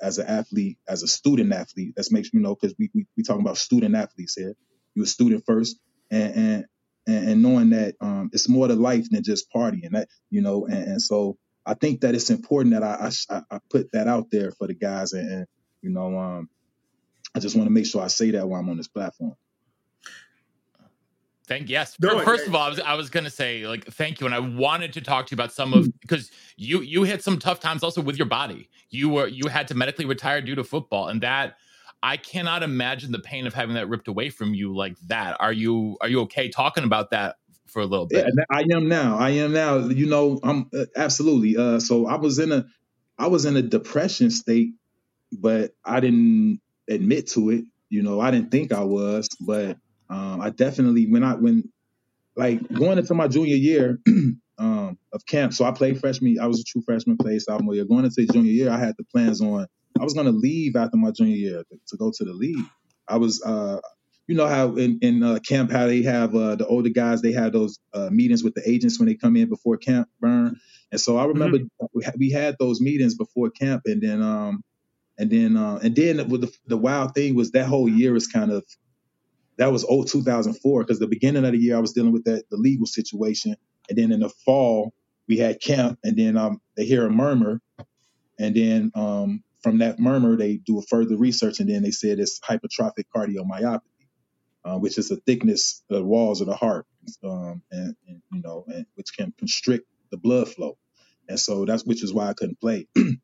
as 0.00 0.18
an 0.18 0.26
athlete, 0.26 0.78
as 0.88 1.02
a 1.02 1.08
student 1.08 1.52
athlete. 1.52 1.94
That's 1.96 2.12
makes 2.12 2.30
you 2.32 2.40
know 2.40 2.54
because 2.54 2.76
we, 2.78 2.90
we 2.94 3.06
we 3.16 3.22
talking 3.22 3.42
about 3.42 3.56
student 3.56 3.94
athletes 3.94 4.34
here. 4.36 4.54
You're 4.94 5.04
a 5.04 5.08
student 5.08 5.44
first, 5.46 5.78
and 6.10 6.34
and 6.34 6.66
and, 7.08 7.28
and 7.30 7.42
knowing 7.42 7.70
that 7.70 7.96
um, 8.00 8.30
it's 8.32 8.48
more 8.48 8.68
to 8.68 8.74
life 8.74 9.08
than 9.10 9.24
just 9.24 9.46
partying. 9.52 9.90
That 9.90 10.08
you 10.30 10.42
know, 10.42 10.66
and, 10.66 10.92
and 10.92 11.02
so 11.02 11.36
I 11.66 11.74
think 11.74 12.02
that 12.02 12.14
it's 12.14 12.30
important 12.30 12.74
that 12.74 12.82
I, 12.84 13.10
I 13.30 13.42
I 13.50 13.58
put 13.70 13.90
that 13.92 14.06
out 14.06 14.30
there 14.30 14.52
for 14.52 14.66
the 14.68 14.74
guys, 14.74 15.12
and, 15.14 15.28
and 15.30 15.46
you 15.82 15.90
know, 15.90 16.18
um, 16.18 16.48
I 17.34 17.40
just 17.40 17.56
want 17.56 17.66
to 17.66 17.72
make 17.72 17.86
sure 17.86 18.02
I 18.02 18.08
say 18.08 18.30
that 18.32 18.48
while 18.48 18.60
I'm 18.60 18.68
on 18.68 18.76
this 18.76 18.88
platform. 18.88 19.34
Thank 21.46 21.70
yes. 21.70 21.96
No, 21.98 22.18
First 22.20 22.44
I- 22.44 22.48
of 22.48 22.54
all, 22.54 22.62
I 22.62 22.68
was 22.68 22.80
I 22.80 22.94
was 22.94 23.08
gonna 23.08 23.30
say 23.30 23.66
like 23.66 23.86
thank 23.86 24.20
you, 24.20 24.26
and 24.26 24.34
I 24.34 24.38
wanted 24.38 24.92
to 24.92 25.00
talk 25.00 25.26
to 25.28 25.32
you 25.32 25.36
about 25.36 25.52
some 25.52 25.72
of 25.72 25.88
because 26.00 26.30
you 26.56 26.82
you 26.82 27.04
hit 27.04 27.24
some 27.24 27.38
tough 27.38 27.58
times 27.58 27.82
also 27.82 28.02
with 28.02 28.18
your 28.18 28.26
body. 28.26 28.68
You 28.90 29.08
were 29.08 29.26
you 29.26 29.48
had 29.48 29.66
to 29.68 29.74
medically 29.74 30.04
retire 30.04 30.42
due 30.42 30.54
to 30.56 30.62
football, 30.64 31.08
and 31.08 31.22
that 31.22 31.56
I 32.02 32.16
cannot 32.16 32.62
imagine 32.62 33.12
the 33.12 33.18
pain 33.18 33.46
of 33.46 33.54
having 33.54 33.74
that 33.74 33.88
ripped 33.88 34.08
away 34.08 34.30
from 34.30 34.54
you 34.54 34.74
like 34.74 34.96
that. 35.08 35.36
Are 35.40 35.52
you 35.52 35.96
are 36.00 36.08
you 36.08 36.20
okay 36.22 36.48
talking 36.48 36.84
about 36.84 37.10
that 37.10 37.36
for 37.66 37.80
a 37.80 37.86
little 37.86 38.06
bit? 38.06 38.26
Yeah, 38.26 38.44
I 38.50 38.64
am 38.72 38.88
now. 38.88 39.18
I 39.18 39.30
am 39.30 39.52
now. 39.52 39.78
You 39.78 40.06
know, 40.06 40.38
I'm 40.42 40.68
uh, 40.76 40.86
absolutely. 40.96 41.56
Uh, 41.56 41.80
so 41.80 42.06
I 42.06 42.16
was 42.16 42.38
in 42.38 42.52
a, 42.52 42.66
I 43.18 43.26
was 43.26 43.44
in 43.44 43.56
a 43.56 43.62
depression 43.62 44.30
state, 44.30 44.70
but 45.32 45.72
I 45.84 46.00
didn't 46.00 46.60
admit 46.88 47.28
to 47.28 47.50
it. 47.50 47.64
You 47.88 48.02
know, 48.02 48.20
I 48.20 48.30
didn't 48.30 48.50
think 48.50 48.72
I 48.72 48.84
was, 48.84 49.28
but 49.40 49.76
um, 50.08 50.40
I 50.40 50.50
definitely 50.50 51.06
when 51.06 51.24
I 51.24 51.34
when 51.34 51.64
like 52.36 52.60
going 52.72 52.98
into 52.98 53.14
my 53.14 53.26
junior 53.26 53.56
year 53.56 53.98
um, 54.58 54.98
of 55.12 55.26
camp. 55.26 55.52
So 55.52 55.64
I 55.64 55.72
played 55.72 55.98
freshman. 55.98 56.36
I 56.40 56.46
was 56.46 56.60
a 56.60 56.64
true 56.64 56.82
freshman, 56.82 57.16
played 57.16 57.42
sophomore 57.42 57.74
year. 57.74 57.84
Going 57.84 58.04
into 58.04 58.26
junior 58.26 58.52
year, 58.52 58.70
I 58.70 58.78
had 58.78 58.94
the 58.96 59.04
plans 59.04 59.40
on. 59.40 59.66
I 60.00 60.04
was 60.04 60.14
going 60.14 60.26
to 60.26 60.32
leave 60.32 60.76
after 60.76 60.96
my 60.96 61.10
junior 61.10 61.36
year 61.36 61.64
to, 61.88 61.96
go 61.96 62.12
to 62.14 62.24
the 62.24 62.32
league. 62.32 62.64
I 63.08 63.16
was, 63.16 63.42
uh, 63.42 63.80
you 64.26 64.36
know 64.36 64.46
how 64.46 64.76
in, 64.76 64.98
in 65.00 65.22
uh, 65.22 65.38
camp 65.38 65.72
how 65.72 65.86
they 65.86 66.02
have 66.02 66.34
uh, 66.34 66.54
the 66.54 66.66
older 66.66 66.90
guys 66.90 67.22
they 67.22 67.32
have 67.32 67.52
those 67.52 67.78
uh, 67.94 68.10
meetings 68.10 68.44
with 68.44 68.54
the 68.54 68.62
agents 68.68 68.98
when 68.98 69.08
they 69.08 69.14
come 69.14 69.36
in 69.36 69.48
before 69.48 69.78
camp 69.78 70.08
burn. 70.20 70.60
And 70.92 71.00
so 71.00 71.16
I 71.16 71.24
remember 71.24 71.58
we, 71.92 72.04
had, 72.04 72.14
we 72.18 72.30
had 72.30 72.56
those 72.58 72.80
meetings 72.80 73.14
before 73.14 73.50
camp, 73.50 73.82
and 73.86 74.02
then 74.02 74.22
um, 74.22 74.62
and 75.18 75.30
then 75.30 75.56
uh, 75.56 75.78
and 75.82 75.96
then 75.96 76.28
with 76.28 76.42
the, 76.42 76.52
the 76.66 76.76
wild 76.76 77.14
thing 77.14 77.34
was 77.34 77.52
that 77.52 77.66
whole 77.66 77.88
year 77.88 78.14
is 78.16 78.26
kind 78.26 78.52
of 78.52 78.64
that 79.56 79.72
was 79.72 79.84
old 79.84 80.08
2004 80.08 80.82
because 80.82 80.98
the 80.98 81.08
beginning 81.08 81.44
of 81.44 81.52
the 81.52 81.58
year 81.58 81.76
I 81.76 81.80
was 81.80 81.92
dealing 81.92 82.12
with 82.12 82.24
that 82.24 82.48
the 82.50 82.56
legal 82.58 82.86
situation, 82.86 83.56
and 83.88 83.98
then 83.98 84.12
in 84.12 84.20
the 84.20 84.28
fall 84.28 84.92
we 85.26 85.38
had 85.38 85.60
camp, 85.60 85.98
and 86.04 86.16
then 86.18 86.36
um, 86.36 86.60
they 86.76 86.84
hear 86.84 87.06
a 87.06 87.10
murmur, 87.10 87.60
and 88.38 88.54
then 88.54 88.92
um, 88.94 89.42
from 89.68 89.78
that 89.78 89.98
murmur 89.98 90.34
they 90.34 90.56
do 90.56 90.78
a 90.78 90.82
further 90.82 91.16
research, 91.16 91.60
and 91.60 91.68
then 91.68 91.82
they 91.82 91.90
said 91.90 92.18
it's 92.18 92.40
hypertrophic 92.40 93.04
cardiomyopathy, 93.14 93.80
uh, 94.64 94.78
which 94.78 94.96
is 94.96 95.10
the 95.10 95.16
thickness 95.16 95.82
of 95.90 95.96
the 95.96 96.04
walls 96.04 96.40
of 96.40 96.46
the 96.46 96.56
heart, 96.56 96.86
um, 97.22 97.62
and, 97.70 97.94
and 98.06 98.22
you 98.32 98.40
know, 98.40 98.64
and 98.66 98.86
which 98.94 99.08
can 99.14 99.34
constrict 99.36 99.86
the 100.10 100.16
blood 100.16 100.48
flow, 100.48 100.78
and 101.28 101.38
so 101.38 101.66
that's 101.66 101.84
which 101.84 102.02
is 102.02 102.14
why 102.14 102.28
I 102.28 102.32
couldn't 102.32 102.60
play. 102.60 102.88
and 102.96 103.20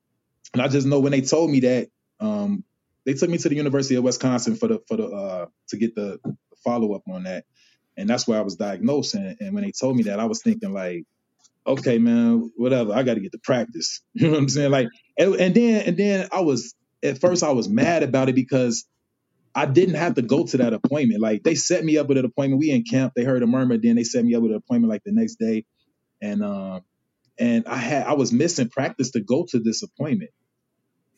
I 0.54 0.68
just 0.68 0.86
know 0.86 1.00
when 1.00 1.12
they 1.12 1.22
told 1.22 1.50
me 1.50 1.60
that, 1.60 1.88
um, 2.20 2.62
they 3.06 3.14
took 3.14 3.30
me 3.30 3.38
to 3.38 3.48
the 3.48 3.56
University 3.56 3.94
of 3.94 4.04
Wisconsin 4.04 4.56
for 4.56 4.68
the 4.68 4.82
for 4.86 4.98
the 4.98 5.06
uh, 5.06 5.46
to 5.68 5.76
get 5.78 5.94
the, 5.94 6.18
follow 6.62 6.94
up 6.94 7.04
on 7.08 7.22
that, 7.22 7.46
and 7.96 8.06
that's 8.06 8.28
where 8.28 8.38
I 8.38 8.42
was 8.42 8.56
diagnosed. 8.56 9.14
And, 9.14 9.38
and 9.40 9.54
when 9.54 9.64
they 9.64 9.72
told 9.72 9.96
me 9.96 10.02
that, 10.04 10.20
I 10.20 10.26
was 10.26 10.42
thinking 10.42 10.74
like, 10.74 11.04
okay, 11.66 11.98
man, 11.98 12.50
whatever, 12.56 12.92
I 12.92 13.02
got 13.02 13.14
to 13.14 13.20
get 13.20 13.32
to 13.32 13.38
practice. 13.38 14.02
You 14.14 14.26
know 14.26 14.32
what 14.32 14.38
I'm 14.40 14.48
saying? 14.48 14.70
Like, 14.70 14.88
and, 15.18 15.34
and 15.36 15.54
then 15.54 15.82
and 15.86 15.96
then 15.96 16.28
I 16.32 16.40
was 16.40 16.74
at 17.02 17.20
first 17.20 17.42
I 17.42 17.52
was 17.52 17.68
mad 17.68 18.02
about 18.02 18.28
it 18.28 18.34
because 18.34 18.86
I 19.54 19.66
didn't 19.66 19.94
have 19.94 20.14
to 20.14 20.22
go 20.22 20.44
to 20.44 20.56
that 20.58 20.72
appointment. 20.72 21.20
Like 21.20 21.44
they 21.44 21.54
set 21.54 21.84
me 21.84 21.96
up 21.96 22.08
with 22.08 22.18
an 22.18 22.24
appointment. 22.24 22.60
We 22.60 22.70
in 22.70 22.82
camp. 22.82 23.12
They 23.14 23.24
heard 23.24 23.42
a 23.42 23.46
murmur. 23.46 23.78
Then 23.78 23.96
they 23.96 24.04
set 24.04 24.24
me 24.24 24.34
up 24.34 24.42
with 24.42 24.50
an 24.50 24.56
appointment 24.58 24.90
like 24.90 25.04
the 25.04 25.12
next 25.12 25.36
day, 25.36 25.64
and 26.20 26.42
um, 26.42 26.80
and 27.38 27.66
I 27.66 27.76
had 27.76 28.06
I 28.06 28.14
was 28.14 28.32
missing 28.32 28.68
practice 28.68 29.12
to 29.12 29.20
go 29.20 29.46
to 29.50 29.60
this 29.60 29.82
appointment, 29.82 30.30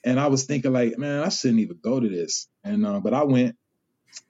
and 0.04 0.20
I 0.20 0.26
was 0.26 0.44
thinking 0.44 0.72
like, 0.72 0.98
man, 0.98 1.22
I 1.22 1.30
shouldn't 1.30 1.60
even 1.60 1.78
go 1.82 1.98
to 1.98 2.08
this. 2.08 2.48
And 2.62 2.86
uh, 2.86 3.00
but 3.00 3.14
I 3.14 3.24
went, 3.24 3.56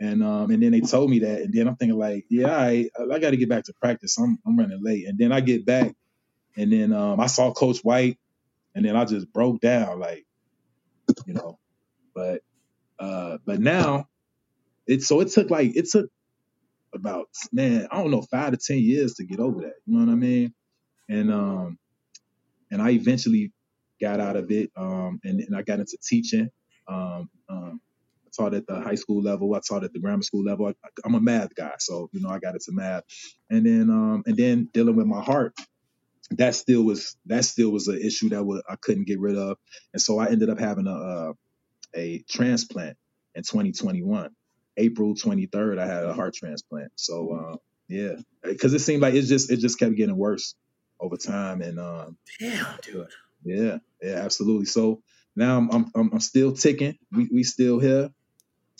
and 0.00 0.22
um, 0.22 0.50
and 0.50 0.62
then 0.62 0.70
they 0.70 0.80
told 0.80 1.10
me 1.10 1.20
that, 1.20 1.40
and 1.42 1.52
then 1.52 1.66
I'm 1.66 1.76
thinking 1.76 1.98
like, 1.98 2.26
yeah, 2.30 2.56
I 2.56 2.88
I 3.12 3.18
got 3.18 3.30
to 3.30 3.36
get 3.36 3.48
back 3.48 3.64
to 3.64 3.72
practice. 3.80 4.18
I'm 4.18 4.38
I'm 4.46 4.56
running 4.56 4.80
late, 4.82 5.06
and 5.06 5.18
then 5.18 5.32
I 5.32 5.40
get 5.40 5.66
back, 5.66 5.94
and 6.56 6.72
then 6.72 6.92
um, 6.92 7.18
I 7.18 7.26
saw 7.26 7.52
Coach 7.52 7.80
White, 7.80 8.18
and 8.76 8.84
then 8.84 8.94
I 8.94 9.06
just 9.06 9.32
broke 9.32 9.60
down 9.60 9.98
like, 9.98 10.26
you 11.26 11.34
know, 11.34 11.58
but 12.14 12.42
uh, 12.98 13.38
but 13.46 13.58
now 13.60 14.06
it 14.86 15.02
so 15.02 15.20
it 15.20 15.28
took 15.28 15.50
like 15.50 15.74
it 15.76 15.88
took 15.90 16.10
about 16.94 17.26
man 17.52 17.88
I 17.90 17.98
don't 17.98 18.10
know 18.10 18.22
five 18.22 18.52
to 18.52 18.58
ten 18.58 18.78
years 18.78 19.14
to 19.14 19.24
get 19.24 19.40
over 19.40 19.62
that. 19.62 19.74
You 19.86 19.98
know 19.98 20.06
what 20.06 20.12
I 20.12 20.16
mean? 20.16 20.54
And 21.08 21.32
um 21.32 21.78
and 22.70 22.82
I 22.82 22.90
eventually 22.90 23.52
got 24.00 24.20
out 24.20 24.36
of 24.36 24.50
it 24.50 24.70
um 24.76 25.20
and, 25.24 25.40
and 25.40 25.56
I 25.56 25.62
got 25.62 25.80
into 25.80 25.96
teaching. 26.06 26.50
Um, 26.88 27.30
um 27.48 27.80
I 28.26 28.30
taught 28.36 28.54
at 28.54 28.66
the 28.66 28.80
high 28.80 28.94
school 28.94 29.22
level. 29.22 29.54
I 29.54 29.60
taught 29.66 29.84
at 29.84 29.92
the 29.94 30.00
grammar 30.00 30.22
school 30.22 30.44
level. 30.44 30.66
I, 30.66 30.74
I'm 31.04 31.14
a 31.14 31.20
math 31.20 31.54
guy, 31.54 31.74
so 31.78 32.10
you 32.12 32.20
know 32.20 32.28
I 32.28 32.38
got 32.38 32.54
into 32.54 32.72
math, 32.72 33.04
and 33.50 33.64
then 33.64 33.90
um 33.90 34.22
and 34.26 34.36
then 34.36 34.68
dealing 34.74 34.96
with 34.96 35.06
my 35.06 35.22
heart. 35.22 35.54
That 36.32 36.54
still 36.54 36.82
was 36.82 37.16
that 37.26 37.44
still 37.44 37.70
was 37.70 37.86
an 37.88 38.00
issue 38.00 38.30
that 38.30 38.44
was, 38.44 38.62
I 38.68 38.76
couldn't 38.76 39.06
get 39.06 39.20
rid 39.20 39.36
of, 39.36 39.58
and 39.92 40.02
so 40.02 40.18
I 40.18 40.26
ended 40.28 40.50
up 40.50 40.58
having 40.58 40.86
a 40.86 40.94
uh, 40.94 41.32
a 41.94 42.24
transplant 42.28 42.96
in 43.34 43.42
2021. 43.42 44.30
April 44.78 45.14
23rd, 45.14 45.78
I 45.78 45.86
had 45.86 46.04
a 46.04 46.12
heart 46.12 46.34
transplant. 46.34 46.92
So 46.96 47.30
uh, 47.32 47.56
yeah, 47.88 48.14
because 48.42 48.74
it 48.74 48.80
seemed 48.80 49.02
like 49.02 49.14
it 49.14 49.22
just 49.22 49.50
it 49.50 49.58
just 49.58 49.78
kept 49.78 49.94
getting 49.94 50.16
worse 50.16 50.54
over 51.00 51.16
time, 51.16 51.62
and 51.62 51.78
um, 51.78 52.16
Damn, 52.40 52.66
dude. 52.82 53.08
yeah, 53.44 53.78
yeah, 54.02 54.14
absolutely. 54.16 54.66
So 54.66 55.02
now 55.34 55.58
I'm 55.58 55.70
I'm, 55.94 56.10
I'm 56.12 56.20
still 56.20 56.52
ticking. 56.52 56.98
We 57.12 57.28
we 57.32 57.42
still 57.44 57.78
here, 57.78 58.10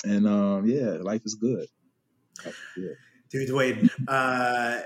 and 0.05 0.26
um, 0.26 0.66
yeah, 0.66 0.97
life 1.01 1.22
is 1.24 1.34
good. 1.34 1.66
Life 2.44 2.59
is 2.76 2.82
good. 2.82 2.97
Dude, 3.30 3.49
Dwayne, 3.49 3.90
uh, 4.09 4.82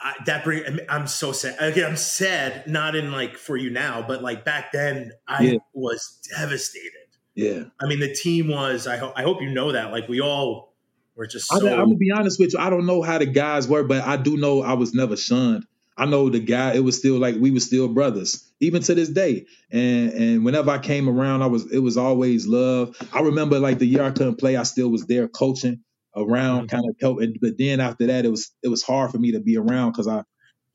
I, 0.00 0.14
that 0.26 0.44
bring. 0.44 0.64
I 0.64 0.94
I'm 0.96 1.06
so 1.06 1.32
sad. 1.32 1.56
Again, 1.60 1.90
I'm 1.90 1.96
sad, 1.96 2.66
not 2.66 2.94
in 2.94 3.12
like 3.12 3.36
for 3.36 3.56
you 3.56 3.70
now, 3.70 4.02
but 4.06 4.22
like 4.22 4.44
back 4.44 4.72
then, 4.72 5.12
I 5.28 5.42
Yeah. 5.44 5.58
was 5.74 6.18
devastated. 6.36 6.92
Yeah, 7.34 7.64
I 7.80 7.86
mean, 7.86 8.00
the 8.00 8.12
team 8.12 8.48
was. 8.48 8.86
I 8.86 8.96
hope. 8.96 9.12
I 9.16 9.22
hope 9.22 9.40
you 9.40 9.50
know 9.50 9.72
that. 9.72 9.92
Like 9.92 10.08
we 10.08 10.20
all 10.20 10.74
were 11.16 11.26
just 11.26 11.52
I, 11.52 11.58
so. 11.58 11.68
I'm 11.68 11.84
gonna 11.84 11.96
be 11.96 12.10
honest 12.10 12.40
with 12.40 12.54
you. 12.54 12.58
I 12.58 12.70
don't 12.70 12.86
know 12.86 13.02
how 13.02 13.18
the 13.18 13.26
guys 13.26 13.68
were, 13.68 13.84
but 13.84 14.02
I 14.02 14.16
do 14.16 14.36
know 14.36 14.62
I 14.62 14.72
was 14.72 14.94
never 14.94 15.16
shunned. 15.16 15.66
I 15.96 16.06
know 16.06 16.30
the 16.30 16.40
guy. 16.40 16.72
It 16.74 16.80
was 16.80 16.96
still 16.96 17.18
like 17.18 17.36
we 17.38 17.50
were 17.50 17.60
still 17.60 17.86
brothers, 17.88 18.50
even 18.58 18.82
to 18.82 18.94
this 18.94 19.10
day. 19.10 19.46
And 19.70 20.12
and 20.12 20.44
whenever 20.44 20.70
I 20.70 20.78
came 20.78 21.08
around, 21.08 21.42
I 21.42 21.46
was 21.46 21.70
it 21.70 21.78
was 21.80 21.96
always 21.98 22.46
love. 22.46 22.96
I 23.12 23.20
remember 23.20 23.58
like 23.58 23.78
the 23.78 23.86
year 23.86 24.02
I 24.02 24.10
couldn't 24.10 24.36
play, 24.36 24.56
I 24.56 24.62
still 24.62 24.88
was 24.88 25.06
there 25.06 25.28
coaching 25.28 25.82
around, 26.20 26.68
kind 26.68 26.84
of 26.88 26.96
helping. 27.00 27.36
But 27.40 27.58
then 27.58 27.80
after 27.80 28.06
that, 28.06 28.24
it 28.24 28.30
was 28.30 28.52
it 28.62 28.68
was 28.68 28.82
hard 28.82 29.10
for 29.10 29.18
me 29.18 29.32
to 29.32 29.40
be 29.40 29.56
around 29.56 29.92
because 29.92 30.08
I 30.08 30.22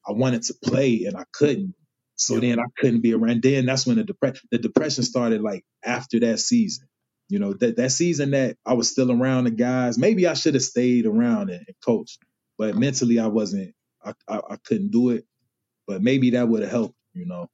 I 0.08 0.12
wanted 0.12 0.44
to 0.44 0.54
play 0.64 1.06
and 1.06 1.18
I 1.18 1.24
couldn't. 1.32 1.74
So 2.16 2.40
then 2.40 2.60
I 2.60 2.66
couldn't 2.78 3.02
be 3.02 3.14
around. 3.14 3.42
Then 3.44 3.66
that's 3.66 3.86
when 3.86 3.98
the 3.98 4.04
depression 4.04 4.48
the 4.52 4.58
depression 4.58 5.04
started 5.04 5.42
like 5.42 5.66
after 5.84 6.20
that 6.22 6.40
season. 6.40 6.88
You 7.28 7.40
know, 7.40 7.54
that 7.54 7.78
that 7.78 7.92
season 7.92 8.32
that 8.32 8.58
I 8.66 8.74
was 8.74 8.90
still 8.90 9.12
around 9.12 9.46
the 9.46 9.52
guys, 9.52 9.98
maybe 9.98 10.28
I 10.28 10.34
should 10.34 10.54
have 10.54 10.64
stayed 10.64 11.06
around 11.06 11.50
and, 11.50 11.64
and 11.68 11.76
coached. 11.84 12.20
But 12.58 12.76
mentally 12.76 13.20
I 13.20 13.28
wasn't 13.28 13.74
I, 14.04 14.14
I, 14.28 14.42
I 14.52 14.58
couldn't 14.64 14.92
do 14.92 15.10
it. 15.10 15.26
But 15.88 16.02
maybe 16.02 16.32
that 16.32 16.48
would 16.48 16.62
have 16.62 16.72
helped, 16.72 16.96
you 17.14 17.26
know. 17.26 17.50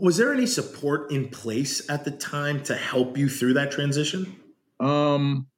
Was 0.00 0.16
there 0.16 0.32
any 0.32 0.46
support 0.46 1.10
in 1.12 1.28
place 1.28 1.88
at 1.88 2.04
the 2.04 2.10
time 2.10 2.62
to 2.64 2.74
help 2.74 3.16
you 3.16 3.28
through 3.28 3.54
that 3.54 3.70
transition? 3.70 4.36
Um 4.80 5.48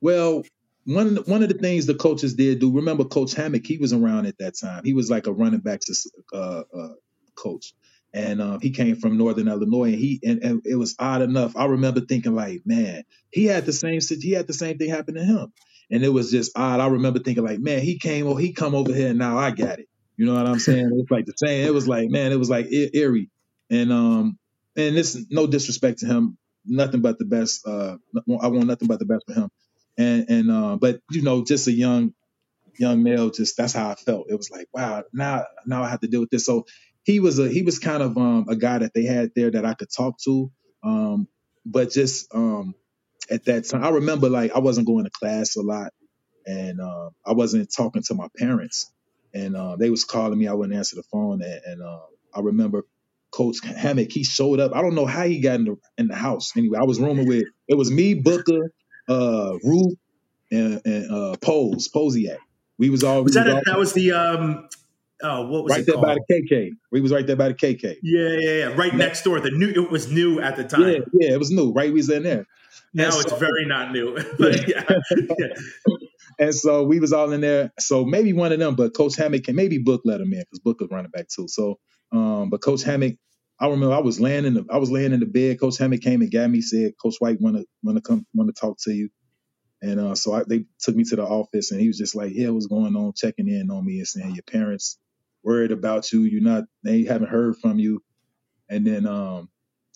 well, 0.00 0.44
one 0.86 1.16
one 1.16 1.42
of 1.42 1.48
the 1.48 1.58
things 1.58 1.86
the 1.86 1.94
coaches 1.94 2.34
did 2.34 2.60
do. 2.60 2.72
Remember, 2.72 3.04
Coach 3.04 3.34
Hammock, 3.34 3.66
he 3.66 3.78
was 3.78 3.92
around 3.92 4.26
at 4.26 4.38
that 4.38 4.56
time. 4.56 4.84
He 4.84 4.92
was 4.94 5.10
like 5.10 5.26
a 5.26 5.32
running 5.32 5.60
backs 5.60 6.06
uh, 6.32 6.62
uh, 6.76 6.88
coach, 7.34 7.74
and 8.14 8.40
um, 8.40 8.60
he 8.60 8.70
came 8.70 8.96
from 8.96 9.18
Northern 9.18 9.48
Illinois. 9.48 9.90
And 9.92 9.96
he 9.96 10.20
and, 10.22 10.42
and 10.42 10.62
it 10.64 10.76
was 10.76 10.94
odd 10.98 11.22
enough. 11.22 11.56
I 11.56 11.66
remember 11.66 12.00
thinking 12.00 12.34
like, 12.34 12.62
man, 12.64 13.02
he 13.30 13.46
had 13.46 13.66
the 13.66 13.72
same 13.72 14.00
he 14.20 14.30
had 14.32 14.46
the 14.46 14.54
same 14.54 14.78
thing 14.78 14.90
happen 14.90 15.14
to 15.16 15.24
him, 15.24 15.52
and 15.90 16.04
it 16.04 16.08
was 16.08 16.30
just 16.30 16.56
odd. 16.56 16.80
I 16.80 16.86
remember 16.86 17.18
thinking 17.18 17.44
like, 17.44 17.58
man, 17.58 17.80
he 17.82 17.98
came 17.98 18.28
oh 18.28 18.36
he 18.36 18.52
come 18.52 18.74
over 18.74 18.94
here 18.94 19.10
and 19.10 19.18
now 19.18 19.38
I 19.38 19.50
got 19.50 19.80
it. 19.80 19.88
You 20.16 20.26
know 20.26 20.34
what 20.34 20.46
I'm 20.46 20.60
saying? 20.60 20.90
It's 20.94 21.10
like 21.10 21.26
the 21.26 21.34
same. 21.36 21.66
It 21.66 21.74
was 21.74 21.88
like 21.88 22.10
man, 22.10 22.32
it 22.32 22.38
was 22.38 22.48
like 22.48 22.68
eerie, 22.70 23.28
and 23.70 23.92
um 23.92 24.38
and 24.76 24.96
this 24.96 25.26
no 25.30 25.48
disrespect 25.48 25.98
to 25.98 26.06
him, 26.06 26.38
nothing 26.64 27.00
but 27.00 27.18
the 27.18 27.24
best. 27.24 27.66
Uh, 27.66 27.96
I 28.40 28.46
want 28.46 28.66
nothing 28.66 28.88
but 28.88 29.00
the 29.00 29.04
best 29.04 29.24
for 29.26 29.34
him 29.34 29.50
and 29.98 30.26
and 30.28 30.50
uh, 30.50 30.76
but 30.76 31.00
you 31.10 31.22
know, 31.22 31.44
just 31.44 31.68
a 31.68 31.72
young 31.72 32.12
young 32.78 33.02
male, 33.02 33.30
just 33.30 33.56
that's 33.56 33.72
how 33.72 33.90
I 33.90 33.94
felt. 33.94 34.26
It 34.28 34.36
was 34.36 34.50
like, 34.50 34.68
wow, 34.72 35.04
now 35.12 35.44
now 35.66 35.82
I 35.82 35.88
have 35.88 36.00
to 36.00 36.08
deal 36.08 36.20
with 36.20 36.30
this. 36.30 36.44
So 36.44 36.66
he 37.04 37.20
was 37.20 37.38
a 37.38 37.48
he 37.48 37.62
was 37.62 37.78
kind 37.78 38.02
of 38.02 38.16
um, 38.18 38.46
a 38.48 38.56
guy 38.56 38.78
that 38.78 38.94
they 38.94 39.04
had 39.04 39.30
there 39.34 39.50
that 39.50 39.64
I 39.64 39.74
could 39.74 39.90
talk 39.90 40.18
to, 40.24 40.50
um, 40.82 41.28
but 41.64 41.90
just 41.90 42.34
um, 42.34 42.74
at 43.30 43.44
that 43.46 43.68
time, 43.68 43.84
I 43.84 43.90
remember 43.90 44.28
like 44.28 44.52
I 44.52 44.58
wasn't 44.58 44.86
going 44.86 45.04
to 45.04 45.10
class 45.10 45.56
a 45.56 45.62
lot, 45.62 45.92
and 46.46 46.80
uh, 46.80 47.10
I 47.24 47.32
wasn't 47.32 47.72
talking 47.74 48.02
to 48.04 48.14
my 48.14 48.28
parents, 48.36 48.92
and 49.34 49.56
uh, 49.56 49.76
they 49.76 49.90
was 49.90 50.04
calling 50.04 50.38
me. 50.38 50.48
I 50.48 50.52
wouldn't 50.54 50.76
answer 50.76 50.96
the 50.96 51.04
phone, 51.04 51.42
and, 51.42 51.60
and 51.64 51.82
uh, 51.82 52.00
I 52.34 52.40
remember 52.40 52.84
Coach 53.30 53.56
Hammock. 53.64 54.10
He 54.10 54.24
showed 54.24 54.60
up. 54.60 54.74
I 54.74 54.82
don't 54.82 54.94
know 54.94 55.06
how 55.06 55.24
he 55.24 55.40
got 55.40 55.56
in 55.56 55.64
the 55.64 55.76
in 55.98 56.08
the 56.08 56.16
house. 56.16 56.52
Anyway, 56.56 56.78
I 56.78 56.84
was 56.84 57.00
rooming 57.00 57.26
with 57.26 57.44
it 57.68 57.74
was 57.76 57.90
me, 57.90 58.14
Booker, 58.14 58.72
uh, 59.08 59.52
Root, 59.62 59.98
and, 60.50 60.80
and 60.84 61.10
uh, 61.10 61.36
Pose 61.40 61.88
Posiak. 61.88 62.38
We 62.78 62.90
was 62.90 63.02
all 63.04 63.22
Was 63.24 63.34
we 63.34 63.42
that 63.42 63.50
all- 63.50 63.58
a, 63.58 63.62
that 63.66 63.78
was 63.78 63.92
the 63.92 64.12
um 64.12 64.68
oh 65.22 65.46
what 65.48 65.64
was 65.64 65.70
right 65.72 65.80
it 65.80 65.86
there 65.86 65.94
called? 65.94 66.06
by 66.06 66.16
the 66.28 66.42
KK. 66.50 66.70
We 66.92 67.00
was 67.00 67.12
right 67.12 67.26
there 67.26 67.36
by 67.36 67.48
the 67.48 67.54
KK. 67.54 67.96
yeah, 68.02 68.28
yeah, 68.38 68.50
yeah, 68.50 68.64
right 68.76 68.94
next 68.94 69.22
door. 69.22 69.40
The 69.40 69.50
new 69.50 69.68
it 69.68 69.90
was 69.90 70.10
new 70.10 70.40
at 70.40 70.56
the 70.56 70.64
time. 70.64 70.82
Yeah, 70.82 70.98
yeah, 71.14 71.32
it 71.32 71.38
was 71.38 71.50
new. 71.50 71.72
Right, 71.72 71.90
we 71.90 71.96
was 71.98 72.10
in 72.10 72.22
there. 72.24 72.46
now 72.92 73.04
And 73.06 73.14
it's 73.24 73.32
very 73.38 73.64
not 73.66 73.92
new. 73.92 74.14
but 74.38 74.68
yeah. 74.68 74.84
yeah. 75.38 75.46
And 76.38 76.54
so 76.54 76.82
we 76.84 77.00
was 77.00 77.14
all 77.14 77.32
in 77.32 77.40
there. 77.40 77.72
So 77.80 78.04
maybe 78.04 78.34
one 78.34 78.52
of 78.52 78.58
them, 78.58 78.74
but 78.74 78.94
Coach 78.94 79.16
Hammock 79.16 79.44
can 79.44 79.56
maybe 79.56 79.78
Book 79.78 80.02
let 80.04 80.20
him 80.20 80.32
in 80.34 80.40
because 80.40 80.58
Book 80.58 80.80
was 80.80 80.90
running 80.90 81.10
back 81.10 81.28
too. 81.28 81.48
So, 81.48 81.78
um, 82.12 82.50
but 82.50 82.60
Coach 82.60 82.82
Hammock, 82.82 83.14
I 83.60 83.68
remember 83.68 83.94
I 83.94 84.00
was 84.00 84.20
laying 84.20 84.44
in 84.44 84.54
the 84.54 84.66
I 84.70 84.78
was 84.78 84.90
laying 84.90 85.12
in 85.12 85.20
the 85.20 85.26
bed. 85.26 85.60
Coach 85.60 85.78
Hammock 85.78 86.02
came 86.02 86.22
and 86.22 86.32
got 86.32 86.50
me, 86.50 86.60
said, 86.60 86.92
"Coach 87.02 87.16
White 87.20 87.40
want 87.40 87.56
to 87.56 87.66
want 87.82 87.96
to 87.96 88.02
come 88.02 88.26
want 88.34 88.54
to 88.54 88.60
talk 88.60 88.78
to 88.82 88.92
you." 88.92 89.10
And 89.82 90.00
uh, 90.00 90.14
so 90.14 90.34
I, 90.34 90.44
they 90.48 90.66
took 90.80 90.96
me 90.96 91.04
to 91.04 91.16
the 91.16 91.24
office, 91.24 91.70
and 91.70 91.80
he 91.80 91.88
was 91.88 91.98
just 91.98 92.14
like, 92.16 92.32
"Yeah, 92.34 92.50
what's 92.50 92.66
going 92.66 92.96
on?" 92.96 93.12
Checking 93.16 93.48
in 93.48 93.70
on 93.70 93.84
me 93.84 93.98
and 93.98 94.08
saying, 94.08 94.34
"Your 94.34 94.44
parents 94.44 94.98
worried 95.44 95.72
about 95.72 96.12
you. 96.12 96.22
You're 96.22 96.42
not. 96.42 96.64
They 96.82 97.04
haven't 97.04 97.28
heard 97.30 97.56
from 97.56 97.78
you." 97.78 98.02
And 98.70 98.86
then 98.86 99.06
um, 99.06 99.50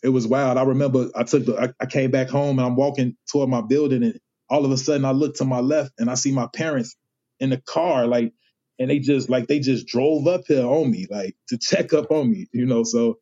it 0.04 0.11
was 0.11 0.26
wild. 0.28 0.58
I 0.58 0.64
remember 0.64 1.08
I 1.16 1.24
took 1.24 1.46
the 1.46 1.56
I, 1.61 1.84
I 1.84 1.86
came 1.86 2.12
back 2.12 2.30
home 2.30 2.58
and 2.58 2.66
I'm 2.66 2.76
walking 2.76 3.16
toward 3.32 3.50
my 3.50 3.62
building, 3.62 4.04
and 4.04 4.20
all 4.50 4.64
of 4.64 4.72
a 4.72 4.78
sudden 4.78 5.06
I 5.06 5.12
look 5.12 5.36
to 5.36 5.46
my 5.46 5.61
left 5.61 5.92
and 5.98 6.11
I 6.11 6.14
see 6.16 6.32
my 6.32 6.48
parents 6.54 6.96
in 7.40 7.50
the 7.50 7.58
car, 7.62 8.06
like, 8.06 8.32
and 8.78 8.90
they 8.90 9.00
just 9.00 9.30
like 9.30 9.48
they 9.48 9.61
just 9.61 9.86
drove 9.88 10.28
up 10.28 10.42
here 10.48 10.66
on 10.66 10.90
me, 10.90 11.08
like 11.11 11.36
to 11.50 11.58
check 11.58 11.92
up 11.94 12.11
on 12.12 12.30
me, 12.30 12.48
you 12.52 12.66
know. 12.66 12.84
So 12.84 13.18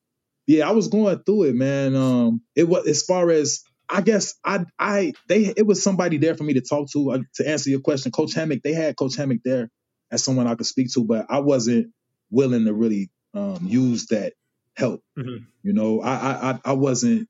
yeah, 0.49 0.67
I 0.67 0.73
was 0.73 0.89
going 0.89 1.19
through 1.25 1.45
it, 1.45 1.55
man. 1.55 1.95
Um, 1.95 2.41
it 2.57 2.67
was 2.67 2.87
as 2.89 3.03
far 3.03 3.31
as 3.31 3.63
I 3.89 4.01
guess 4.01 4.35
I 4.43 4.65
I 4.79 5.13
they 5.29 5.53
it 5.57 5.67
was 5.67 5.83
somebody 5.83 6.17
there 6.17 6.35
for 6.35 6.43
me 6.45 6.55
to 6.55 6.63
talk 6.63 6.91
to 6.93 7.11
uh, 7.13 7.19
to 7.35 7.49
answer 7.49 7.69
your 7.69 7.81
question. 7.81 8.11
Coach 8.13 8.33
Hammock, 8.35 8.63
they 8.63 8.73
had 8.73 8.97
Coach 8.97 9.17
Hammock 9.17 9.41
there 9.45 9.71
as 10.11 10.25
someone 10.25 10.47
I 10.47 10.55
could 10.55 10.67
speak 10.67 10.91
to, 10.95 11.05
but 11.05 11.27
I 11.29 11.41
wasn't 11.41 11.93
willing 12.31 12.65
to 12.65 12.73
really 12.73 13.11
um, 13.35 13.59
use 13.63 14.07
that 14.07 14.33
help. 14.75 15.03
Mhm. 15.19 15.47
You 15.63 15.75
know, 15.75 16.01
I, 16.01 16.15
I 16.15 16.51
I 16.51 16.61
I 16.65 16.73
wasn't 16.73 17.29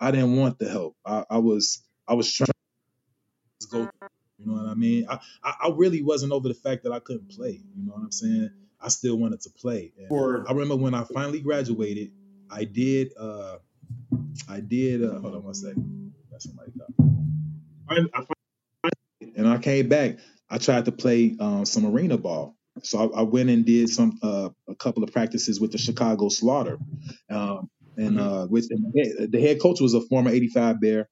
I 0.00 0.10
didn't 0.10 0.36
want 0.36 0.58
the 0.58 0.68
help. 0.68 0.96
I, 1.06 1.24
I 1.30 1.38
was 1.38 1.82
I 2.08 2.14
was 2.14 2.32
trying 2.32 2.48
to 3.60 3.66
go. 3.68 3.78
Through 3.84 4.08
you 4.38 4.46
know 4.46 4.54
what 4.54 4.68
I 4.68 4.74
mean? 4.74 5.06
I, 5.08 5.18
I 5.42 5.54
I 5.66 5.70
really 5.74 6.02
wasn't 6.02 6.32
over 6.32 6.48
the 6.48 6.54
fact 6.54 6.82
that 6.82 6.92
I 6.92 6.98
couldn't 6.98 7.30
play. 7.30 7.62
You 7.76 7.86
know 7.86 7.92
what 7.92 8.02
I'm 8.02 8.12
saying? 8.12 8.50
I 8.80 8.88
still 8.88 9.16
wanted 9.16 9.40
to 9.42 9.50
play. 9.50 9.92
And 9.96 10.08
I 10.46 10.52
remember 10.52 10.76
when 10.76 10.94
I 10.94 11.04
finally 11.04 11.40
graduated, 11.40 12.10
I 12.50 12.64
did 12.64 13.12
uh 13.18 13.58
I 14.48 14.60
did 14.60 15.04
uh 15.04 15.20
hold 15.20 15.36
on 15.36 15.44
one 15.44 15.54
second. 15.54 16.12
Got 16.30 16.42
somebody 16.42 16.72
call. 16.72 17.06
And 19.36 19.48
I 19.48 19.58
came 19.58 19.88
back. 19.88 20.18
I 20.50 20.58
tried 20.58 20.86
to 20.86 20.92
play 20.92 21.36
um, 21.40 21.64
some 21.66 21.86
arena 21.86 22.18
ball. 22.18 22.56
So 22.82 23.12
I, 23.14 23.20
I 23.20 23.22
went 23.22 23.50
and 23.50 23.64
did 23.66 23.90
some 23.90 24.18
uh, 24.22 24.50
a 24.68 24.74
couple 24.76 25.04
of 25.04 25.12
practices 25.12 25.60
with 25.60 25.72
the 25.72 25.78
Chicago 25.78 26.28
Slaughter, 26.30 26.78
um, 27.30 27.70
and 27.96 28.18
uh, 28.20 28.46
with 28.50 28.68
the 28.70 28.78
head- 28.96 29.32
the 29.32 29.40
head 29.40 29.60
coach 29.60 29.80
was 29.80 29.94
a 29.94 30.00
former 30.02 30.30
'85 30.30 30.80
Bear, 30.80 31.08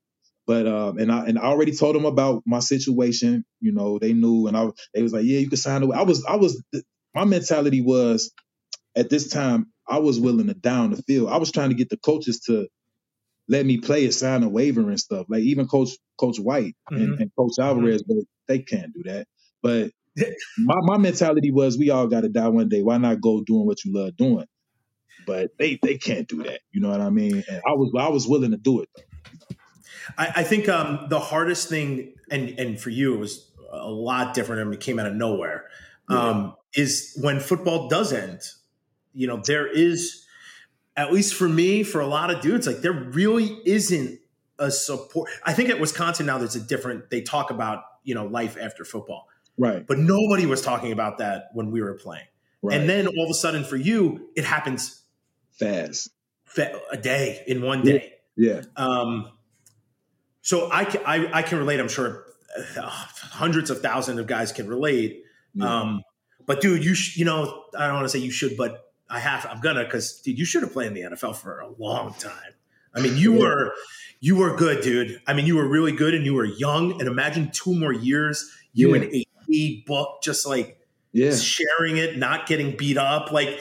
but 0.46 0.66
um, 0.66 0.98
and 0.98 1.12
I 1.12 1.26
and 1.26 1.38
I 1.38 1.44
already 1.44 1.72
told 1.76 1.96
them 1.96 2.06
about 2.06 2.42
my 2.46 2.60
situation. 2.60 3.44
You 3.60 3.72
know, 3.72 3.98
they 3.98 4.14
knew, 4.14 4.46
and 4.48 4.56
I 4.56 4.68
they 4.94 5.02
was 5.02 5.12
like, 5.12 5.24
yeah, 5.26 5.40
you 5.40 5.48
can 5.48 5.58
sign 5.58 5.82
away. 5.82 5.96
I 5.98 6.02
was 6.04 6.24
I 6.26 6.36
was 6.36 6.62
my 7.14 7.24
mentality 7.24 7.82
was 7.82 8.32
at 8.96 9.10
this 9.10 9.28
time 9.30 9.72
I 9.88 9.98
was 9.98 10.18
willing 10.20 10.46
to 10.48 10.54
down 10.54 10.90
the 10.90 11.02
field. 11.02 11.28
I 11.30 11.36
was 11.38 11.52
trying 11.52 11.70
to 11.70 11.74
get 11.74 11.90
the 11.90 11.96
coaches 11.96 12.40
to 12.46 12.68
let 13.48 13.66
me 13.66 13.78
play 13.78 14.04
and 14.04 14.14
sign 14.14 14.42
a 14.42 14.48
waiver 14.48 14.80
and 14.88 14.98
stuff. 14.98 15.26
Like 15.28 15.42
even 15.42 15.66
Coach 15.66 15.90
Coach 16.18 16.38
White 16.38 16.74
and, 16.90 17.16
Mhm. 17.16 17.20
and 17.20 17.30
Coach 17.36 17.58
Alvarez, 17.60 18.02
but 18.02 18.16
they 18.48 18.60
can't 18.60 18.92
do 18.94 19.02
that. 19.04 19.26
But 19.62 19.90
my 20.58 20.76
my 20.82 20.98
mentality 20.98 21.50
was 21.50 21.76
we 21.76 21.90
all 21.90 22.06
got 22.06 22.22
to 22.22 22.28
die 22.28 22.48
one 22.48 22.68
day. 22.68 22.82
Why 22.82 22.98
not 22.98 23.20
go 23.20 23.42
doing 23.42 23.66
what 23.66 23.84
you 23.84 23.92
love 23.92 24.16
doing? 24.16 24.46
But 25.26 25.50
they 25.58 25.78
they 25.82 25.98
can't 25.98 26.28
do 26.28 26.42
that. 26.44 26.60
You 26.72 26.80
know 26.80 26.90
what 26.90 27.00
I 27.00 27.10
mean? 27.10 27.42
And 27.48 27.62
I 27.66 27.72
was 27.72 27.92
I 27.98 28.08
was 28.08 28.26
willing 28.26 28.52
to 28.52 28.56
do 28.56 28.80
it. 28.80 28.88
Though. 28.96 29.02
I, 30.18 30.32
I 30.36 30.42
think 30.44 30.68
um, 30.68 31.06
the 31.08 31.18
hardest 31.18 31.68
thing, 31.68 32.14
and 32.30 32.50
and 32.58 32.80
for 32.80 32.90
you, 32.90 33.14
it 33.14 33.18
was 33.18 33.50
a 33.72 33.90
lot 33.90 34.34
different. 34.34 34.62
and 34.62 34.72
it 34.74 34.80
came 34.80 34.98
out 34.98 35.06
of 35.06 35.14
nowhere. 35.14 35.64
Um, 36.08 36.54
is 36.74 37.18
when 37.22 37.40
football 37.40 37.88
does 37.88 38.12
end. 38.12 38.40
You 39.14 39.26
know, 39.26 39.36
there 39.44 39.66
is, 39.66 40.24
at 40.96 41.12
least 41.12 41.34
for 41.34 41.48
me, 41.48 41.82
for 41.82 42.00
a 42.00 42.06
lot 42.06 42.30
of 42.30 42.40
dudes, 42.40 42.66
like 42.66 42.78
there 42.78 42.92
really 42.92 43.58
isn't 43.64 44.18
a 44.58 44.70
support. 44.70 45.30
I 45.44 45.52
think 45.52 45.70
at 45.70 45.80
Wisconsin 45.80 46.26
now 46.26 46.38
there's 46.38 46.56
a 46.56 46.60
different. 46.60 47.10
They 47.10 47.22
talk 47.22 47.50
about 47.50 47.82
you 48.04 48.14
know 48.14 48.26
life 48.26 48.56
after 48.60 48.84
football, 48.84 49.26
Right. 49.56 49.86
but 49.86 49.98
nobody 49.98 50.46
was 50.46 50.60
talking 50.62 50.92
about 50.92 51.18
that 51.18 51.46
when 51.54 51.70
we 51.70 51.80
were 51.82 51.94
playing. 51.94 52.26
Right. 52.62 52.78
And 52.80 52.88
then 52.88 53.06
all 53.06 53.24
of 53.24 53.30
a 53.30 53.34
sudden, 53.34 53.64
for 53.64 53.76
you, 53.76 54.28
it 54.36 54.44
happens 54.44 55.02
fast. 55.52 56.08
fa- 56.44 56.80
a 56.90 56.96
day 56.96 57.42
in 57.46 57.62
one 57.62 57.82
day. 57.82 58.12
Yeah. 58.36 58.62
Um, 58.76 59.30
so 60.42 60.68
I 60.72 60.84
can, 60.84 61.00
I, 61.06 61.38
I 61.38 61.42
can 61.42 61.58
relate. 61.58 61.80
I'm 61.80 61.88
sure 61.88 62.24
uh, 62.76 62.82
hundreds 62.88 63.70
of 63.70 63.80
thousands 63.80 64.18
of 64.18 64.26
guys 64.26 64.52
can 64.52 64.66
relate. 64.68 65.22
Yeah. 65.54 65.80
Um, 65.80 66.02
but 66.46 66.60
dude, 66.60 66.84
you 66.84 66.94
sh- 66.94 67.16
you 67.16 67.24
know 67.24 67.64
I 67.78 67.86
don't 67.86 67.94
want 67.96 68.04
to 68.04 68.08
say 68.08 68.18
you 68.18 68.30
should, 68.30 68.56
but 68.56 68.83
I 69.08 69.18
have. 69.20 69.46
I'm 69.50 69.60
gonna 69.60 69.84
because 69.84 70.20
dude, 70.20 70.38
you 70.38 70.44
should 70.44 70.62
have 70.62 70.72
played 70.72 70.88
in 70.88 70.94
the 70.94 71.02
NFL 71.02 71.36
for 71.36 71.60
a 71.60 71.70
long 71.78 72.14
time. 72.14 72.52
I 72.94 73.00
mean, 73.00 73.16
you 73.16 73.34
Yeah. 73.34 73.40
were 73.40 73.74
you 74.20 74.36
were 74.36 74.56
good, 74.56 74.82
dude. 74.82 75.20
I 75.26 75.34
mean, 75.34 75.44
you 75.46 75.56
were 75.56 75.68
really 75.68 75.92
good, 75.92 76.14
and 76.14 76.24
you 76.24 76.34
were 76.34 76.46
young. 76.46 76.92
And 77.00 77.02
imagine 77.08 77.50
two 77.52 77.74
more 77.74 77.92
years, 77.92 78.50
you 78.72 78.94
Yeah. 78.94 79.02
and 79.02 79.14
AD 79.14 79.84
book 79.86 80.22
just 80.22 80.46
like 80.46 80.78
Yeah. 81.12 81.34
sharing 81.36 81.98
it, 81.98 82.16
not 82.16 82.46
getting 82.46 82.76
beat 82.76 82.96
up. 82.96 83.30
Like, 83.32 83.60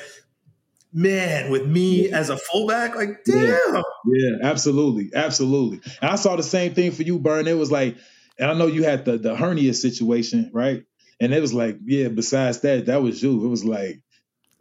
man, 0.93 1.51
with 1.51 1.65
me 1.67 2.09
as 2.11 2.29
a 2.29 2.37
fullback, 2.37 2.95
like, 2.95 3.23
damn. 3.25 3.47
Yeah. 3.47 3.81
Yeah, 4.05 4.37
absolutely, 4.43 5.09
absolutely. 5.15 5.81
And 6.01 6.11
I 6.11 6.15
saw 6.15 6.35
the 6.35 6.43
same 6.43 6.73
thing 6.73 6.91
for 6.91 7.03
you, 7.03 7.19
Burn. 7.19 7.47
It 7.47 7.57
was 7.57 7.71
like, 7.71 7.97
and 8.39 8.49
I 8.49 8.53
know 8.53 8.67
you 8.67 8.83
had 8.83 9.05
the 9.05 9.17
the 9.17 9.35
hernia 9.35 9.73
situation, 9.73 10.49
right? 10.53 10.83
And 11.19 11.33
it 11.33 11.41
was 11.41 11.53
like, 11.53 11.77
yeah. 11.85 12.09
Besides 12.09 12.59
that, 12.61 12.85
that 12.87 13.01
was 13.01 13.21
you. 13.23 13.43
It 13.45 13.47
was 13.47 13.65
like, 13.65 14.01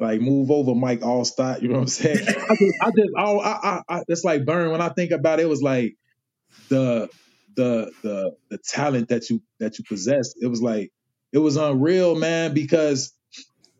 like 0.02 0.22
move 0.22 0.52
over, 0.52 0.74
Mike 0.76 1.02
Alstott. 1.02 1.62
You 1.62 1.70
know 1.70 1.76
what 1.76 1.82
I'm 1.82 1.88
saying? 1.88 2.20
I 2.50 2.54
just, 2.56 2.76
I 2.82 2.90
just, 2.90 3.10
I, 3.18 3.24
I, 3.24 3.82
I, 3.88 4.02
it's 4.08 4.24
like 4.24 4.46
Burn. 4.46 4.72
When 4.72 4.82
I 4.82 4.90
think 4.90 5.12
about 5.12 5.40
it, 5.40 5.44
it 5.44 5.50
was 5.50 5.62
like 5.62 5.94
the 6.70 7.10
the 7.56 7.92
the 8.02 8.32
the 8.50 8.58
talent 8.58 9.10
that 9.10 9.30
you 9.30 9.42
that 9.60 9.78
you 9.78 9.84
possessed. 9.88 10.36
It 10.40 10.48
was 10.48 10.62
like 10.62 10.90
it 11.32 11.38
was 11.38 11.56
unreal, 11.56 12.16
man. 12.16 12.54
Because 12.54 13.14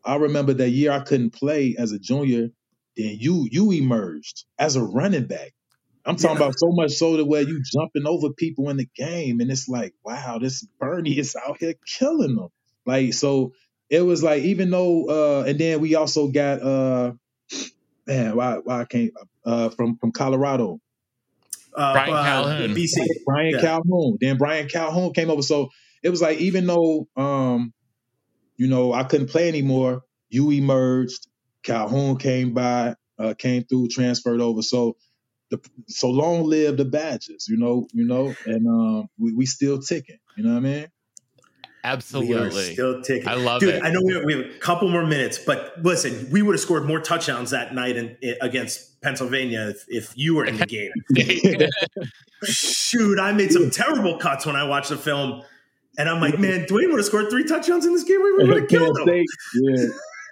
I 0.04 0.16
remember 0.16 0.54
that 0.54 0.70
year 0.70 0.92
I 0.92 1.00
couldn't 1.00 1.32
play 1.32 1.76
as 1.78 1.92
a 1.92 1.98
junior. 2.00 2.48
Then 2.96 3.16
you 3.20 3.48
you 3.50 3.72
emerged 3.72 4.44
as 4.58 4.76
a 4.76 4.82
running 4.84 5.26
back. 5.26 5.52
I'm 6.04 6.16
talking 6.16 6.36
Yeah. 6.36 6.42
about 6.42 6.58
so 6.58 6.68
much 6.72 6.92
so 6.92 7.16
to 7.16 7.24
where 7.24 7.42
you 7.42 7.62
jumping 7.72 8.06
over 8.06 8.30
people 8.32 8.70
in 8.70 8.78
the 8.78 8.88
game, 8.96 9.40
and 9.40 9.50
it's 9.50 9.68
like, 9.68 9.94
wow, 10.04 10.38
this 10.40 10.66
Bernie 10.80 11.18
is 11.18 11.36
out 11.36 11.58
here 11.60 11.74
killing 11.98 12.36
them. 12.36 12.48
Like 12.86 13.14
so, 13.14 13.52
it 13.92 14.02
was 14.02 14.24
like 14.24 14.44
even 14.44 14.70
though, 14.70 15.06
uh, 15.10 15.44
and 15.48 15.60
then 15.60 15.80
we 15.80 15.96
also 15.96 16.28
got, 16.28 16.62
uh, 16.62 17.14
man, 18.06 18.36
why 18.36 18.58
why 18.64 18.82
I 18.82 18.86
can't 18.86 19.12
uh, 19.46 19.70
from 19.70 19.98
from 19.98 20.12
Colorado, 20.12 20.80
Uh, 21.76 21.92
Brian 21.92 22.14
uh, 22.14 22.24
Calhoun. 22.24 22.74
BC. 22.74 22.96
Brian 23.26 23.52
Yeah. 23.54 23.60
Calhoun. 23.60 24.18
Then 24.20 24.38
Brian 24.38 24.68
Calhoun 24.68 25.12
came 25.14 25.30
over. 25.30 25.42
So 25.42 25.70
it 26.02 26.10
was 26.10 26.22
like 26.22 26.38
even 26.40 26.66
though 26.66 27.08
um, 27.16 27.72
you 28.58 28.68
know, 28.68 28.92
I 28.94 29.04
couldn't 29.04 29.28
play 29.30 29.48
anymore, 29.48 30.02
you 30.30 30.50
emerged, 30.52 31.28
Calhoun 31.64 32.18
came 32.18 32.54
by, 32.54 32.96
uh, 33.18 33.34
came 33.38 33.64
through, 33.64 33.88
transferred 33.88 34.42
over. 34.42 34.62
So 34.62 34.96
the 35.50 35.60
so 35.88 36.10
long 36.10 36.44
live 36.44 36.76
the 36.78 36.84
badges, 36.86 37.46
you 37.48 37.58
know, 37.58 37.88
you 37.92 38.06
know, 38.06 38.38
and 38.46 38.66
um 38.68 39.08
we, 39.18 39.32
we 39.34 39.46
still 39.46 39.80
ticking, 39.80 40.18
you 40.36 40.44
know 40.44 40.50
what 40.52 40.58
I 40.58 40.60
mean? 40.60 40.88
We 41.84 41.88
are 41.88 41.92
Absolutely. 41.94 42.72
still 42.74 43.02
ticking. 43.02 43.26
I 43.28 43.34
love 43.34 43.60
Dude, 43.60 43.74
it. 43.74 43.82
I 43.82 43.90
know 43.90 44.00
we 44.04 44.14
have, 44.14 44.24
we 44.24 44.32
have 44.34 44.46
a 44.46 44.58
couple 44.60 44.88
more 44.88 45.04
minutes, 45.04 45.38
but 45.38 45.72
listen, 45.82 46.28
we 46.30 46.40
would 46.40 46.54
have 46.54 46.60
scored 46.60 46.84
more 46.86 47.00
touchdowns 47.00 47.50
that 47.50 47.74
night 47.74 47.96
in, 47.96 48.16
i- 48.22 48.36
against 48.40 49.00
Pennsylvania 49.02 49.68
if, 49.70 49.84
if 49.88 50.12
you 50.16 50.36
were 50.36 50.44
in 50.44 50.58
the 50.58 50.66
game. 50.66 50.92
Shoot, 52.44 53.18
I 53.20 53.32
made 53.32 53.52
some 53.52 53.70
terrible 53.70 54.18
cuts 54.18 54.46
when 54.46 54.56
I 54.56 54.64
watched 54.64 54.90
the 54.90 54.96
film. 54.96 55.42
And 55.98 56.08
I'm 56.08 56.20
like, 56.20 56.38
man, 56.38 56.66
Dwayne 56.66 56.88
would 56.88 56.98
have 56.98 57.04
scored 57.04 57.30
three 57.30 57.44
touchdowns 57.44 57.84
in 57.84 57.92
this 57.92 58.04
game. 58.04 58.22
We 58.22 58.32
would 58.32 58.48
have 58.60 58.68
killed 58.68 58.98
him. 58.98 59.24
Yeah. 59.54 59.86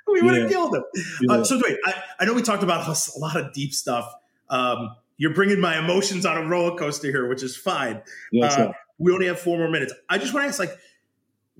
we 0.08 0.22
would 0.22 0.34
have 0.34 0.42
Yeah. 0.44 0.48
killed 0.48 0.74
him. 0.74 0.84
Yeah. 1.22 1.34
Uh, 1.34 1.44
so, 1.44 1.60
Dwayne, 1.60 1.76
I, 1.84 1.94
I 2.20 2.24
know 2.24 2.34
we 2.34 2.42
talked 2.42 2.62
about 2.62 2.86
a 2.88 3.18
lot 3.18 3.36
of 3.36 3.52
deep 3.52 3.74
stuff. 3.74 4.12
Um, 4.48 4.94
you're 5.18 5.34
bringing 5.34 5.60
my 5.60 5.78
emotions 5.78 6.24
on 6.24 6.38
a 6.38 6.46
roller 6.48 6.76
coaster 6.78 7.08
here, 7.08 7.28
which 7.28 7.42
is 7.42 7.56
fine. 7.56 8.02
Uh, 8.42 8.72
we 8.98 9.12
only 9.12 9.26
have 9.26 9.38
four 9.38 9.58
more 9.58 9.68
minutes. 9.70 9.92
I 10.08 10.16
just 10.18 10.32
want 10.32 10.44
to 10.44 10.48
ask, 10.48 10.58
like, 10.58 10.76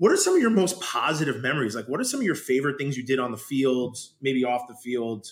what 0.01 0.11
are 0.11 0.17
some 0.17 0.33
of 0.35 0.41
your 0.41 0.49
most 0.49 0.81
positive 0.81 1.43
memories? 1.43 1.75
Like, 1.75 1.85
what 1.85 1.99
are 1.99 2.03
some 2.03 2.21
of 2.21 2.25
your 2.25 2.33
favorite 2.33 2.79
things 2.79 2.97
you 2.97 3.05
did 3.05 3.19
on 3.19 3.29
the 3.29 3.37
field, 3.37 3.99
maybe 4.19 4.43
off 4.43 4.67
the 4.67 4.73
field? 4.73 5.27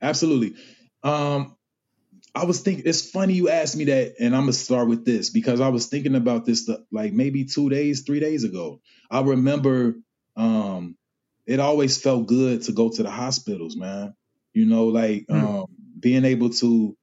Absolutely. 0.00 0.54
Um, 1.02 1.56
I 2.32 2.44
was 2.44 2.60
thinking. 2.60 2.84
It's 2.86 3.10
funny 3.10 3.34
you 3.34 3.48
asked 3.48 3.76
me 3.76 3.86
that, 3.86 4.14
and 4.20 4.32
I'm 4.32 4.42
gonna 4.42 4.52
start 4.52 4.86
with 4.86 5.04
this 5.04 5.30
because 5.30 5.60
I 5.60 5.70
was 5.70 5.86
thinking 5.86 6.14
about 6.14 6.46
this 6.46 6.66
the, 6.66 6.84
like 6.92 7.12
maybe 7.12 7.46
two 7.46 7.68
days, 7.68 8.02
three 8.02 8.20
days 8.20 8.44
ago. 8.44 8.80
I 9.10 9.22
remember 9.22 9.96
um, 10.36 10.96
it 11.44 11.58
always 11.58 12.00
felt 12.00 12.28
good 12.28 12.62
to 12.62 12.72
go 12.72 12.90
to 12.90 13.02
the 13.02 13.10
hospitals, 13.10 13.76
man. 13.76 14.14
You 14.54 14.66
know, 14.66 14.86
like 14.86 15.26
Mm. 15.26 15.62
um, 15.62 15.66
being 15.98 16.24
able 16.24 16.50
to. 16.50 16.96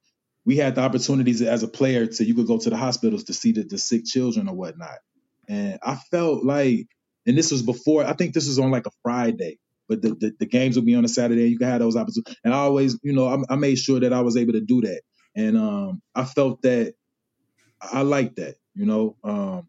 We 0.46 0.56
had 0.56 0.74
the 0.74 0.80
opportunities 0.80 1.42
as 1.42 1.62
a 1.64 1.68
player 1.68 2.06
to 2.06 2.24
you 2.24 2.34
could 2.34 2.46
go 2.46 2.56
to 2.56 2.70
the 2.70 2.78
hospitals 2.78 3.24
to 3.24 3.34
see 3.34 3.52
the, 3.52 3.64
the 3.64 3.76
sick 3.76 4.06
children 4.06 4.48
or 4.48 4.56
whatnot, 4.56 5.00
and 5.46 5.78
I 5.82 5.96
felt 6.10 6.46
like, 6.46 6.88
and 7.26 7.36
this 7.36 7.50
was 7.52 7.62
before. 7.62 8.04
I 8.04 8.14
think 8.14 8.34
this 8.34 8.46
was 8.46 8.58
on 8.58 8.70
like 8.70 8.86
a 8.86 8.92
Friday 9.02 9.58
but 9.90 10.02
the, 10.02 10.10
the, 10.10 10.32
the 10.38 10.46
games 10.46 10.76
would 10.76 10.86
be 10.86 10.94
on 10.94 11.04
a 11.04 11.08
Saturday. 11.08 11.42
And 11.42 11.50
You 11.50 11.58
can 11.58 11.66
have 11.66 11.80
those 11.80 11.96
opportunities. 11.96 12.36
And 12.44 12.54
I 12.54 12.58
always, 12.58 12.96
you 13.02 13.12
know, 13.12 13.26
I, 13.26 13.54
I 13.54 13.56
made 13.56 13.76
sure 13.76 13.98
that 13.98 14.12
I 14.12 14.20
was 14.20 14.36
able 14.36 14.52
to 14.52 14.60
do 14.60 14.82
that. 14.82 15.02
And 15.34 15.58
um, 15.58 16.00
I 16.14 16.24
felt 16.24 16.62
that 16.62 16.94
I 17.82 18.02
like 18.02 18.36
that, 18.36 18.54
you 18.74 18.86
know. 18.86 19.16
Um, 19.24 19.66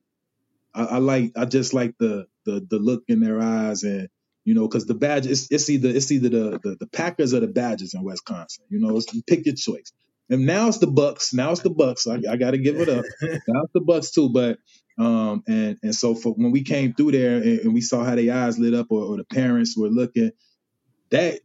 I, 0.75 0.83
I 0.83 0.97
like, 0.99 1.31
I 1.35 1.45
just 1.45 1.73
like 1.73 1.95
the 1.97 2.27
the 2.45 2.65
the 2.69 2.77
look 2.77 3.03
in 3.07 3.19
their 3.19 3.39
eyes, 3.41 3.83
and 3.83 4.09
you 4.43 4.53
know, 4.53 4.67
because 4.67 4.85
the 4.85 4.93
badge, 4.93 5.27
it's, 5.27 5.51
it's 5.51 5.69
either 5.69 5.89
it's 5.89 6.11
either 6.11 6.29
the, 6.29 6.59
the 6.63 6.77
the 6.79 6.87
Packers 6.87 7.33
or 7.33 7.39
the 7.39 7.47
Badgers 7.47 7.93
in 7.93 8.03
Wisconsin. 8.03 8.65
You 8.69 8.79
know, 8.79 8.97
it's, 8.97 9.21
pick 9.23 9.45
your 9.45 9.55
choice. 9.55 9.91
And 10.29 10.45
now 10.45 10.67
it's 10.67 10.77
the 10.77 10.87
Bucks. 10.87 11.33
Now 11.33 11.51
it's 11.51 11.61
the 11.61 11.69
Bucks. 11.69 12.07
I, 12.07 12.19
I 12.29 12.37
got 12.37 12.51
to 12.51 12.57
give 12.57 12.77
it 12.79 12.89
up. 12.89 13.05
now 13.21 13.63
it's 13.63 13.73
the 13.73 13.81
Bucks 13.81 14.11
too. 14.11 14.29
But 14.29 14.59
um, 15.01 15.43
and 15.47 15.77
and 15.83 15.95
so 15.95 16.15
for 16.15 16.33
when 16.33 16.51
we 16.51 16.63
came 16.63 16.93
through 16.93 17.13
there 17.13 17.37
and, 17.37 17.59
and 17.61 17.73
we 17.73 17.81
saw 17.81 18.03
how 18.03 18.15
their 18.15 18.35
eyes 18.35 18.59
lit 18.59 18.75
up, 18.75 18.87
or, 18.91 19.03
or 19.03 19.17
the 19.17 19.25
parents 19.25 19.77
were 19.77 19.89
looking, 19.89 20.31
that 21.11 21.41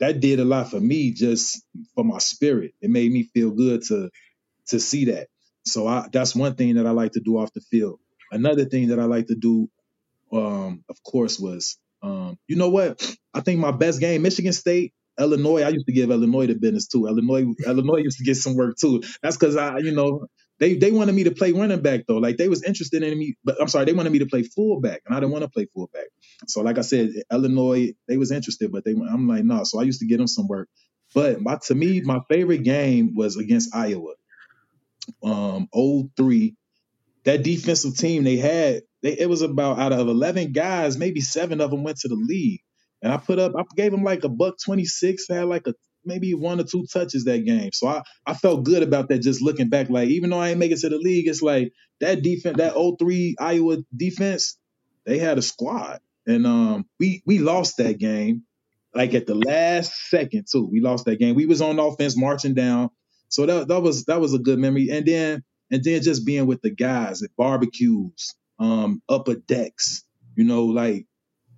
that 0.00 0.20
did 0.20 0.40
a 0.40 0.44
lot 0.44 0.70
for 0.70 0.80
me, 0.80 1.12
just 1.12 1.62
for 1.94 2.04
my 2.04 2.18
spirit. 2.18 2.74
It 2.82 2.90
made 2.90 3.12
me 3.12 3.24
feel 3.34 3.50
good 3.52 3.82
to 3.88 4.10
to 4.68 4.80
see 4.80 5.06
that. 5.06 5.28
So 5.66 5.86
I, 5.86 6.08
that's 6.12 6.36
one 6.36 6.56
thing 6.56 6.76
that 6.76 6.86
I 6.86 6.92
like 6.92 7.12
to 7.12 7.20
do 7.20 7.38
off 7.38 7.52
the 7.54 7.60
field. 7.60 8.00
Another 8.32 8.64
thing 8.66 8.88
that 8.88 9.00
I 9.00 9.04
like 9.04 9.28
to 9.28 9.36
do, 9.36 9.70
um, 10.32 10.84
of 10.88 11.02
course, 11.04 11.38
was 11.40 11.78
um, 12.02 12.38
you 12.48 12.56
know 12.56 12.70
what? 12.70 13.02
I 13.34 13.40
think 13.40 13.60
my 13.60 13.72
best 13.72 14.00
game, 14.00 14.22
Michigan 14.22 14.52
State, 14.52 14.94
Illinois. 15.18 15.62
I 15.62 15.70
used 15.70 15.86
to 15.86 15.92
give 15.92 16.10
Illinois 16.10 16.46
the 16.46 16.54
business 16.54 16.88
too. 16.88 17.06
Illinois, 17.06 17.46
Illinois 17.66 17.98
used 17.98 18.18
to 18.18 18.24
get 18.24 18.36
some 18.36 18.56
work 18.56 18.76
too. 18.80 19.02
That's 19.22 19.36
because 19.36 19.56
I, 19.56 19.78
you 19.78 19.92
know, 19.92 20.26
they 20.60 20.74
they 20.74 20.92
wanted 20.92 21.14
me 21.14 21.24
to 21.24 21.30
play 21.32 21.52
running 21.52 21.80
back 21.80 22.02
though. 22.06 22.18
Like 22.18 22.36
they 22.36 22.48
was 22.48 22.62
interested 22.62 23.02
in 23.02 23.18
me, 23.18 23.36
but 23.42 23.60
I'm 23.60 23.68
sorry, 23.68 23.86
they 23.86 23.94
wanted 23.94 24.12
me 24.12 24.20
to 24.20 24.26
play 24.26 24.42
fullback, 24.42 25.02
and 25.06 25.16
I 25.16 25.20
didn't 25.20 25.32
want 25.32 25.42
to 25.42 25.50
play 25.50 25.66
fullback. 25.74 26.06
So 26.46 26.62
like 26.62 26.78
I 26.78 26.82
said, 26.82 27.10
Illinois, 27.32 27.94
they 28.06 28.18
was 28.18 28.30
interested, 28.30 28.70
but 28.70 28.84
they 28.84 28.92
I'm 28.92 29.26
like 29.26 29.44
no. 29.44 29.64
So 29.64 29.80
I 29.80 29.84
used 29.84 30.00
to 30.00 30.06
get 30.06 30.18
them 30.18 30.28
some 30.28 30.48
work. 30.48 30.68
But 31.14 31.40
my 31.40 31.58
to 31.66 31.74
me, 31.74 32.02
my 32.02 32.20
favorite 32.28 32.62
game 32.62 33.14
was 33.16 33.36
against 33.36 33.74
Iowa. 33.74 34.14
Um, 35.24 35.68
03. 35.74 36.54
That 37.24 37.42
defensive 37.42 37.96
team 37.96 38.24
they 38.24 38.36
had, 38.36 38.82
they, 39.02 39.18
it 39.18 39.28
was 39.28 39.42
about 39.42 39.78
out 39.78 39.92
of 39.92 40.08
11 40.08 40.52
guys, 40.52 40.96
maybe 40.96 41.20
seven 41.20 41.60
of 41.60 41.70
them 41.70 41.84
went 41.84 41.98
to 41.98 42.08
the 42.08 42.14
league. 42.14 42.60
And 43.02 43.12
I 43.12 43.18
put 43.18 43.38
up, 43.38 43.52
I 43.56 43.62
gave 43.76 43.92
them 43.92 44.04
like 44.04 44.24
a 44.24 44.28
buck 44.28 44.56
26, 44.64 45.26
had 45.28 45.44
like 45.44 45.66
a 45.66 45.74
maybe 46.04 46.34
one 46.34 46.60
or 46.60 46.64
two 46.64 46.86
touches 46.92 47.24
that 47.24 47.44
game. 47.44 47.70
So 47.72 47.88
I, 47.88 48.02
I 48.26 48.34
felt 48.34 48.64
good 48.64 48.82
about 48.82 49.08
that 49.08 49.20
just 49.20 49.42
looking 49.42 49.68
back. 49.68 49.90
Like, 49.90 50.08
even 50.08 50.30
though 50.30 50.38
I 50.40 50.50
ain't 50.50 50.58
make 50.58 50.72
it 50.72 50.80
to 50.80 50.88
the 50.88 50.98
league, 50.98 51.28
it's 51.28 51.42
like 51.42 51.72
that 52.00 52.22
defense, 52.22 52.58
that 52.58 52.74
03 52.98 53.36
Iowa 53.38 53.78
defense, 53.96 54.58
they 55.06 55.18
had 55.18 55.38
a 55.38 55.42
squad. 55.42 56.00
And 56.26 56.46
um, 56.46 56.86
we 56.98 57.22
we 57.26 57.38
lost 57.38 57.78
that 57.78 57.98
game 57.98 58.44
like 58.94 59.14
at 59.14 59.26
the 59.26 59.34
last 59.34 59.92
second 60.08 60.46
too. 60.50 60.68
We 60.70 60.80
lost 60.80 61.04
that 61.04 61.18
game. 61.18 61.34
We 61.34 61.46
was 61.46 61.62
on 61.62 61.78
offense 61.78 62.16
marching 62.16 62.54
down. 62.54 62.90
So 63.28 63.46
that 63.46 63.68
that 63.68 63.80
was 63.80 64.04
that 64.06 64.20
was 64.20 64.34
a 64.34 64.38
good 64.38 64.58
memory. 64.58 64.88
And 64.90 65.06
then 65.06 65.42
and 65.70 65.82
then 65.84 66.02
just 66.02 66.26
being 66.26 66.46
with 66.46 66.62
the 66.62 66.70
guys 66.70 67.22
at 67.22 67.30
barbecues, 67.36 68.34
um, 68.58 69.02
upper 69.08 69.36
decks, 69.36 70.04
you 70.36 70.44
know, 70.44 70.64
like 70.64 71.06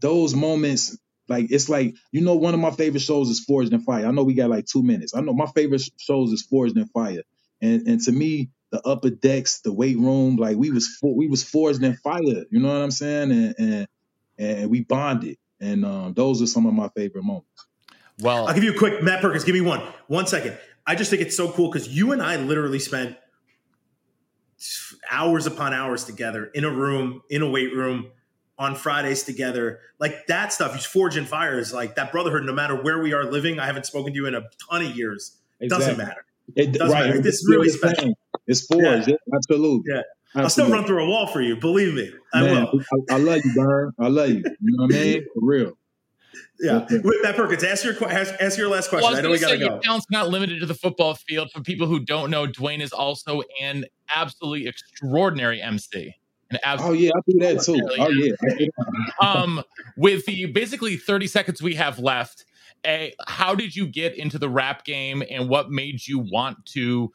those 0.01 0.35
moments, 0.35 0.99
like 1.33 1.51
it's 1.51 1.69
like, 1.69 1.97
you 2.13 2.21
know, 2.21 2.35
one 2.35 2.55
of 2.55 2.61
my 2.61 2.71
favorite 2.71 3.01
shows 3.03 3.29
is 3.29 3.41
Forged 3.41 3.73
in 3.73 3.81
Fire. 3.81 4.07
I 4.07 4.11
know 4.11 4.23
we 4.23 4.35
got 4.35 4.51
like 4.51 4.67
two 4.67 4.83
minutes. 4.83 5.15
I 5.15 5.21
know 5.21 5.33
my 5.33 5.47
favorite 5.47 5.83
shows 5.99 6.33
is 6.33 6.43
Forged 6.43 6.77
in 6.77 6.87
Fire. 6.87 7.23
And 7.61 7.87
and 7.87 8.01
to 8.03 8.13
me, 8.13 8.51
the 8.73 8.81
upper 8.87 9.11
decks, 9.11 9.61
the 9.61 9.73
weight 9.73 9.99
room, 9.99 10.37
like 10.37 10.57
we 10.57 10.71
was 10.71 10.89
for, 11.01 11.15
we 11.15 11.29
was 11.29 11.45
forged 11.45 11.83
in 11.83 11.95
fire. 11.97 12.45
You 12.51 12.59
know 12.59 12.69
what 12.69 12.83
I'm 12.83 12.91
saying? 12.91 13.31
And 13.31 13.55
and 13.59 13.89
and 14.39 14.71
we 14.71 14.83
bonded. 14.83 15.37
And 15.61 15.85
um, 15.85 16.15
those 16.15 16.43
are 16.43 16.47
some 16.47 16.67
of 16.67 16.75
my 16.75 16.89
favorite 16.89 17.23
moments. 17.23 17.49
Well, 18.19 18.49
I'll 18.49 18.55
give 18.55 18.65
you 18.65 18.75
a 18.75 18.79
quick 18.79 19.03
Matt 19.03 19.21
Perkins. 19.23 19.45
Give 19.45 19.55
me 19.55 19.61
one. 19.61 19.81
One 20.09 20.27
second. 20.27 20.59
I 20.87 20.97
just 20.97 21.11
think 21.11 21.23
it's 21.23 21.37
so 21.37 21.53
cool 21.53 21.71
because 21.71 21.89
you 21.89 22.11
and 22.11 22.21
I 22.21 22.37
literally 22.37 22.81
spent 22.81 23.17
hours 25.11 25.47
upon 25.47 25.73
hours 25.73 26.05
together 26.05 26.47
in 26.47 26.65
a 26.65 26.71
room, 26.71 27.23
in 27.31 27.43
a 27.43 27.49
weight 27.49 27.73
room, 27.75 28.11
on 28.63 28.77
Fridays 28.77 29.25
together. 29.25 29.81
Like 29.99 30.27
that 30.29 30.53
stuff. 30.53 30.75
He's 30.75 30.85
forging 30.85 31.25
fires. 31.25 31.73
Like 31.73 31.97
that 31.97 32.13
brotherhood. 32.13 32.45
No 32.45 32.53
matter 32.53 32.81
where 32.81 33.03
we 33.03 33.13
are 33.13 33.25
living, 33.25 33.59
I 33.59 33.67
haven't 33.67 33.87
spoken 33.87 34.13
to 34.13 34.17
you 34.17 34.27
in 34.27 34.35
a 34.35 34.43
ton 34.71 34.85
of 34.85 34.97
years. 34.97 35.37
It 35.61 35.69
doesn't 35.69 35.99
matter. 35.99 36.25
It, 36.57 36.73
Doesn't 36.73 36.91
right. 36.93 37.07
matter. 37.07 37.19
It's 37.19 37.29
It's 37.29 37.39
still 37.41 37.57
really 37.59 37.69
special. 37.71 38.05
same. 38.05 38.15
It's 38.47 38.67
forged. 38.67 39.09
Yeah. 39.09 39.15
Yeah. 39.27 39.37
Absolutely. 39.37 39.93
Yeah. 39.95 40.03
I'll 40.35 40.51
still 40.51 40.69
run 40.71 40.85
through 40.85 41.05
a 41.05 41.09
wall 41.09 41.27
for 41.27 41.41
you. 41.41 41.57
Believe 41.57 41.95
me, 41.95 42.11
I 42.35 42.43
Man, 42.43 42.67
will. 42.73 42.83
I, 43.11 43.15
I 43.15 43.19
love 43.19 43.41
you, 43.45 43.53
Burn. 43.55 43.93
I 44.01 44.09
love 44.09 44.29
you. 44.31 44.37
You 44.37 44.77
know 44.77 44.85
what 44.85 44.95
I 44.95 44.99
mean? 44.99 45.25
For 45.35 45.41
real. 45.47 45.73
Yeah. 46.59 46.77
Okay. 46.79 46.99
Wait, 47.05 47.23
Matt 47.23 47.37
Perkins, 47.37 47.63
ask 47.65 47.85
your 47.85 47.95
que- 47.95 48.07
ask, 48.07 48.35
ask 48.41 48.57
your 48.59 48.69
last 48.69 48.89
question. 48.89 49.07
Well, 49.07 49.17
I 49.17 49.19
I, 49.19 49.23
know 49.23 49.31
was 49.31 49.41
we 49.41 49.47
going 49.47 49.59
to 49.61 49.65
gotta 49.67 49.69
go. 49.71 49.75
your 49.77 49.83
talent's 49.83 50.07
not 50.11 50.29
limited 50.29 50.61
to 50.61 50.67
the 50.67 50.75
football 50.75 51.15
field. 51.15 51.51
For 51.53 51.61
people 51.61 51.87
who 51.87 52.01
don't 52.01 52.31
know, 52.31 52.47
Dwayne 52.47 52.81
is 52.81 52.93
also 52.93 53.43
an 53.61 53.85
absolutely 54.15 54.67
extraordinary 54.69 55.61
MC. 55.61 56.15
Oh 56.67 56.93
yeah, 56.93 57.11
I 57.17 57.21
do 57.29 57.39
that 57.41 57.63
too. 57.63 57.81
Oh 57.99 58.09
yeah. 58.09 58.33
I 58.43 58.57
do 58.59 58.71
that. 59.21 59.27
um, 59.27 59.63
with 59.97 60.27
the 60.27 60.47
basically 60.47 60.97
30 60.97 61.27
seconds 61.27 61.63
we 61.63 61.75
have 61.75 61.99
left, 61.99 62.45
a, 62.87 63.15
how 63.27 63.55
did 63.55 63.77
you 63.77 63.87
get 63.87 64.17
into 64.17 64.39
the 64.39 64.49
rap 64.49 64.85
game 64.85 65.23
and 65.31 65.49
what 65.49 65.71
made 65.71 66.07
you 66.07 66.19
want 66.19 66.65
to 66.67 67.13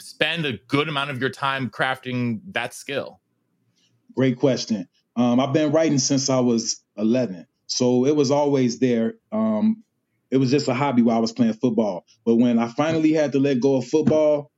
spend 0.00 0.46
a 0.46 0.58
good 0.68 0.88
amount 0.88 1.10
of 1.10 1.20
your 1.20 1.30
time 1.30 1.70
crafting 1.70 2.40
that 2.52 2.74
skill? 2.74 3.20
Great 4.14 4.38
question. 4.38 4.88
Um, 5.16 5.40
I've 5.40 5.52
been 5.52 5.72
writing 5.72 5.98
since 5.98 6.30
I 6.30 6.40
was 6.40 6.82
11, 6.96 7.46
so 7.66 8.06
it 8.06 8.16
was 8.16 8.30
always 8.30 8.78
there. 8.78 9.14
Um, 9.30 9.82
it 10.30 10.38
was 10.38 10.50
just 10.50 10.68
a 10.68 10.74
hobby 10.74 11.02
while 11.02 11.16
I 11.16 11.20
was 11.20 11.32
playing 11.32 11.54
football. 11.54 12.04
But 12.24 12.36
when 12.36 12.58
I 12.58 12.68
finally 12.68 13.12
had 13.12 13.32
to 13.32 13.38
let 13.38 13.60
go 13.60 13.76
of 13.76 13.86
football, 13.86 14.50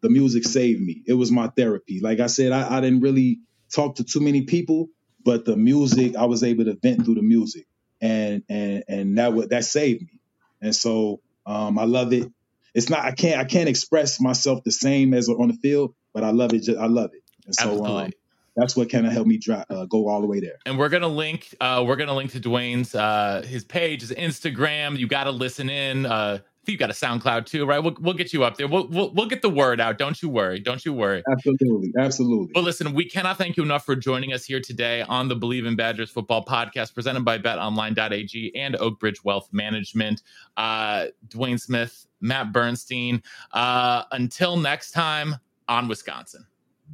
the 0.00 0.08
music 0.08 0.44
saved 0.44 0.80
me. 0.80 1.02
It 1.06 1.14
was 1.14 1.30
my 1.30 1.48
therapy. 1.48 2.00
Like 2.00 2.20
I 2.20 2.28
said, 2.28 2.52
I, 2.52 2.78
I 2.78 2.80
didn't 2.80 3.00
really 3.00 3.40
talk 3.72 3.96
to 3.96 4.04
too 4.04 4.20
many 4.20 4.42
people, 4.42 4.88
but 5.24 5.44
the 5.44 5.56
music, 5.56 6.16
I 6.16 6.24
was 6.24 6.42
able 6.42 6.64
to 6.64 6.78
vent 6.82 7.04
through 7.04 7.16
the 7.16 7.22
music, 7.22 7.66
and 8.00 8.42
and 8.48 8.84
and 8.88 9.18
that 9.18 9.32
would 9.32 9.50
that 9.50 9.64
saved 9.64 10.02
me. 10.02 10.20
And 10.60 10.74
so 10.74 11.20
um, 11.46 11.78
I 11.78 11.84
love 11.84 12.12
it. 12.12 12.30
It's 12.74 12.90
not 12.90 13.00
I 13.00 13.12
can't 13.12 13.38
I 13.40 13.44
can't 13.44 13.68
express 13.68 14.20
myself 14.20 14.62
the 14.64 14.72
same 14.72 15.14
as 15.14 15.28
on 15.28 15.48
the 15.48 15.54
field, 15.54 15.94
but 16.14 16.24
I 16.24 16.30
love 16.30 16.52
it. 16.52 16.60
Just, 16.64 16.78
I 16.78 16.86
love 16.86 17.10
it. 17.14 17.22
And 17.46 17.54
so 17.54 17.70
Absolutely. 17.70 18.04
um, 18.04 18.10
that's 18.56 18.76
what 18.76 18.90
kind 18.90 19.06
of 19.06 19.12
helped 19.12 19.28
me 19.28 19.38
dri 19.38 19.56
uh, 19.70 19.84
go 19.86 20.08
all 20.08 20.20
the 20.20 20.26
way 20.26 20.40
there. 20.40 20.58
and 20.66 20.78
we're 20.78 20.88
gonna 20.88 21.06
link 21.08 21.54
uh 21.60 21.82
we're 21.86 21.96
gonna 21.96 22.14
link 22.14 22.32
to 22.32 22.40
dwayne's 22.40 22.94
uh 22.94 23.42
his 23.46 23.64
page 23.64 24.00
his 24.00 24.10
instagram 24.10 24.98
you 24.98 25.06
gotta 25.06 25.30
listen 25.30 25.70
in 25.70 26.04
uh 26.06 26.38
you 26.68 26.78
got 26.78 26.90
a 26.90 26.94
soundcloud 26.94 27.46
too 27.46 27.64
right 27.64 27.78
we'll, 27.78 27.96
we'll 28.00 28.14
get 28.14 28.32
you 28.32 28.44
up 28.44 28.56
there 28.56 28.68
we'll, 28.68 28.86
we'll 28.88 29.12
we'll 29.14 29.26
get 29.26 29.42
the 29.42 29.48
word 29.50 29.80
out 29.80 29.98
don't 29.98 30.22
you 30.22 30.28
worry 30.28 30.58
don't 30.60 30.84
you 30.84 30.92
worry 30.92 31.22
Absolutely, 31.30 31.92
absolutely. 31.98 32.52
Well, 32.54 32.64
listen, 32.64 32.94
we 32.94 33.04
cannot 33.04 33.38
thank 33.38 33.56
you 33.56 33.62
enough 33.62 33.84
for 33.84 33.94
joining 33.94 34.32
us 34.32 34.44
here 34.44 34.60
today 34.60 35.02
on 35.02 35.28
the 35.28 35.36
Bleav 35.36 35.66
in 35.66 35.76
Badgers 35.76 36.10
football 36.10 36.44
podcast 36.44 36.94
presented 36.94 37.24
by 37.24 37.38
betonline.ag 37.38 38.52
and 38.54 38.74
Oakbridge 38.76 39.24
Wealth 39.24 39.48
Management. 39.52 40.22
Uh, 40.56 41.06
Dwayne 41.28 41.60
Smith, 41.60 42.06
Matt 42.20 42.52
Bernstein. 42.52 43.22
Uh, 43.52 44.04
until 44.12 44.56
next 44.56 44.92
time, 44.92 45.36
on 45.68 45.88
Wisconsin. 45.88 46.46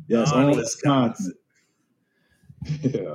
Yes, 0.08 0.32
On 0.32 0.44
on 0.44 0.56
Wisconsin. 0.56 1.34
Wisconsin. 2.62 3.04
yeah. 3.04 3.14